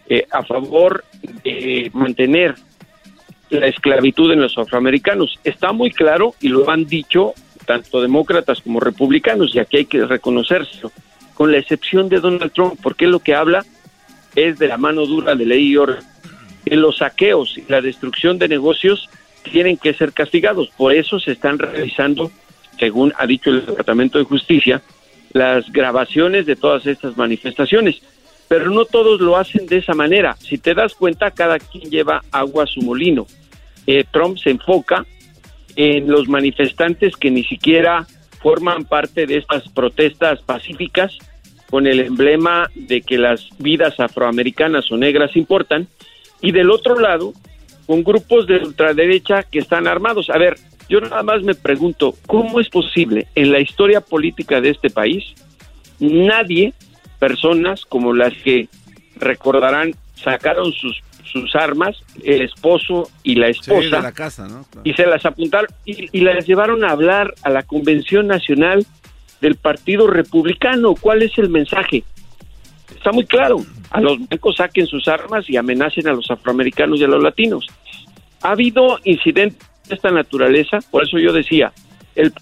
[0.09, 1.03] eh, a favor
[1.43, 2.55] de mantener
[3.51, 5.37] la esclavitud en los afroamericanos.
[5.43, 7.33] Está muy claro y lo han dicho
[7.67, 10.91] tanto demócratas como republicanos, y aquí hay que reconocerlo,
[11.35, 13.63] con la excepción de Donald Trump, porque lo que habla
[14.35, 16.10] es de la mano dura de ley y orden.
[16.71, 19.09] Que los saqueos y la destrucción de negocios
[19.43, 20.69] tienen que ser castigados.
[20.77, 22.31] Por eso se están realizando,
[22.79, 24.81] según ha dicho el Departamento de Justicia,
[25.33, 28.01] las grabaciones de todas estas manifestaciones.
[28.47, 30.37] Pero no todos lo hacen de esa manera.
[30.39, 33.27] Si te das cuenta, cada quien lleva agua a su molino.
[33.85, 35.05] Eh, Trump se enfoca
[35.75, 38.07] en los manifestantes que ni siquiera
[38.41, 41.17] forman parte de estas protestas pacíficas
[41.69, 45.89] con el emblema de que las vidas afroamericanas o negras importan,
[46.41, 47.33] y del otro lado,
[47.87, 50.29] con grupos de ultraderecha que están armados.
[50.29, 50.57] A ver,
[50.89, 55.33] yo nada más me pregunto, ¿cómo es posible en la historia política de este país
[55.99, 56.73] nadie,
[57.19, 58.67] personas como las que
[59.15, 64.63] recordarán, sacaron sus, sus armas, el esposo y la Sí, esposa, de la casa, ¿no?
[64.71, 64.81] Claro.
[64.83, 68.85] y se las apuntaron y, y las llevaron a hablar a la convención nacional
[69.41, 70.95] del Partido Republicano.
[70.99, 72.03] ¿Cuál es el mensaje?
[72.95, 73.57] Está muy claro.
[73.91, 77.67] A los blancos saquen sus armas y amenacen a los afroamericanos y a los latinos.
[78.41, 81.71] Ha habido incidentes de esta naturaleza, por eso yo decía,
[82.15, 82.33] el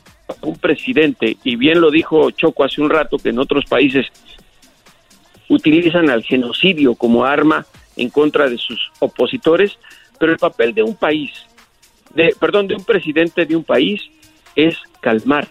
[0.41, 4.07] un presidente, y bien lo dijo Choco hace un rato, que en otros países
[5.47, 7.65] utilizan al genocidio como arma
[7.97, 9.77] en contra de sus opositores,
[10.19, 11.31] pero el papel de un país,
[12.13, 14.01] de, perdón, de un presidente de un país
[14.55, 15.47] es calmar,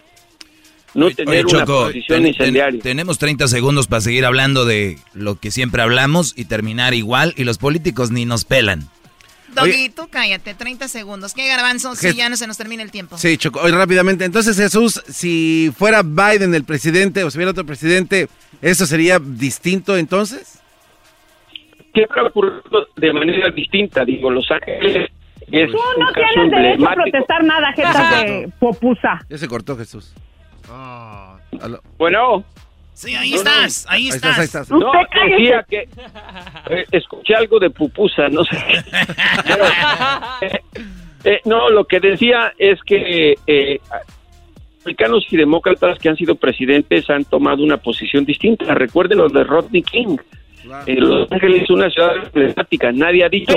[0.93, 2.81] no tener Oye, una posición ten- ten- incendiaria.
[2.81, 7.43] tenemos 30 segundos para seguir hablando de lo que siempre hablamos y terminar igual y
[7.43, 8.87] los políticos ni nos pelan.
[9.55, 11.33] Doggy, tú cállate, 30 segundos.
[11.33, 11.95] ¿Qué garbanzo?
[11.95, 13.17] Si ya no se nos termina el tiempo.
[13.17, 13.59] Sí, Choco.
[13.61, 14.23] Hoy rápidamente.
[14.23, 18.27] Entonces, Jesús, si fuera Biden el presidente o si hubiera otro presidente,
[18.61, 20.59] ¿eso sería distinto entonces?
[21.95, 22.61] Siempre ha ocurrido
[22.95, 25.09] de manera distinta, digo, Los Ángeles
[25.51, 29.19] es Tú un no caso tienes derecho a protestar nada, gente popusa.
[29.29, 30.13] Ya se cortó Jesús.
[30.69, 31.81] Aló.
[31.97, 32.43] Bueno.
[32.93, 34.37] Sí, ahí No, estás, ahí, Ahí estás.
[34.39, 34.69] ahí estás.
[34.71, 34.91] No,
[35.31, 35.87] decía que
[36.69, 38.57] eh, escuché algo de pupusa, no sé.
[39.47, 39.65] Pero,
[40.41, 40.61] eh,
[41.23, 43.79] eh, no, lo que decía es que eh,
[44.79, 48.73] republicanos y demócratas que han sido presidentes han tomado una posición distinta.
[48.73, 50.17] Recuerden lo de Rodney King.
[50.85, 52.91] Eh, Los Ángeles es una ciudad emblemática.
[52.91, 53.55] Nadie ha dicho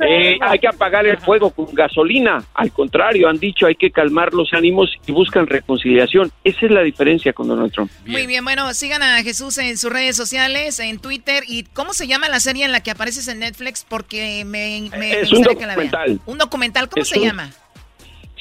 [0.00, 2.42] eh, hay que apagar el fuego con gasolina.
[2.54, 6.32] Al contrario, han dicho hay que calmar los ánimos y buscan reconciliación.
[6.42, 7.90] Esa es la diferencia con Donald Trump.
[8.06, 11.44] Muy bien, bueno, sigan a Jesús en sus redes sociales, en Twitter.
[11.46, 13.86] ¿Y cómo se llama la serie en la que apareces en Netflix?
[13.88, 16.20] Porque me, me- me Es un gustaría que la documental.
[16.26, 17.50] Un documental, ¿cómo Es se un- llama?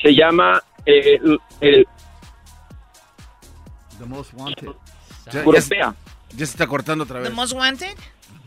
[0.02, 1.20] Se llama eh,
[1.62, 1.86] el,
[4.00, 4.70] The Most Wanted.
[5.34, 5.94] Europea.
[6.36, 7.34] Ya se está cortando otra The vez.
[7.34, 7.98] Most Wanted.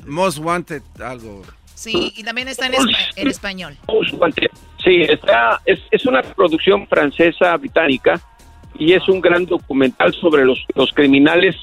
[0.06, 1.42] Most Wanted, algo.
[1.74, 3.76] Sí, y también está en, espa- en español.
[4.82, 8.20] Sí, está, es, es una producción francesa británica
[8.78, 11.56] y es un gran documental sobre los, los criminales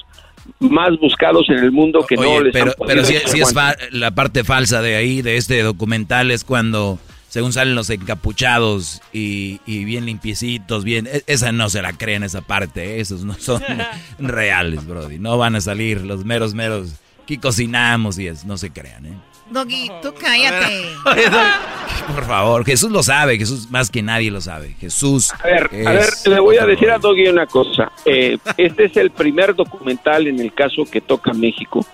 [0.58, 3.40] más buscados en el mundo que no Oye, les pero, han pero sí, echar sí
[3.40, 3.54] es
[3.92, 6.98] la parte falsa de ahí, de este documental, es cuando,
[7.32, 12.24] según salen los encapuchados y, y bien limpiecitos, bien, e- esa no se la creen,
[12.24, 13.00] esa parte, ¿eh?
[13.00, 13.62] esos no son
[14.18, 15.18] reales, Brody.
[15.18, 16.90] No van a salir los meros, meros,
[17.24, 19.14] aquí cocinamos y es, no se crean, ¿eh?
[19.48, 20.88] Doggy, tú cállate.
[22.14, 24.76] Por favor, Jesús lo sabe, Jesús más que nadie lo sabe.
[24.78, 25.32] Jesús.
[25.32, 26.98] A ver, es a ver, le voy a decir a.
[26.98, 27.92] Doggy una cosa.
[28.04, 31.84] Eh, este es el primer documental en el caso que toca México,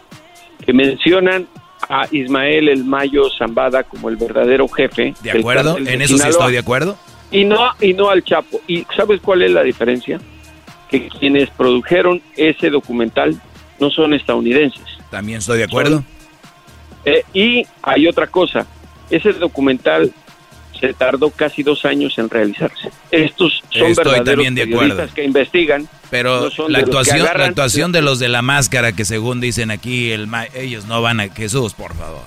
[0.67, 1.47] que mencionan
[1.89, 5.15] a Ismael El Mayo Zambada como el verdadero jefe.
[5.23, 5.75] ¿De del acuerdo?
[5.75, 6.97] de En eso sí estoy de acuerdo.
[7.31, 8.61] Y no, y no al Chapo.
[8.67, 10.21] ¿Y sabes cuál es la diferencia?
[10.91, 13.41] Que quienes produjeron ese documental
[13.79, 14.85] no son estadounidenses.
[15.11, 16.03] También estoy de acuerdo.
[17.05, 18.67] Eh, y hay otra cosa,
[19.09, 20.13] ese documental
[20.81, 22.91] se tardó casi dos años en realizarse.
[23.11, 25.07] Estos son Estoy verdaderos también de acuerdo.
[25.15, 25.89] que investigan.
[26.11, 30.11] Pero no la actuación, la actuación de los de la máscara que según dicen aquí,
[30.11, 32.23] el ma- ellos no van a Jesús, por favor.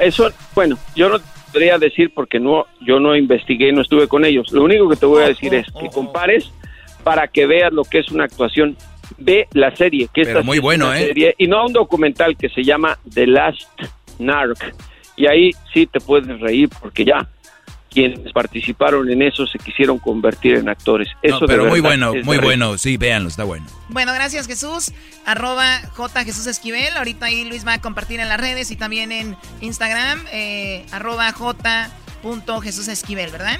[0.00, 1.18] Eso, bueno, yo no
[1.52, 4.50] podría decir porque no, yo no investigué, no estuve con ellos.
[4.52, 6.50] Lo único que te voy a decir es que compares
[7.02, 8.76] para que veas lo que es una actuación
[9.16, 11.06] de la serie, que Pero esta muy es bueno, ¿eh?
[11.06, 13.62] serie, y no un documental que se llama The Last
[14.18, 14.74] Narc.
[15.16, 17.26] Y ahí sí te puedes reír porque ya
[17.96, 21.08] quienes participaron en eso se quisieron convertir en actores.
[21.22, 22.76] Eso No, de pero muy bueno, es muy bueno.
[22.76, 23.64] Sí, véanlo, está bueno.
[23.88, 24.92] Bueno, gracias Jesús.
[25.24, 26.94] Arroba J Jesús Esquivel.
[26.94, 30.22] Ahorita ahí Luis va a compartir en las redes y también en Instagram.
[30.30, 31.88] Eh, arroba J
[32.22, 33.58] punto Jesús Esquivel, ¿verdad?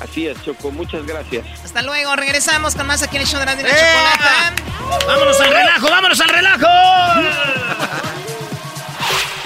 [0.00, 1.44] Así es, Choco, muchas gracias.
[1.62, 2.16] Hasta luego.
[2.16, 4.54] Regresamos con más aquí en el show de la, de la chocolata.
[5.06, 6.66] ¡Vámonos al relajo, vámonos al relajo!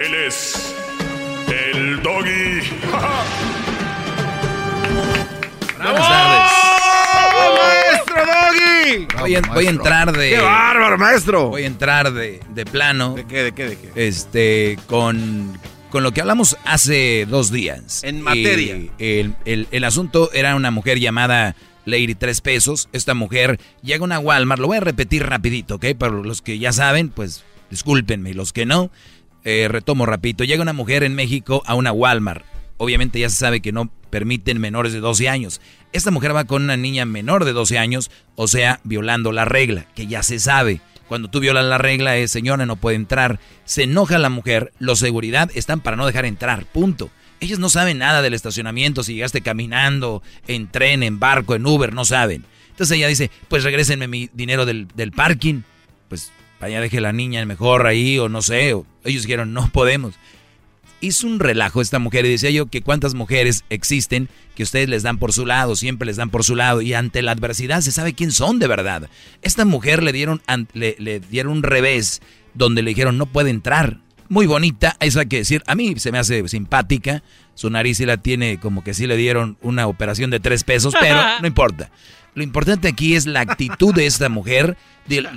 [0.00, 0.74] Él es
[1.48, 2.60] el doggy.
[5.76, 6.52] Buenas tardes.
[7.58, 9.06] ¡Maestro Doggy!
[9.20, 10.30] Voy a, voy a entrar de.
[10.30, 11.48] ¡Qué bárbaro, maestro!
[11.50, 13.14] Voy a entrar de, de plano.
[13.14, 13.90] ¿De qué, de qué, de qué?
[14.08, 15.58] Este, con,
[15.90, 18.02] con lo que hablamos hace dos días.
[18.04, 18.76] En materia.
[18.98, 21.54] El, el- el asunto era una mujer llamada
[21.84, 22.88] Lady Tres Pesos.
[22.92, 24.60] Esta mujer llega a una Walmart.
[24.60, 25.86] Lo voy a repetir rapidito, ¿ok?
[25.98, 28.30] Para los que ya saben, pues discúlpenme.
[28.30, 28.90] Y los que no,
[29.44, 30.44] eh, retomo rapidito.
[30.44, 32.44] Llega una mujer en México a una Walmart.
[32.76, 35.60] Obviamente ya se sabe que no permiten menores de 12 años.
[35.92, 39.86] Esta mujer va con una niña menor de 12 años, o sea, violando la regla,
[39.94, 40.80] que ya se sabe.
[41.08, 43.38] Cuando tú violas la regla es, señora, no puede entrar.
[43.64, 47.10] Se enoja la mujer, los seguridad están para no dejar entrar, punto.
[47.40, 51.92] Ellos no saben nada del estacionamiento, si llegaste caminando, en tren, en barco, en Uber,
[51.92, 52.44] no saben.
[52.70, 55.62] Entonces ella dice, pues regrésenme mi dinero del, del parking.
[56.64, 58.74] Allá deje la niña mejor ahí, o no sé.
[58.74, 60.14] o- ellos dijeron, no podemos
[61.00, 65.02] hizo un relajo esta mujer y decía yo que cuántas mujeres existen que ustedes les
[65.02, 67.92] dan por su lado, siempre les dan por su lado y ante la adversidad se
[67.92, 69.10] sabe quién son de verdad.
[69.42, 70.40] Esta mujer le dieron,
[70.72, 72.22] le dieron un revés
[72.54, 73.98] donde le dijeron no puede entrar.
[74.30, 75.62] Muy bonita, eso hay que decir.
[75.66, 77.22] A mí se me hace simpática.
[77.54, 80.94] Su nariz sí la tiene como que sí le dieron una operación de tres pesos,
[80.98, 81.90] pero no importa.
[82.34, 84.76] Lo importante aquí es la actitud de esta mujer.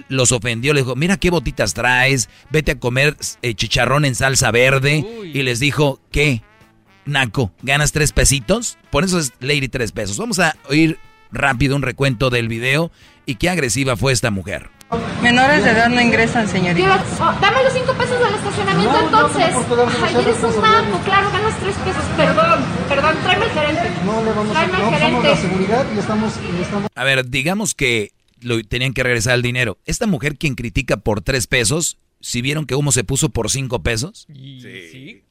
[0.07, 4.51] Los ofendió, le dijo, mira qué botitas traes, vete a comer eh, chicharrón en salsa
[4.51, 5.05] verde.
[5.33, 6.41] Y les dijo, ¿qué?
[7.05, 8.77] Naco, ¿ganas tres pesitos?
[8.89, 10.17] Por eso es Lady tres pesos.
[10.17, 10.99] Vamos a oír
[11.31, 12.91] rápido un recuento del video
[13.25, 14.76] y qué agresiva fue esta muger.
[15.21, 17.03] Menores de edad no ingresan, señorita.
[17.19, 19.55] Oh, dame los cinco pesos del estacionamiento entonces.
[20.03, 22.03] Ay, eres un naco, claro, ganas tres pesos.
[22.15, 23.91] Perdón, perdón, tráeme al gerente.
[24.05, 25.29] No le vamos a Tráeme al no, somos gerente.
[25.29, 29.41] la seguridad y estamos, y estamos A ver, digamos que lo, tenían que regresar el
[29.41, 29.77] dinero.
[29.85, 33.83] Esta mujer quien critica por tres pesos, si vieron que humo se puso por cinco
[33.83, 34.25] pesos.
[34.33, 35.23] Sí.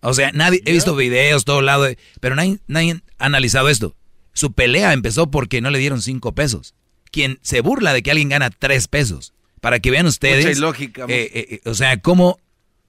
[0.00, 3.94] O sea, nadie, he visto videos, todo lado, de- pero nadie, nadie ha analizado esto.
[4.32, 6.74] Su pelea empezó porque no le dieron cinco pesos.
[7.14, 9.32] Quien se burla de que alguien gana tres pesos.
[9.60, 10.44] Para que vean ustedes.
[10.44, 12.40] Mucha ilógica, eh, eh, eh, o sea, cómo.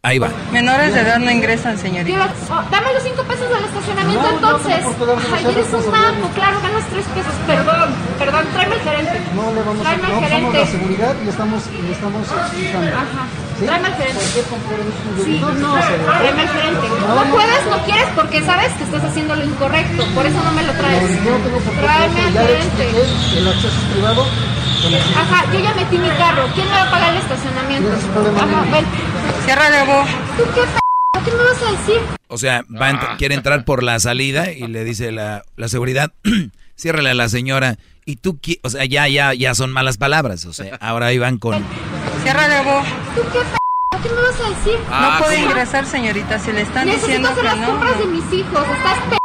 [0.05, 0.29] Ahí va.
[0.51, 2.29] Menores de edad no ingresan, señorita.
[2.51, 4.85] Oh, dame los cinco pesos del estacionamiento entonces.
[5.33, 7.33] Ay, eres un naco, claro, ganas tres pesos.
[7.47, 9.17] Perdón, perdón, tráeme al gerente.
[9.33, 9.89] No le vamos a...
[9.89, 12.87] Al No somos la seguridad y estamos, y estamos explicando.
[12.93, 13.23] Ajá.
[13.57, 13.65] ¿Sí?
[13.65, 14.21] Tráeme al gerente.
[15.25, 16.85] Sí, no, tráeme al gerente.
[17.01, 17.31] No, No no.
[17.33, 20.05] puedes, no quieres porque sabes que estás haciendo lo incorrecto.
[20.13, 21.01] Por eso no me lo traes.
[21.01, 22.83] No, yo no tengo por qué Tráeme al gerente.
[23.41, 24.21] el acceso es privado.
[25.17, 26.45] Ajá, yo ya metí mi carro.
[26.53, 27.89] ¿Quién me va a pagar el estacionamiento?
[27.89, 28.85] Ajá, ven.
[29.45, 30.07] Ciérrale vos.
[30.37, 30.79] ¿Tú qué p
[31.25, 32.01] ¿Qué me vas a decir?
[32.27, 35.67] O sea, va a ent- quiere entrar por la salida y le dice la, la
[35.69, 36.11] seguridad,
[36.77, 37.77] ciérrale a la señora.
[38.05, 40.45] Y tú, qui- o sea, ya, ya, ya son malas palabras.
[40.45, 41.63] O sea, ahora ahí van con...
[42.23, 42.85] Ciérrale vos.
[43.15, 43.57] ¿Tú qué p
[44.03, 44.79] ¿Qué me vas a decir?
[44.91, 45.47] Ah, no puede ¿cómo?
[45.49, 46.37] ingresar, señorita.
[46.37, 47.67] Si le están Necesito diciendo hacer que las no.
[47.67, 48.59] compras de mis hijos.
[48.77, 49.17] Estás p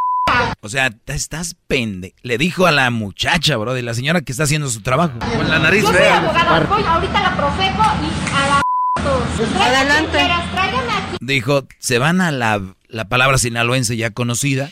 [0.62, 2.14] O sea, estás pende.
[2.22, 5.18] Le dijo a la muchacha, bro, de la señora que está haciendo su trabajo.
[5.36, 6.60] Con la nariz Yo soy abogada.
[6.60, 8.62] Voy ahorita a la Profeco y a la
[9.02, 9.52] todos.
[9.54, 11.16] Tráigame a quien quieras, Tráigame aquí.
[11.20, 14.70] Dijo, se van a la, la palabra sinaloense ya conocida.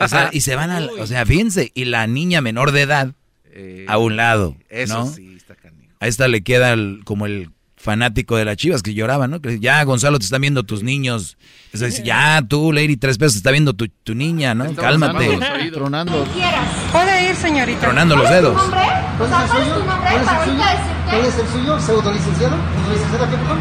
[0.00, 0.80] O sea, y se van a...
[0.80, 3.12] la- O sea, fíjense, y la niña menor de edad
[3.88, 5.06] a un lado, eso ¿no?
[5.12, 5.92] sí, está canijo.
[6.00, 7.50] A esta le queda el- como el
[7.80, 9.40] fanático de las chivas que lloraba, ¿no?
[9.40, 11.36] Que ya, Gonzalo, te están viendo tus niños.
[11.72, 14.74] Dice, ya, tú, Lady Tres Pesos, te está viendo tu, tu niña, ¿no?
[14.74, 15.38] Cálmate.
[15.72, 16.24] Tronando.
[16.34, 16.66] quieras.
[16.92, 17.80] Puede ir, señorita.
[17.80, 18.62] Tronando los ¿Cuál es tu dedos.
[18.62, 18.80] nombre?
[19.18, 20.62] O sea, ¿cuál es tu nombre ¿Cuál es el suyo?
[20.62, 21.10] ahorita decirte?
[21.10, 21.80] ¿Cuál es el suyo?
[21.80, 22.56] ¿Pseudolicenciado?
[22.56, 23.58] ¿Pseudolicenciado qué, perdón?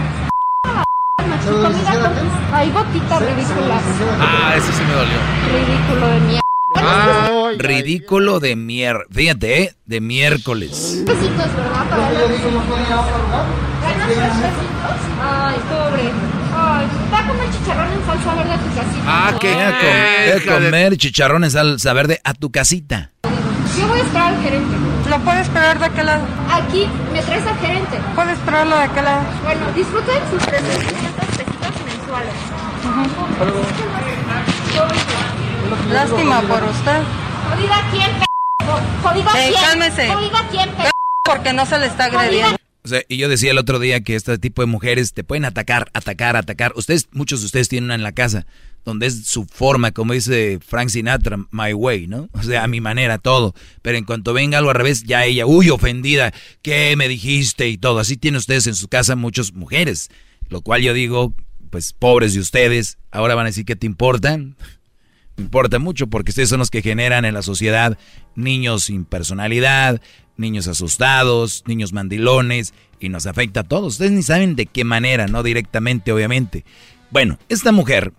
[1.50, 2.12] Comida con...
[2.54, 3.82] Ay, botita ridícula.
[4.20, 5.18] Ah, ese sí me dolió.
[5.54, 6.42] Ridículo de mierda.
[6.76, 9.08] Ah, ridículo de mier...
[9.12, 9.76] Fíjate, ¿eh?
[9.86, 11.04] De miércoles.
[11.06, 11.90] Besitos, ¿verdad?
[11.90, 12.10] Para
[14.12, 16.12] Ay, pobre.
[16.56, 19.04] Ay, va a comer chicharrón en salsa verde a tu casita.
[19.08, 20.32] Ah, que Ay.
[20.32, 23.10] voy a comer chicharrón en salsa verde a tu casita.
[23.78, 24.76] Yo voy a esperar al gerente.
[25.10, 26.24] ¿Lo puede esperar de aquel lado?
[26.52, 28.00] Aquí, me traes al gerente.
[28.16, 29.22] Puede esperarlo de aquel lado.
[29.44, 32.34] Bueno, disfruten sus 300 pesitos mensuales.
[34.76, 35.94] Yo voy.
[35.94, 37.00] Lástima por usted.
[37.52, 38.26] Jodida quién, p***.
[39.04, 39.64] Jodida Eh, quién.
[39.64, 40.08] cálmese.
[40.14, 40.90] Jodida quién, p***.
[41.24, 42.58] Porque no se le está agrediendo.
[43.08, 46.36] Y yo decía el otro día que este tipo de mujeres te pueden atacar, atacar,
[46.36, 46.74] atacar.
[46.76, 48.46] Ustedes, muchos de ustedes tienen una en la casa
[48.86, 52.30] donde es su forma, como dice Frank Sinatra, my way, ¿no?
[52.34, 53.54] O sea, a mi manera, todo.
[53.82, 57.68] Pero en cuanto venga algo al revés, ya ella, uy, ofendida, ¿qué me dijiste?
[57.68, 58.00] Y todo.
[58.00, 60.10] Así tienen ustedes en su casa muchas mujeres.
[60.50, 61.36] Lo cual yo digo,
[61.70, 64.56] pues pobres de ustedes, ahora van a decir que te importan.
[65.38, 67.98] Me importa mucho porque ustedes son los que generan en la sociedad
[68.36, 70.02] niños sin personalidad,
[70.40, 73.94] niños asustados, niños mandilones y nos afecta a todos.
[73.94, 76.66] Ustedes ni saben de qué manera, no directamente, obviamente.
[77.12, 78.14] Bueno, esta mujer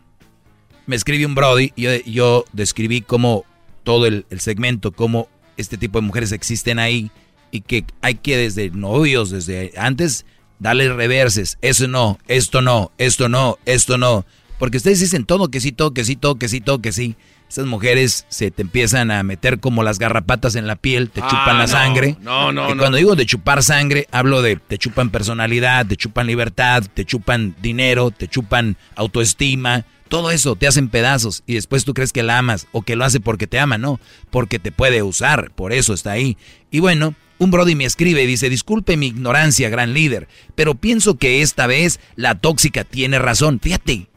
[0.87, 3.45] me escribe un Brody yo, yo describí cómo
[3.83, 7.11] todo el, el segmento, cómo este tipo de mujeres existen ahí
[7.51, 10.25] y que hay que desde novios, desde antes,
[10.59, 11.59] darle reverses.
[11.63, 14.25] Eso no, esto no, esto no, esto no.
[14.59, 17.17] Porque ustedes dicen todo que sí, todo que sí, todo que sí, todo que sí.
[17.51, 21.27] Esas mujeres se te empiezan a meter como las garrapatas en la piel, te Ah,
[21.29, 22.17] chupan la no, sangre.
[22.21, 22.79] no, no, Y no.
[22.79, 27.57] cuando digo de chupar sangre, hablo de te chupan personalidad, te chupan libertad, te chupan
[27.61, 29.85] dinero, te chupan autoestima.
[30.09, 33.05] Todo eso te hacen pedazos y después tú crees que la amas o que lo
[33.05, 34.01] hace porque te ama, no,
[34.31, 36.37] porque te puede usar, por eso está ahí.
[36.71, 41.17] Y bueno, un Brody me escribe y dice, disculpe mi ignorancia, gran líder, pero pienso
[41.17, 43.61] que esta vez la tóxica tiene razón.
[43.63, 44.09] Fíjate,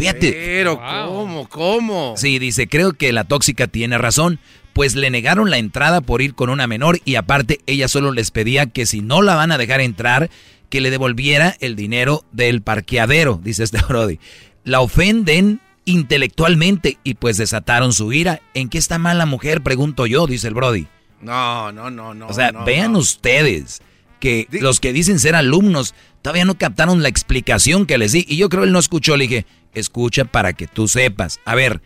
[0.00, 0.32] fíjate.
[0.32, 1.48] Pero, ¿cómo?
[1.48, 2.14] ¿Cómo?
[2.16, 4.38] Sí, dice, creo que la tóxica tiene razón,
[4.72, 8.30] pues le negaron la entrada por ir con una menor y aparte ella solo les
[8.30, 10.30] pedía que si no la van a dejar entrar,
[10.68, 14.18] que le devolviera el dinero del parqueadero, dice este Brody.
[14.64, 18.40] La ofenden intelectualmente y pues desataron su ira.
[18.54, 19.62] ¿En qué está mal la mujer?
[19.62, 20.86] Pregunto yo, dice el Brody.
[21.20, 22.28] No, no, no, no.
[22.28, 23.00] O sea, no, vean no.
[23.00, 23.82] ustedes
[24.20, 28.24] que los que dicen ser alumnos todavía no captaron la explicación que les di.
[28.28, 29.16] Y yo creo él no escuchó.
[29.16, 31.40] Le dije, escucha para que tú sepas.
[31.44, 31.80] A ver,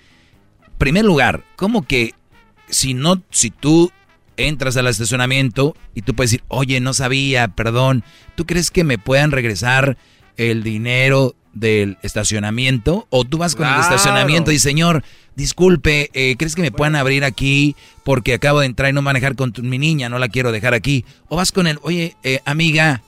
[0.79, 2.15] primer lugar, ¿cómo que
[2.69, 3.93] si no, si tú
[4.37, 8.03] entras al estacionamiento y tú puedes decir, oye, no sabía, perdón,
[8.35, 9.97] ¿tú crees que me puedan regresar
[10.37, 13.07] el dinero del estacionamiento?
[13.11, 15.05] O tú vas con el estacionamiento y señor,
[15.37, 19.37] disculpe, eh, ¿crees que me puedan abrir aquí porque acabo de entrar y no manejar
[19.37, 21.05] con tu- mi niña, no la quiero dejar aquí?
[21.29, 23.03] O vas con el, oye, eh, amiga,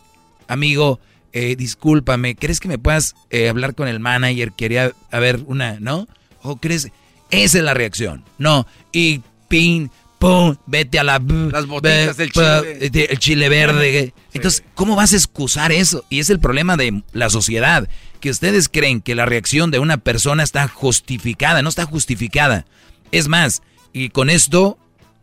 [0.47, 1.01] amigo,
[1.39, 4.53] eh, discúlpame, ¿crees que me puedas eh, hablar con el manager?
[4.53, 6.09] Quería haber una, ¿no?
[6.41, 6.89] ¿O crees?
[7.31, 8.25] Esa es la reacción.
[8.39, 11.19] No, y pin, pum, vete a la...
[11.19, 12.79] Las botitas del chile.
[12.81, 14.15] El chile verde.
[14.33, 16.07] Entonces, ¿cómo vas a excusar eso?
[16.09, 17.87] Y es el problema de la sociedad,
[18.21, 22.65] que ustedes creen que la reacción de una persona está justificada, no está justificada.
[23.13, 23.61] Es más,
[23.93, 24.79] y con esto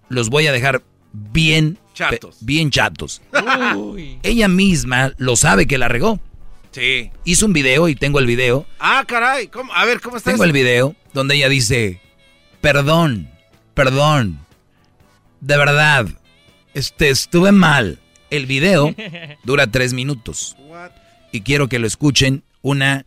[0.10, 2.38] los voy a dejar bien Chatos.
[2.42, 3.22] Bien chatos.
[4.24, 6.20] Ella misma lo sabe que la regó.
[6.72, 7.12] Sí.
[7.24, 8.66] Hizo un video y tengo el video.
[8.80, 9.48] Ah, caray.
[9.48, 9.72] ¿Cómo?
[9.74, 10.50] A ver, ¿cómo está Tengo eso?
[10.50, 12.02] el video donde ella dice,
[12.62, 13.30] perdón,
[13.76, 14.40] perdón,
[15.40, 16.08] de verdad,
[16.74, 18.00] este, estuve mal,
[18.32, 18.96] El video
[19.44, 20.56] dura tres minutos.
[21.32, 23.06] Y quiero que lo escuchen una,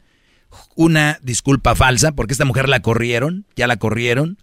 [0.77, 4.39] una disculpa falsa, porque esta mujer la corrieron, ya la corrieron.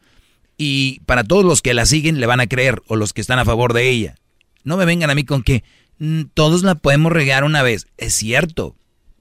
[0.58, 3.40] Y para todos los que la siguen le van a creer, o los que están
[3.40, 4.16] a favor de ella.
[4.64, 5.64] No me vengan a mí con que
[6.00, 7.88] mm, todos la podemos regar una vez.
[7.98, 8.76] Es cierto,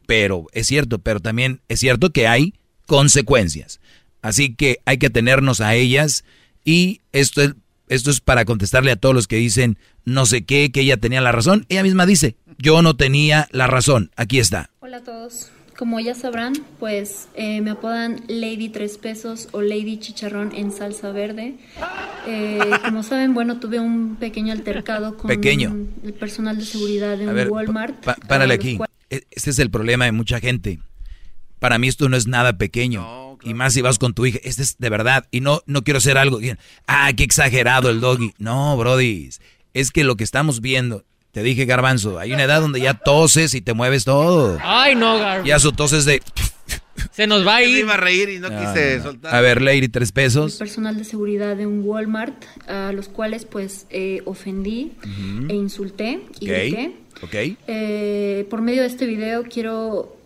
[0.06, 2.54] pero es cierto, pero también es cierto que hay
[2.86, 3.80] consecuencias.
[4.20, 6.24] Así que hay que atenernos a ellas
[6.64, 7.54] y esto es,
[7.88, 11.20] esto es para contestarle a todos los que dicen no sé qué, que ella tenía
[11.20, 11.66] la razón.
[11.68, 14.10] Ella misma dice, yo no tenía la razón.
[14.16, 14.70] Aquí está.
[14.80, 15.50] Hola a todos.
[15.82, 21.10] Como ya sabrán, pues eh, me apodan Lady Tres Pesos o Lady Chicharrón en salsa
[21.10, 21.56] verde.
[22.24, 25.74] Eh, como saben, bueno, tuve un pequeño altercado con Pequeño.
[26.04, 27.96] el personal de seguridad ver, Walmart.
[28.04, 28.76] pa- párale aquí.
[28.76, 30.78] cuales- E- Este es el problema de mucha gente.
[31.58, 33.36] Para mí esto no es nada pequeño.
[33.42, 34.38] Y más si vas con tu hija.
[34.44, 35.26] Este es de verdad.
[35.32, 36.38] Y no, no quiero hacer algo.
[36.86, 38.34] Ah, qué exagerado el doggy.
[38.38, 39.30] No, brody.
[39.74, 41.02] Es que lo que estamos viendo.
[41.32, 44.58] Te dije, Garbanzo, hay una edad donde ya toses y te mueves todo.
[44.62, 45.44] Ay, no, Gar.
[45.44, 46.20] Ya su tos es de...
[47.10, 47.78] Se nos va a ir.
[47.78, 49.02] iba a reír y no No, quise no.
[49.04, 49.34] soltar.
[49.34, 50.56] A ver, Lady, tres pesos.
[50.56, 52.34] personal de seguridad de un Walmart,
[52.68, 55.46] a los cuales pues eh, ofendí Ujú.
[55.48, 56.54] e insulté y Ok.
[56.56, 56.92] grité.
[57.22, 57.34] Ok.
[57.66, 60.16] Eh, por medio de este video quiero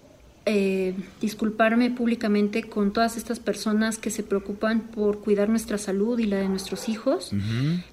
[0.48, 6.27] eh, disculparme públicamente con todas estas personas que se preocupan por cuidar nuestra salud y
[6.27, 7.32] la de nuestros hijos.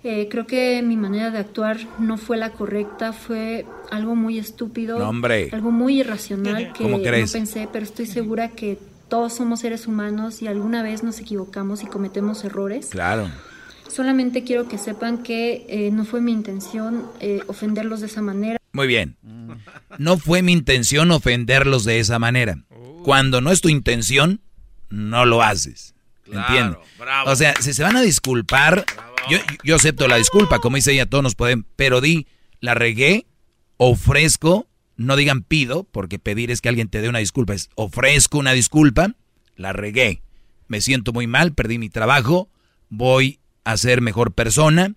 [0.03, 4.99] Eh, creo que mi manera de actuar no fue la correcta, fue algo muy estúpido,
[4.99, 5.49] No, hombre.
[5.51, 8.77] algo muy irracional que ¿Cómo no pensé, pero estoy segura que
[9.09, 12.87] todos somos seres humanos y alguna vez nos equivocamos y cometemos errores.
[12.87, 13.29] Claro.
[13.87, 18.57] Solamente quiero que sepan que eh, no fue mi intención eh, ofenderlos de esa manera.
[18.73, 19.17] Muy bien.
[19.99, 22.57] No fue mi intención ofenderlos de esa manera.
[23.03, 24.41] Cuando no es tu intención,
[24.89, 25.93] no lo haces.
[26.25, 26.79] ¿Entiendes?
[27.27, 28.83] O sea, si se van a disculpar,
[29.29, 32.27] yo, yo acepto la disculpa, como dice ella, todos nos pueden, pero di,
[32.61, 33.27] la regué,
[33.77, 38.39] ofrezco, no digan pido, porque pedir es que alguien te dé una disculpa, es ofrezco
[38.39, 39.15] una disculpa,
[39.55, 40.23] la regué,
[40.67, 42.49] me siento muy mal, perdí mi trabajo,
[42.89, 44.95] voy a ser mejor persona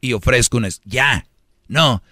[0.00, 0.68] y ofrezco una...
[0.84, 1.26] Ya,
[1.68, 2.02] no,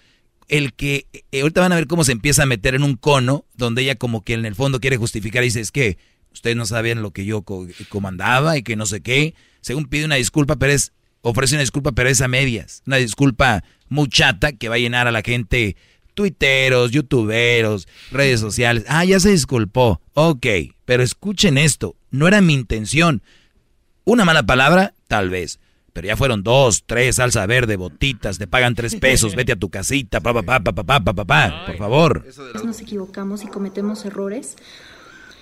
[0.49, 3.45] el que eh, ahorita van a ver cómo se empieza a meter en un cono
[3.55, 5.97] donde ella como que en el fondo quiere justificar y dice es que
[6.33, 9.33] ustedes no sabían lo que yo co- comandaba y que no sé qué.
[9.61, 12.81] Según pide una disculpa, pero es ofrece una disculpa, pero es a medias.
[12.85, 15.75] Una disculpa muy chata que va a llenar a la gente
[16.13, 18.83] tuiteros, youtuberos, redes sociales.
[18.87, 20.01] Ah, ya se disculpó.
[20.13, 20.45] Ok,
[20.85, 21.95] pero escuchen esto.
[22.11, 23.21] No era mi intención.
[24.03, 25.58] Una mala palabra, tal vez.
[25.91, 29.69] Pero ya fueron dos, tres, salsa verde, botitas, te pagan tres pesos, vete a tu
[29.69, 32.25] casita, pa, pa, pa, pa, pa, pa, pa, pa, pa, por favor.
[32.63, 34.55] Nos equivocamos y cometemos errores.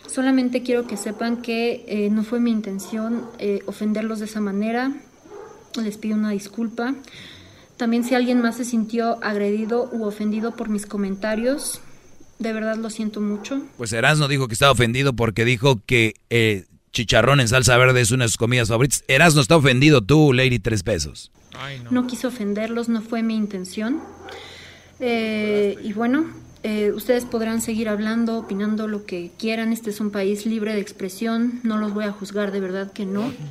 [0.07, 4.93] Solamente quiero que sepan que eh, no fue mi intención eh, ofenderlos de esa manera.
[5.81, 6.95] Les pido una disculpa.
[7.75, 11.81] También si alguien más se sintió agredido u ofendido por mis comentarios,
[12.39, 13.61] de verdad lo siento mucho.
[13.77, 18.11] Pues Erasno dijo que estaba ofendido porque dijo que eh, chicharrón en salsa verde es
[18.11, 19.03] una de sus comidas favoritas.
[19.07, 21.31] Erasno está ofendido tú, Lady Tres Pesos.
[21.89, 23.99] No quise ofenderlos, no fue mi intención.
[24.99, 26.25] Eh, y bueno,
[26.63, 29.73] eh, ustedes podrán seguir hablando, opinando lo que quieran.
[29.73, 31.59] Este es un país libre de expresión.
[31.63, 33.31] No los voy a juzgar, de verdad que no.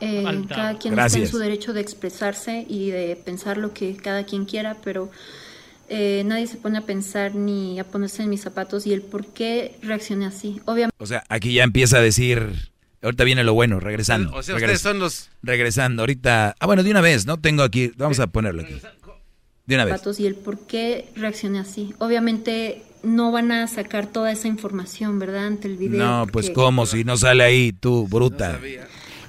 [0.00, 1.14] Eh, cada quien Gracias.
[1.14, 5.10] está en su derecho de expresarse y de pensar lo que cada quien quiera, pero
[5.94, 9.26] eh, nadie se pone a pensar ni a ponerse en mis zapatos y el por
[9.26, 10.58] qué reaccioné así.
[10.64, 10.96] Obviamente.
[10.98, 12.70] O sea, aquí ya empieza a decir.
[13.02, 14.34] Ahorita viene lo bueno, regresando.
[14.34, 15.28] O sea, ustedes son los...
[15.42, 16.56] Regresando, ahorita.
[16.58, 17.38] Ah, bueno, de una vez, ¿no?
[17.38, 17.92] Tengo aquí.
[17.96, 18.80] Vamos a ponerlo aquí.
[19.66, 19.92] De una vez.
[19.92, 21.94] zapatos y el por qué reaccioné así.
[21.98, 25.46] Obviamente no van a sacar toda esa información, ¿verdad?
[25.46, 26.02] Ante el video.
[26.02, 28.58] No, pues cómo, si no sale ahí tú, bruta.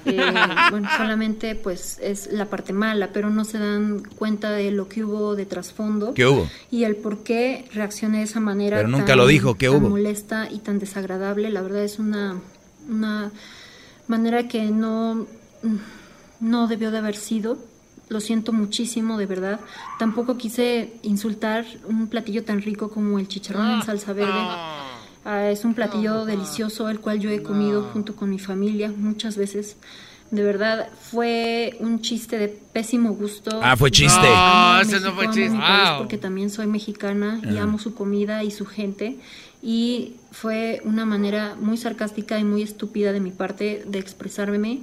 [0.06, 0.20] Eh,
[0.70, 5.04] bueno, solamente pues es la parte mala, pero no se dan cuenta de lo que
[5.04, 6.14] hubo de trasfondo.
[6.14, 6.48] ¿Qué hubo?
[6.70, 8.76] Y el por qué reaccioné de esa manera.
[8.76, 9.90] Pero nunca tan- lo dijo, ¿qué tan hubo?
[9.90, 11.50] molesta y tan desagradable.
[11.50, 12.40] La verdad es una,
[12.88, 13.30] una
[14.08, 15.26] manera que no,
[16.40, 17.58] no debió de haber sido.
[18.08, 19.60] Lo siento muchísimo, de verdad.
[19.98, 24.30] Tampoco quise insultar un platillo tan rico como el chicharrón en salsa verde.
[25.24, 29.36] Ah, es un platillo delicioso, el cual yo he comido junto con mi familia muchas
[29.36, 29.76] veces.
[30.30, 33.60] De verdad, fue un chiste de pésimo gusto.
[33.62, 34.20] Ah, fue chiste.
[34.20, 35.50] No, a ese no fue chiste.
[35.56, 35.98] Wow.
[35.98, 37.62] porque también soy mexicana y Ah.
[37.62, 39.16] amo su comida y su gente.
[39.62, 44.80] Y fue una manera muy sarcástica y muy estúpida de mi parte de expresarme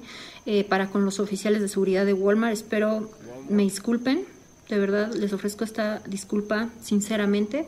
[0.48, 2.54] eh, para con los oficiales de seguridad de Walmart.
[2.54, 3.12] Espero
[3.50, 4.24] me disculpen.
[4.70, 7.68] De verdad, les ofrezco esta disculpa sinceramente.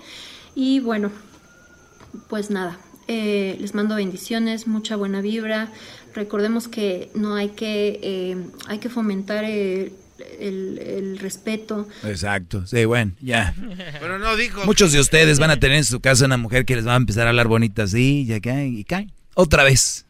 [0.55, 1.11] Y bueno,
[2.29, 5.71] pues nada, eh, les mando bendiciones, mucha buena vibra.
[6.13, 8.37] Recordemos que no hay que, eh,
[8.67, 9.93] hay que fomentar el,
[10.39, 11.87] el respeto.
[12.03, 13.55] Exacto, sí, bueno, ya.
[13.99, 14.65] Pero no dijo.
[14.65, 16.97] Muchos de ustedes van a tener en su casa una mujer que les va a
[16.97, 19.07] empezar a hablar bonita así, ya cae y cae.
[19.35, 20.05] Otra vez.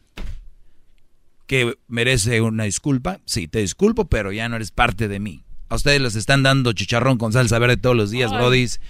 [1.46, 3.20] Que merece una disculpa.
[3.26, 5.43] Sí, te disculpo, pero ya no eres parte de mí.
[5.74, 8.80] A ustedes les están dando chicharrón con salsa verde todos los días, brodis.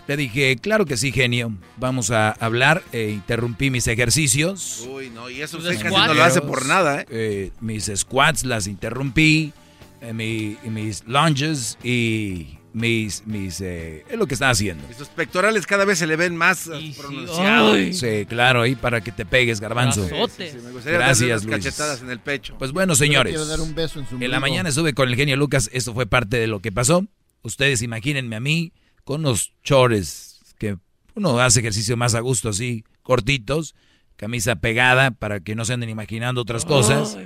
[0.06, 1.52] le dije, claro que sí, genio.
[1.78, 2.82] Vamos a hablar.
[2.92, 4.86] E interrumpí mis ejercicios.
[4.90, 7.06] Uy, no, y eso usted casi no lo hace por nada, ¿eh?
[7.10, 9.52] Eh, mis squats las interrumpí.
[10.00, 13.26] eh, mi- mis lunges y mis...
[13.26, 14.84] mis eh, es lo que estaba haciendo.
[14.90, 17.96] Y sus pectorales cada vez se le ven más eh, pronunciados.
[17.98, 20.06] Sí, claro, ahí para que te pegues, garbanzo.
[20.06, 20.10] Sí,
[20.50, 21.56] sí, me gustaría Gracias, Luis.
[21.56, 22.56] cachetadas en el pecho.
[22.58, 23.32] Pues bueno, señores.
[23.32, 25.94] quiero dar un beso en su En la mañana estuve con el genio Lucas, esto
[25.94, 27.06] fue parte de lo que pasó.
[27.42, 28.72] Ustedes imagínense a mí
[29.04, 30.76] con unos chores que
[31.14, 33.74] uno hace ejercicio más a gusto así, cortitos,
[34.16, 37.16] camisa pegada para que no se anden imaginando otras cosas.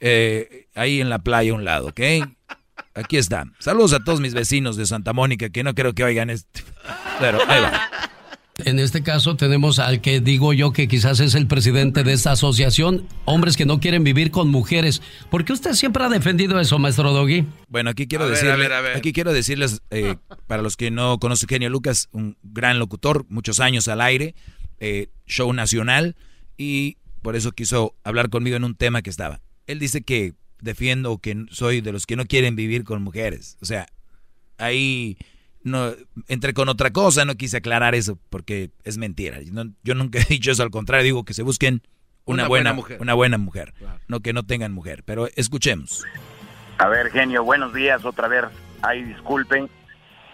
[0.00, 2.00] Eh, ahí en la playa a un lado, ¿ok?
[2.94, 3.44] Aquí está.
[3.58, 6.62] Saludos a todos mis vecinos de Santa Mónica que no creo que oigan este.
[7.20, 7.90] Pero ahí va.
[8.64, 12.32] En este caso tenemos al que digo yo que quizás es el presidente de esta
[12.32, 15.00] asociación, hombres que no quieren vivir con mujeres.
[15.30, 17.46] ¿Por qué usted siempre ha defendido eso, maestro Doggy?
[17.68, 18.96] Bueno, aquí quiero A ver, decirle, a ver, a ver.
[18.96, 20.16] aquí quiero decirles, eh,
[20.48, 24.34] para los que no conocen a Genio Lucas, un gran locutor, muchos años al aire,
[24.80, 26.16] eh, show nacional,
[26.56, 29.40] y por eso quiso hablar conmigo en un tema que estaba.
[29.68, 33.56] Él dice que defiendo que soy de los que no quieren vivir con mujeres.
[33.60, 33.86] O sea,
[34.58, 35.16] ahí
[35.62, 35.92] no
[36.28, 39.40] entré con otra cosa, no quise aclarar eso porque es mentira.
[39.42, 41.82] Yo, no- yo nunca he dicho eso, al contrario, digo que se busquen
[42.24, 43.00] una, Una buena, buena mujer.
[43.00, 43.74] Una buena mujer,
[44.06, 45.02] no que no tengan mujer.
[45.04, 46.04] Pero escuchemos.
[46.78, 48.44] A ver, genio, buenos días otra vez.
[48.82, 49.68] Ay, disculpen.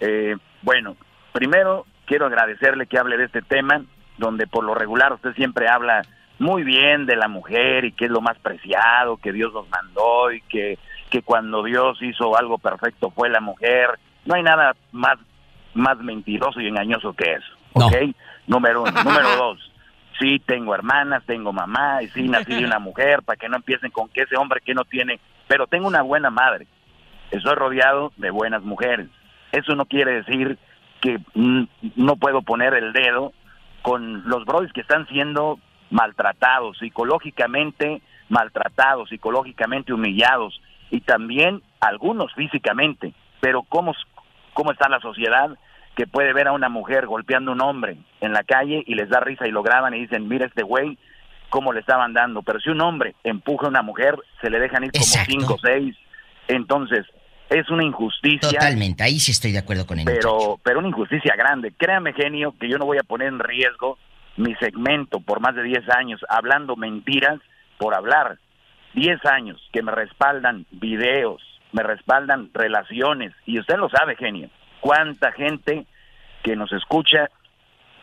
[0.00, 0.96] Eh, bueno,
[1.32, 3.84] primero quiero agradecerle que hable de este tema,
[4.18, 6.02] donde por lo regular usted siempre habla
[6.40, 10.32] muy bien de la mujer y que es lo más preciado, que Dios nos mandó
[10.32, 10.78] y que,
[11.10, 13.88] que cuando Dios hizo algo perfecto fue la mujer.
[14.24, 15.18] No hay nada más,
[15.74, 17.52] más mentiroso y engañoso que eso.
[17.74, 17.94] ¿Ok?
[18.46, 18.92] Número uno.
[19.04, 19.70] Número dos.
[20.18, 23.90] Sí, tengo hermanas, tengo mamá, y sí, nací de una mujer, para que no empiecen
[23.90, 25.18] con que ese hombre que no tiene,
[25.48, 26.68] pero tengo una buena madre.
[27.32, 29.08] Estoy rodeado de buenas mujeres.
[29.50, 30.56] Eso no quiere decir
[31.00, 31.64] que mm,
[31.96, 33.32] no puedo poner el dedo
[33.82, 35.58] con los brothers que están siendo
[35.90, 40.60] maltratados, psicológicamente maltratados, psicológicamente humillados,
[40.90, 43.12] y también algunos físicamente.
[43.40, 43.94] Pero ¿cómo,
[44.54, 45.50] cómo está la sociedad
[45.94, 49.08] que puede ver a una mujer golpeando a un hombre en la calle y les
[49.08, 50.98] da risa y lo graban y dicen, mira este güey,
[51.50, 52.42] cómo le estaban dando.
[52.42, 55.30] Pero si un hombre empuja a una mujer, se le dejan ir como Exacto.
[55.30, 55.94] cinco o seis.
[56.48, 57.06] Entonces,
[57.48, 58.48] es una injusticia.
[58.48, 60.04] Totalmente, ahí sí estoy de acuerdo con él.
[60.04, 61.72] Pero, pero una injusticia grande.
[61.76, 63.98] Créame, genio, que yo no voy a poner en riesgo
[64.36, 67.38] mi segmento por más de 10 años hablando mentiras
[67.78, 68.38] por hablar.
[68.94, 71.42] 10 años que me respaldan videos,
[71.74, 73.32] me respaldan relaciones.
[73.46, 74.48] Y usted lo sabe, genio.
[74.80, 75.86] Cuánta gente
[76.42, 77.28] que nos escucha,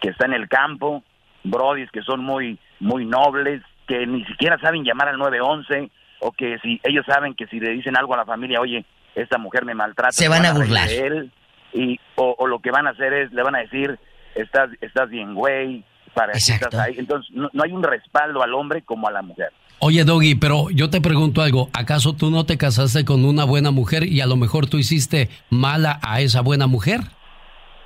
[0.02, 1.04] que está en el campo,
[1.44, 5.90] brodis que son muy, muy nobles, que ni siquiera saben llamar al 911,
[6.20, 8.84] o que si ellos saben que si le dicen algo a la familia, oye,
[9.16, 10.90] esta mujer me maltrata, Se van a burlar.
[10.90, 11.32] de él,
[11.74, 13.98] y, o, o lo que van a hacer es, le van a decir,
[14.36, 16.96] estás, estás bien, güey, para que estás ahí.
[16.98, 19.54] Entonces, no, no hay un respaldo al hombre como a la mujer.
[19.84, 21.70] Oye, Doggy, pero yo te pregunto algo.
[21.74, 25.30] ¿Acaso tú no te casaste con una buena mujer y a lo mejor tú hiciste
[25.50, 27.02] mala a esa buena mujer?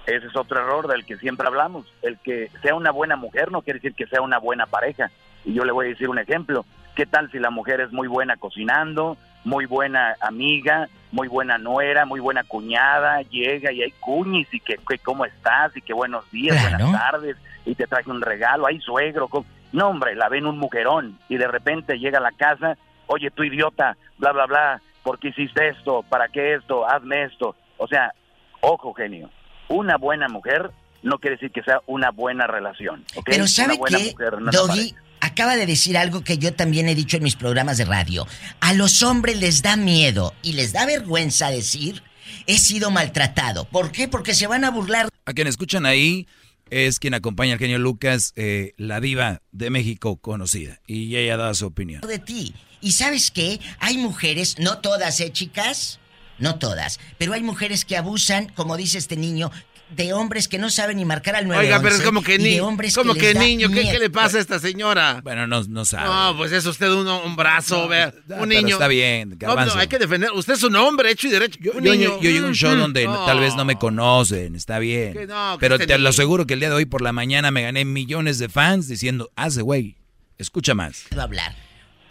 [0.06, 1.86] Ese es otro error del que siempre hablamos.
[2.02, 5.10] El que sea una buena mujer no quiere decir que sea una buena pareja.
[5.46, 6.66] Y yo le voy a decir un ejemplo.
[6.96, 12.06] ¿Qué tal si la mujer es muy buena cocinando, muy buena amiga, muy buena nuera,
[12.06, 16.30] muy buena cuñada, llega y hay cuñis y que, que cómo estás y que buenos
[16.32, 16.86] días, Claro.
[16.86, 19.46] buenas tardes y te traje un regalo, hay suegro, co-
[19.76, 22.78] no hombre, la ven un mujerón y de repente llega a la casa,
[23.08, 26.04] oye tú idiota, bla bla bla, ¿por qué hiciste esto?
[26.10, 26.88] ¿Para qué esto?
[26.88, 27.56] Hazme esto.
[27.78, 28.14] O sea,
[28.62, 29.30] ojo genio,
[29.68, 30.72] una buena mujer
[31.04, 33.04] no quiere decir que sea una buena relación.
[33.26, 34.12] Pero Una ¿sabe buena qué?
[34.12, 37.36] mujer no es Doggy acaba de decir algo que yo también he dicho en mis
[37.36, 38.28] programas de radio.
[38.62, 42.04] A los hombres les da miedo y les da vergüenza decir,
[42.48, 43.66] he sido maltratado.
[43.66, 44.08] ¿Por qué?
[44.08, 46.28] Porque se van a burlar A quien escuchan ahí
[46.70, 50.82] es quien acompaña al genio Lucas, eh, la diva de México conocida.
[50.88, 52.02] Y ella da su opinión.
[52.02, 52.54] de ti.
[52.82, 53.60] Y sabes qué?
[53.80, 56.00] Hay mujeres, no todas, ¿eh, chicas?
[56.38, 59.52] No todas, pero hay mujeres que abusan, como dice este niño,
[59.90, 61.68] de hombres que no saben ni marcar al 911.
[61.68, 64.38] Oiga, pero es como que, ni, de hombres como que, que niño, ¿qué, le pasa
[64.38, 65.22] a esta señora?
[65.24, 66.06] Bueno, no, no sabe.
[66.10, 68.76] No, pues es usted un, un brazo, vea, un pero niño.
[68.76, 69.76] está bien, No, Garbanzo.
[69.76, 70.32] no, hay que defender.
[70.32, 71.60] Usted es un hombre hecho y derecho.
[71.74, 72.04] un Yo, niño.
[72.18, 73.26] yo- yo llego a un show Mm, donde no.
[73.26, 75.14] tal vez no me conocen, está bien.
[75.14, 77.52] Que no, que Pero te lo aseguro que el día de hoy por la mañana
[77.52, 79.98] me gané millones de fans diciendo, hace güey,
[80.38, 81.04] escucha más.
[81.16, 81.56] Va a hablar.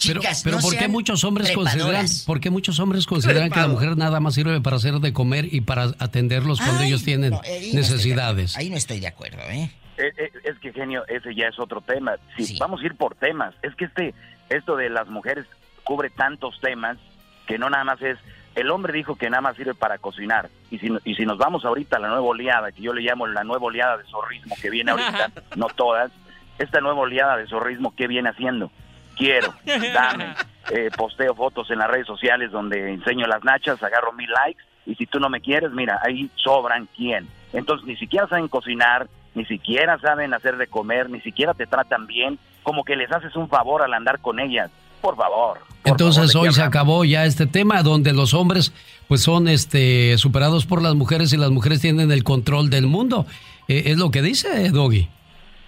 [0.06, 2.24] Pero, Chicas, pero no ¿por qué muchos hombres consideran, trepadoras.
[2.26, 5.52] por qué muchos hombres consideran que la mujer nada más sirve para hacer de comer
[5.52, 8.56] y para atenderlos cuando Ay, ellos tienen no, ahí no estoy de necesidades?
[8.56, 9.70] Ahí no estoy de acuerdo, ¿eh?
[9.96, 12.16] Eh, eh, es que genio, ese ya es otro tema.
[12.36, 14.14] Si vamos a ir por temas, es que este
[14.50, 15.46] esto de las mujeres
[15.84, 16.98] cubre tantos temas
[17.46, 18.18] que no nada más es
[18.54, 21.64] el hombre dijo que nada más sirve para cocinar y si y si nos vamos
[21.64, 24.70] ahorita a la nueva oleada que yo le llamo la nueva oleada de zorrismo que
[24.70, 26.10] viene ahorita, no todas,
[26.58, 28.70] esta nueva oleada de zorrismo qué viene haciendo?
[29.16, 30.34] Quiero, dame,
[30.70, 34.94] eh, posteo fotos en las redes sociales donde enseño las nachas, agarro mil likes y
[34.94, 37.28] si tú no me quieres, mira, ahí sobran quién.
[37.52, 42.06] Entonces ni siquiera saben cocinar, ni siquiera saben hacer de comer, ni siquiera te tratan
[42.06, 44.70] bien, como que les haces un favor al andar con ellas.
[45.00, 45.58] Por favor.
[45.84, 48.72] Entonces hoy se acabó ya este tema donde los hombres
[49.06, 53.26] pues son este superados por las mujeres y las mujeres tienen el control del mundo.
[53.68, 55.08] Eh, es lo que dice Doggy.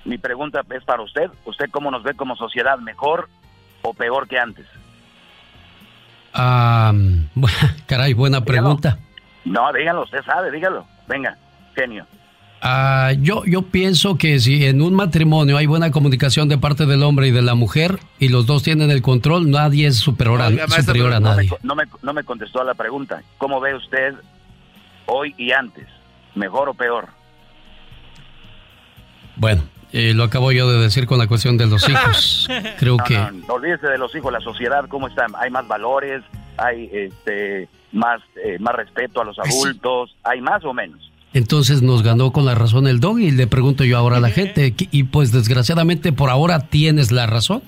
[0.07, 1.31] Mi pregunta es para usted.
[1.45, 2.78] ¿Usted cómo nos ve como sociedad?
[2.78, 3.28] ¿Mejor
[3.83, 4.66] o peor que antes?
[6.33, 6.93] Ah,
[7.87, 8.99] caray, buena pregunta.
[9.45, 10.87] No, dígalo, usted sabe, dígalo.
[11.09, 11.37] Venga,
[11.74, 12.07] genio.
[12.62, 17.03] Ah, yo, yo pienso que si en un matrimonio hay buena comunicación de parte del
[17.03, 20.47] hombre y de la mujer y los dos tienen el control, nadie es superior a,
[20.47, 21.51] Oiga, maestro, superior a pero no me nadie.
[21.62, 23.23] No me, no me contestó a la pregunta.
[23.39, 24.15] ¿Cómo ve usted
[25.07, 25.87] hoy y antes?
[26.35, 27.09] ¿Mejor o peor?
[29.37, 29.62] Bueno,
[29.93, 32.49] eh, lo acabo yo de decir con la cuestión de los hijos.
[32.79, 33.15] Creo No, que...
[33.15, 35.27] no, no olvídese de los hijos, la sociedad, ¿cómo está?
[35.39, 36.23] Hay más valores,
[36.57, 41.11] hay este más, eh, más respeto a los adultos, hay más o menos.
[41.33, 44.31] Entonces nos ganó con la razón el dog y le pregunto yo ahora a la
[44.31, 47.63] gente, y pues desgraciadamente por ahora tienes la razón.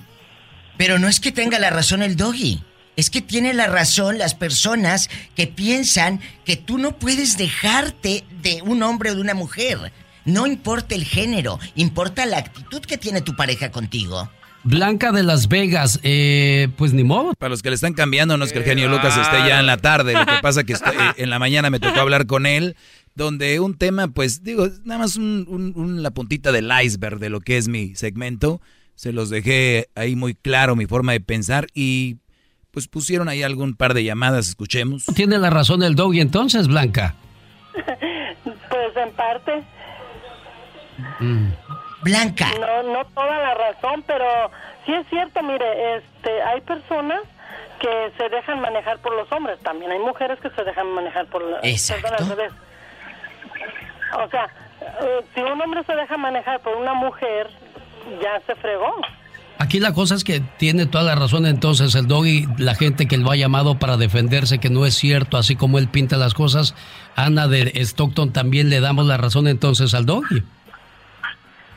[0.77, 2.63] Pero no es que tenga la razón el doggy.
[2.95, 8.61] Es que tiene la razón las personas que piensan que tú no puedes dejarte de
[8.61, 9.91] un hombre o de una mujer.
[10.29, 14.29] No importa el género, importa la actitud que tiene tu pareja contigo.
[14.63, 17.33] Blanca de Las Vegas, eh, pues ni modo.
[17.37, 19.65] Para los que le están cambiando, no es que el genio Lucas esté ya en
[19.65, 22.45] la tarde, lo que pasa que estoy- eh, en la mañana me tocó hablar con
[22.45, 22.75] él,
[23.15, 27.29] donde un tema, pues digo, nada más un- un- un- la puntita del iceberg de
[27.29, 28.61] lo que es mi segmento,
[28.95, 32.17] se los dejé ahí muy claro mi forma de pensar y
[32.71, 35.05] pues pusieron ahí algún par de llamadas, escuchemos.
[35.15, 37.15] Tiene la razón el dog y entonces, Blanca.
[38.43, 39.63] Pues en parte.
[42.01, 42.47] Blanca.
[42.59, 44.25] No, no toda la razón, pero
[44.85, 47.21] sí es cierto, mire, este, hay personas
[47.79, 51.41] que se dejan manejar por los hombres, también hay mujeres que se dejan manejar por
[51.43, 52.51] al revés.
[54.17, 54.49] O sea,
[54.81, 57.49] eh, si un hombre se deja manejar por una mujer,
[58.21, 58.95] ya se fregó.
[59.59, 63.09] Aquí la cosa es que tiene toda la razón entonces el dog y la gente
[63.09, 66.33] que lo ha llamado para defenderse que no es cierto, así como él pinta las
[66.33, 66.75] cosas.
[67.17, 70.43] Ana de Stockton también le damos la razón entonces al doggy.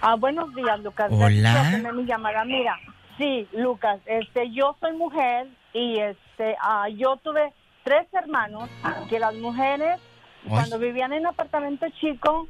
[0.04, 1.12] Ah, buenos días, Lucas.
[1.12, 1.80] Hola.
[1.94, 2.44] Mi llamada.
[2.44, 2.76] Mira,
[3.18, 7.52] sí, Lucas, este, yo soy mujer y este, ah, yo tuve
[7.84, 8.68] tres hermanos
[9.08, 10.00] que las mujeres
[10.48, 12.48] cuando vivían en apartamento chico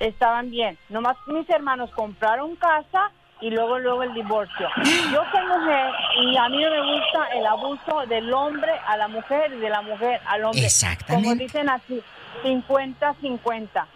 [0.00, 0.76] estaban bien.
[0.88, 4.68] Nomás mis hermanos compraron casa y luego luego el divorcio.
[4.84, 5.92] Yo soy mujer
[6.24, 9.70] y a mí no me gusta el abuso del hombre a la mujer y de
[9.70, 10.64] la mujer al hombre.
[10.64, 11.28] Exactamente.
[11.28, 12.02] Como dicen así,
[12.42, 13.86] 50-50.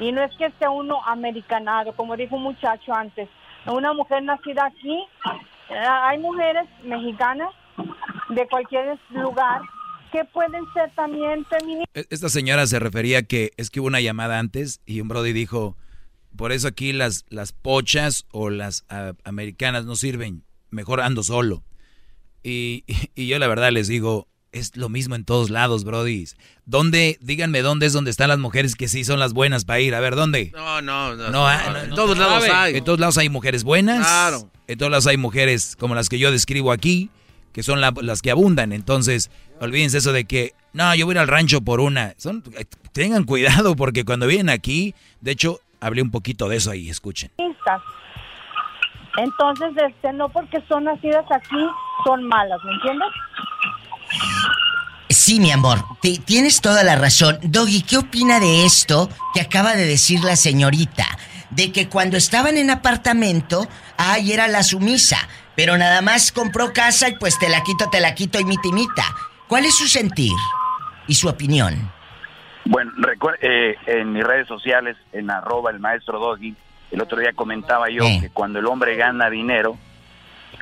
[0.00, 3.28] Y no es que esté uno americanado, como dijo un muchacho antes.
[3.66, 4.96] Una mujer nacida aquí,
[5.70, 7.50] eh, hay mujeres mexicanas
[8.30, 9.60] de cualquier lugar
[10.10, 11.86] que pueden ser también feministas.
[11.94, 15.32] E- Esta señora se refería que es que hubo una llamada antes y un brody
[15.32, 15.76] dijo,
[16.36, 21.62] por eso aquí las, las pochas o las ah, americanas no sirven, mejor ando solo.
[22.42, 26.24] Y, y yo la verdad les digo, es lo mismo en todos lados, Brody.
[26.66, 29.94] ¿Dónde, díganme dónde es donde están las mujeres que sí son las buenas para ir?
[29.94, 30.50] A ver, ¿dónde?
[30.54, 31.30] No, no, no.
[31.30, 32.76] No, ah, no, no, en todos lados hay.
[32.76, 34.06] En todos lados hay mujeres buenas.
[34.06, 34.50] Claro.
[34.66, 37.10] En todos lados hay mujeres como las que yo describo aquí,
[37.52, 38.72] que son la- las que abundan.
[38.72, 42.14] Entonces, olvídense eso de que, no, yo voy a ir al rancho por una.
[42.18, 46.70] Son, eh, tengan cuidado porque cuando vienen aquí, de hecho, hablé un poquito de eso
[46.70, 47.30] ahí, escuchen.
[49.16, 51.56] Entonces, este, no porque son nacidas aquí,
[52.04, 53.08] son malas, ¿me entiendes?
[55.08, 57.38] Sí, mi amor, te- tienes toda la razón.
[57.42, 61.04] Doggy, ¿qué opina de esto que acaba de decir la señorita?
[61.50, 63.66] De que cuando estaban en apartamento,
[63.96, 65.18] ay, era la sumisa,
[65.56, 68.68] pero nada más compró casa y pues te la quito, te la quito y mita
[68.68, 69.04] y mita.
[69.48, 70.32] ¿Cuál es su sentir
[71.08, 71.90] y su opinión?
[72.66, 72.92] Bueno,
[73.42, 76.54] eh, en mis redes sociales, en arroba el maestro Doggy,
[76.92, 79.76] el otro día comentaba yo que cuando el hombre gana dinero,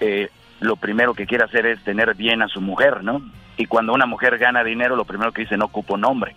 [0.01, 0.31] eh,
[0.61, 3.23] lo primero que quiere hacer es tener bien a su mujer, ¿no?
[3.57, 6.35] Y cuando una mujer gana dinero, lo primero que dice no ocupo nombre.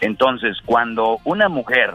[0.00, 1.94] Entonces, cuando una mujer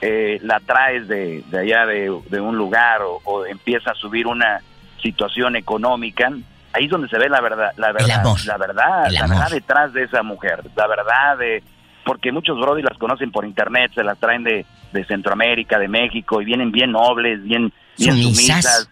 [0.00, 4.26] eh, la traes de, de allá de, de un lugar o, o empieza a subir
[4.26, 4.60] una
[5.00, 6.30] situación económica,
[6.72, 8.38] ahí es donde se ve la verdad, la verdad, amor.
[8.46, 11.62] la verdad, la verdad detrás de esa mujer, la verdad de,
[12.04, 16.40] porque muchos brody las conocen por internet, se las traen de, de Centroamérica, de México
[16.40, 18.34] y vienen bien nobles, bien, bien Sumisas.
[18.34, 18.90] sumisas,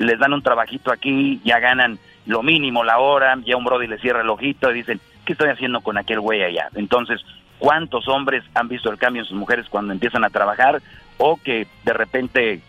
[0.00, 3.98] les dan un trabajito aquí, ya ganan lo mínimo la hora, ya un brody le
[3.98, 6.68] cierra el ojito y dicen, ¿qué estoy haciendo con aquel güey allá?
[6.74, 7.20] Entonces,
[7.58, 10.80] ¿cuántos hombres han visto el cambio en sus mujeres cuando empiezan a trabajar
[11.18, 12.62] o que de repente,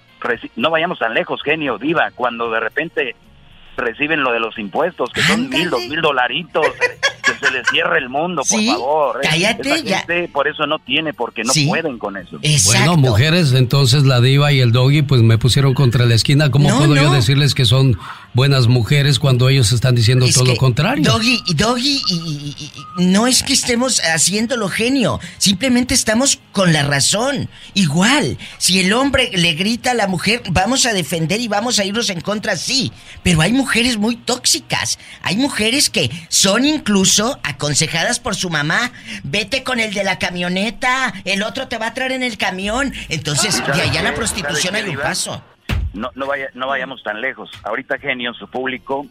[0.57, 3.15] no vayamos tan lejos, genio, diva, cuando de repente
[3.77, 6.67] reciben lo de los impuestos, que son mil, dos mil dolaritos,
[7.41, 9.19] se les cierre el mundo, por Sí, favor.
[9.23, 9.97] cállate, Esa ya.
[9.99, 11.67] gente por eso no tiene, porque no Sí.
[11.67, 12.37] pueden con eso.
[12.65, 16.51] Bueno, mujeres, entonces la diva y el doggy pues me pusieron contra la esquina.
[16.51, 17.97] ¿Cómo No, puedo yo decirles que son
[18.33, 21.03] buenas mujeres cuando ellos están diciendo Es todo que, lo contrario?
[21.03, 22.55] Doggy, Doggy, y- y-
[22.97, 27.49] y- no es que estemos haciéndolo genio, simplemente estamos con la razón.
[27.73, 31.85] Igual, si el hombre le grita a la mujer, vamos a defender y vamos a
[31.85, 32.91] irnos en contra, sí.
[33.23, 34.97] Pero hay mujeres muy tóxicas.
[35.21, 38.91] Hay mujeres que son incluso aconsejadas por su mamá.
[39.23, 42.93] Vete con el de la camioneta, el otro te va a traer en el camión.
[43.09, 45.43] Entonces, ¿Sabe de allá a la prostitución ¿Sabe hay un paso.
[45.93, 47.49] No, no, vaya, no vayamos tan lejos.
[47.63, 49.05] Ahorita Genio, su público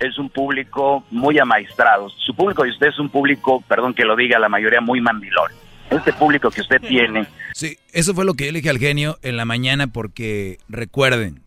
[0.00, 2.08] es un público muy amaestrado.
[2.10, 5.50] Su público y usted es un público, perdón que lo diga, la mayoría muy mandilón.
[5.90, 9.18] Este público que usted tiene, Sí, eso fue lo que yo le dije al genio
[9.22, 11.42] en la mañana porque recuerden,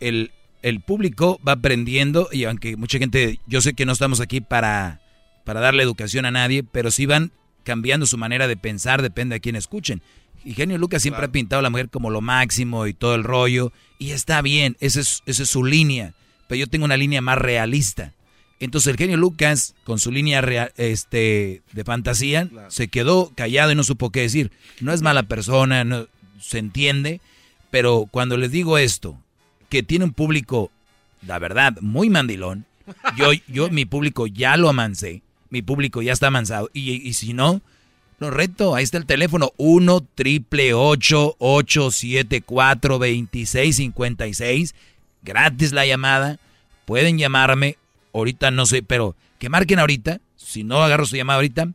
[0.00, 0.32] el,
[0.62, 5.00] el público va aprendiendo y aunque mucha gente, yo sé que no estamos aquí para,
[5.44, 7.30] para darle educación a nadie, pero sí van
[7.62, 10.02] cambiando su manera de pensar, depende a quién escuchen.
[10.44, 13.24] Y Genio Lucas siempre ha pintado a la mujer como lo máximo y todo el
[13.24, 16.14] rollo, y está bien, esa es, esa es su línea,
[16.48, 18.12] pero yo tengo una línea más realista.
[18.58, 20.40] Entonces el genio Lucas, con su línea
[20.76, 24.50] este, de fantasía, se quedó callado y no supo qué decir.
[24.80, 26.06] No es mala persona, no,
[26.40, 27.20] se entiende,
[27.70, 29.18] pero cuando les digo esto,
[29.68, 30.70] que tiene un público,
[31.26, 32.64] la verdad, muy mandilón,
[33.16, 37.34] yo, yo mi público ya lo amancé, mi público ya está amansado, y, y si
[37.34, 37.60] no,
[38.18, 44.74] lo reto, ahí está el teléfono, 1 triple 874 2656
[45.22, 46.38] gratis la llamada,
[46.86, 47.76] pueden llamarme,
[48.14, 51.68] ahorita no sé, pero que marquen ahorita, si no agarro su llamada ahorita,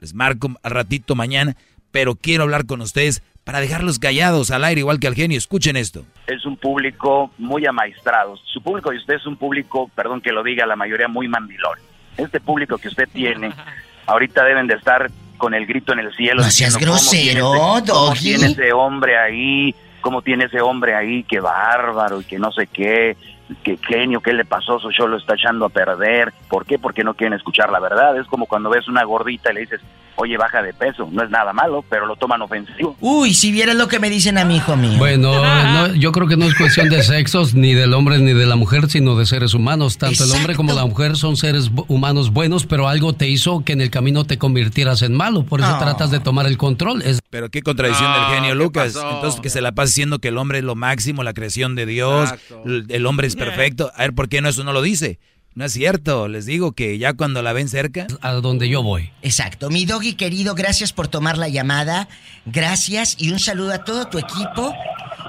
[0.00, 1.56] les marco al ratito mañana,
[1.90, 5.76] pero quiero hablar con ustedes para dejarlos callados al aire igual que al genio, escuchen
[5.76, 6.04] esto.
[6.26, 8.36] es un público muy amaestrado.
[8.36, 11.78] Su público y usted es un público, perdón que lo diga, la mayoría muy mandilón.
[12.18, 13.50] Este público que usted tiene,
[14.06, 16.42] ahorita deben de estar con el grito en el cielo.
[16.42, 17.58] No seas diciendo, ¿cómo tiene grosero, ese-
[17.92, 18.20] ¿Cómo Doggy?
[18.20, 19.74] tiene ese hombre ahí?
[20.02, 21.24] ¿Cómo tiene ese hombre ahí?
[21.24, 23.16] Qué bárbaro y que no sé qué.
[23.64, 24.78] Qué genio, ¿qué le pasó?
[24.78, 26.34] Su show lo está echando a perder.
[26.50, 26.78] ¿Por qué?
[26.78, 28.18] Porque no quieren escuchar la verdad.
[28.18, 29.80] Es como cuando ves una gordita y le dices,
[30.18, 31.08] oye, baja de peso.
[31.10, 32.96] No es nada malo, pero lo toman ofensivo.
[33.00, 34.98] Uy, si vieras lo que me dicen a mi hijo mío.
[34.98, 35.32] Bueno,
[35.72, 38.56] no, yo creo que no es cuestión de sexos, ni del hombre ni de la
[38.56, 39.96] mujer, sino de seres humanos.
[39.98, 43.72] Tanto el hombre como la mujer son seres humanos buenos, pero algo te hizo que
[43.72, 45.44] en el camino te convirtieras en malo.
[45.44, 45.78] Por eso No.
[45.78, 47.02] tratas de tomar el control.
[47.02, 48.92] Es Pero qué contradicción No, del genio ¿qué Lucas.
[48.94, 49.10] pasó?
[49.14, 51.86] Entonces que se la pasa diciendo que el hombre es lo máximo, la creación de
[51.86, 52.62] Dios, Exacto.
[52.88, 53.92] el hombre es perfecto.
[53.94, 55.18] A ver, ¿por qué no eso no lo dice?
[55.58, 58.06] No es cierto, les digo que ya cuando la ven cerca...
[58.20, 59.10] A donde yo voy.
[59.22, 59.70] Exacto.
[59.70, 62.06] Mi doggy querido, gracias por tomar la llamada.
[62.46, 64.72] Gracias y un saludo a todo tu equipo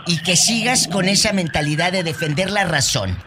[0.05, 3.17] y que sigas con esa mentalidad de defender la razón.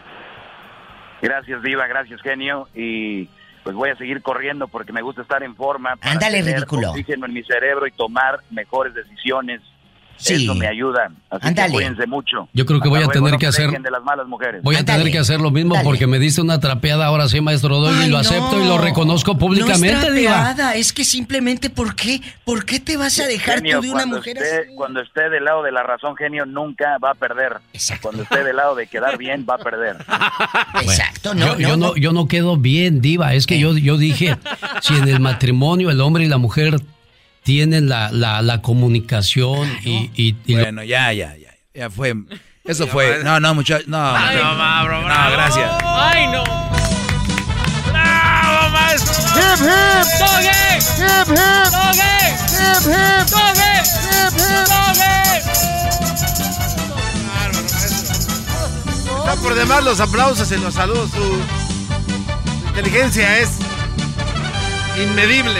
[1.21, 2.69] Gracias, Diva, gracias, genio.
[2.73, 3.27] Y
[3.65, 5.97] pues voy a seguir corriendo porque me gusta estar en forma.
[5.99, 6.91] Ándale, ridículo.
[6.91, 9.59] oxígeno en mi cerebro y tomar mejores decisiones
[10.17, 10.43] Sí.
[10.45, 11.09] Eso me ayuda.
[11.29, 12.47] Así que cuídense mucho.
[12.53, 14.61] Yo creo que voy a tener que no hacer- de las malas mujeres.
[14.63, 17.85] Voy a tener que hacer lo mismo porque me diste una trapeada ahora sí, maestro
[17.87, 18.19] Ay, y lo no.
[18.19, 20.31] acepto y lo reconozco públicamente, no es Diva.
[20.31, 22.21] trapeada, es que simplemente, ¿por qué?
[22.45, 24.75] ¿Por qué te vas a dejar Genio, tú de una mujer esté, así?
[24.75, 27.57] Cuando esté del lado de la razón, genio, nunca va a perder.
[28.01, 29.97] Cuando esté del lado de quedar bien, va a perder.
[30.81, 33.33] Exacto, yo, yo no, yo no quedo bien, Diva.
[33.33, 34.37] Es que yo, yo dije,
[34.81, 36.75] si en el matrimonio el hombre y la mujer
[37.43, 41.49] tienen la, la, la comunicación y, y, y lo- Bueno, ya, ya, ya.
[41.73, 42.13] Ya fue.
[42.65, 43.23] Eso fue.
[43.23, 43.87] No, no, muchachos.
[43.87, 45.31] No, Ay, no, no, bro, no, bravo.
[45.31, 45.71] gracias.
[45.83, 46.43] ¡Ay, no!
[47.91, 49.13] ¡Bravo, maestro!
[49.35, 50.07] ¡Hip, hip!
[50.19, 50.47] ¡Doggy!
[50.99, 51.71] ¡Hip, hip!
[51.71, 52.15] ¡Doggy!
[52.53, 53.27] ¡Hip, hip!
[53.31, 53.73] ¡Doggy!
[54.09, 55.43] ¡Hip, hip!
[59.19, 61.09] Está por demás los aplausos y los saludos.
[61.11, 63.49] Su, su inteligencia es
[65.01, 65.59] inmedible.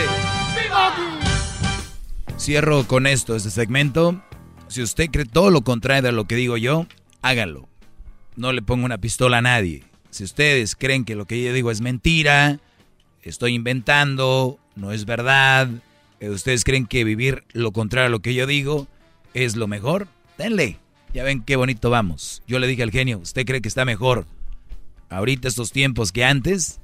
[2.44, 4.22] Cierro con esto, este segmento.
[4.68, 6.86] Si usted cree todo lo contrario de lo que digo yo,
[7.22, 7.70] hágalo.
[8.36, 9.84] No le pongo una pistola a nadie.
[10.10, 12.60] Si ustedes creen que lo que yo digo es mentira,
[13.22, 15.70] estoy inventando, no es verdad,
[16.20, 18.88] eh, ustedes creen que vivir lo contrario a lo que yo digo
[19.32, 20.06] es lo mejor,
[20.36, 20.76] denle.
[21.14, 22.42] Ya ven qué bonito vamos.
[22.46, 24.26] Yo le dije al genio, ¿usted cree que está mejor
[25.08, 26.78] ahorita estos tiempos que antes?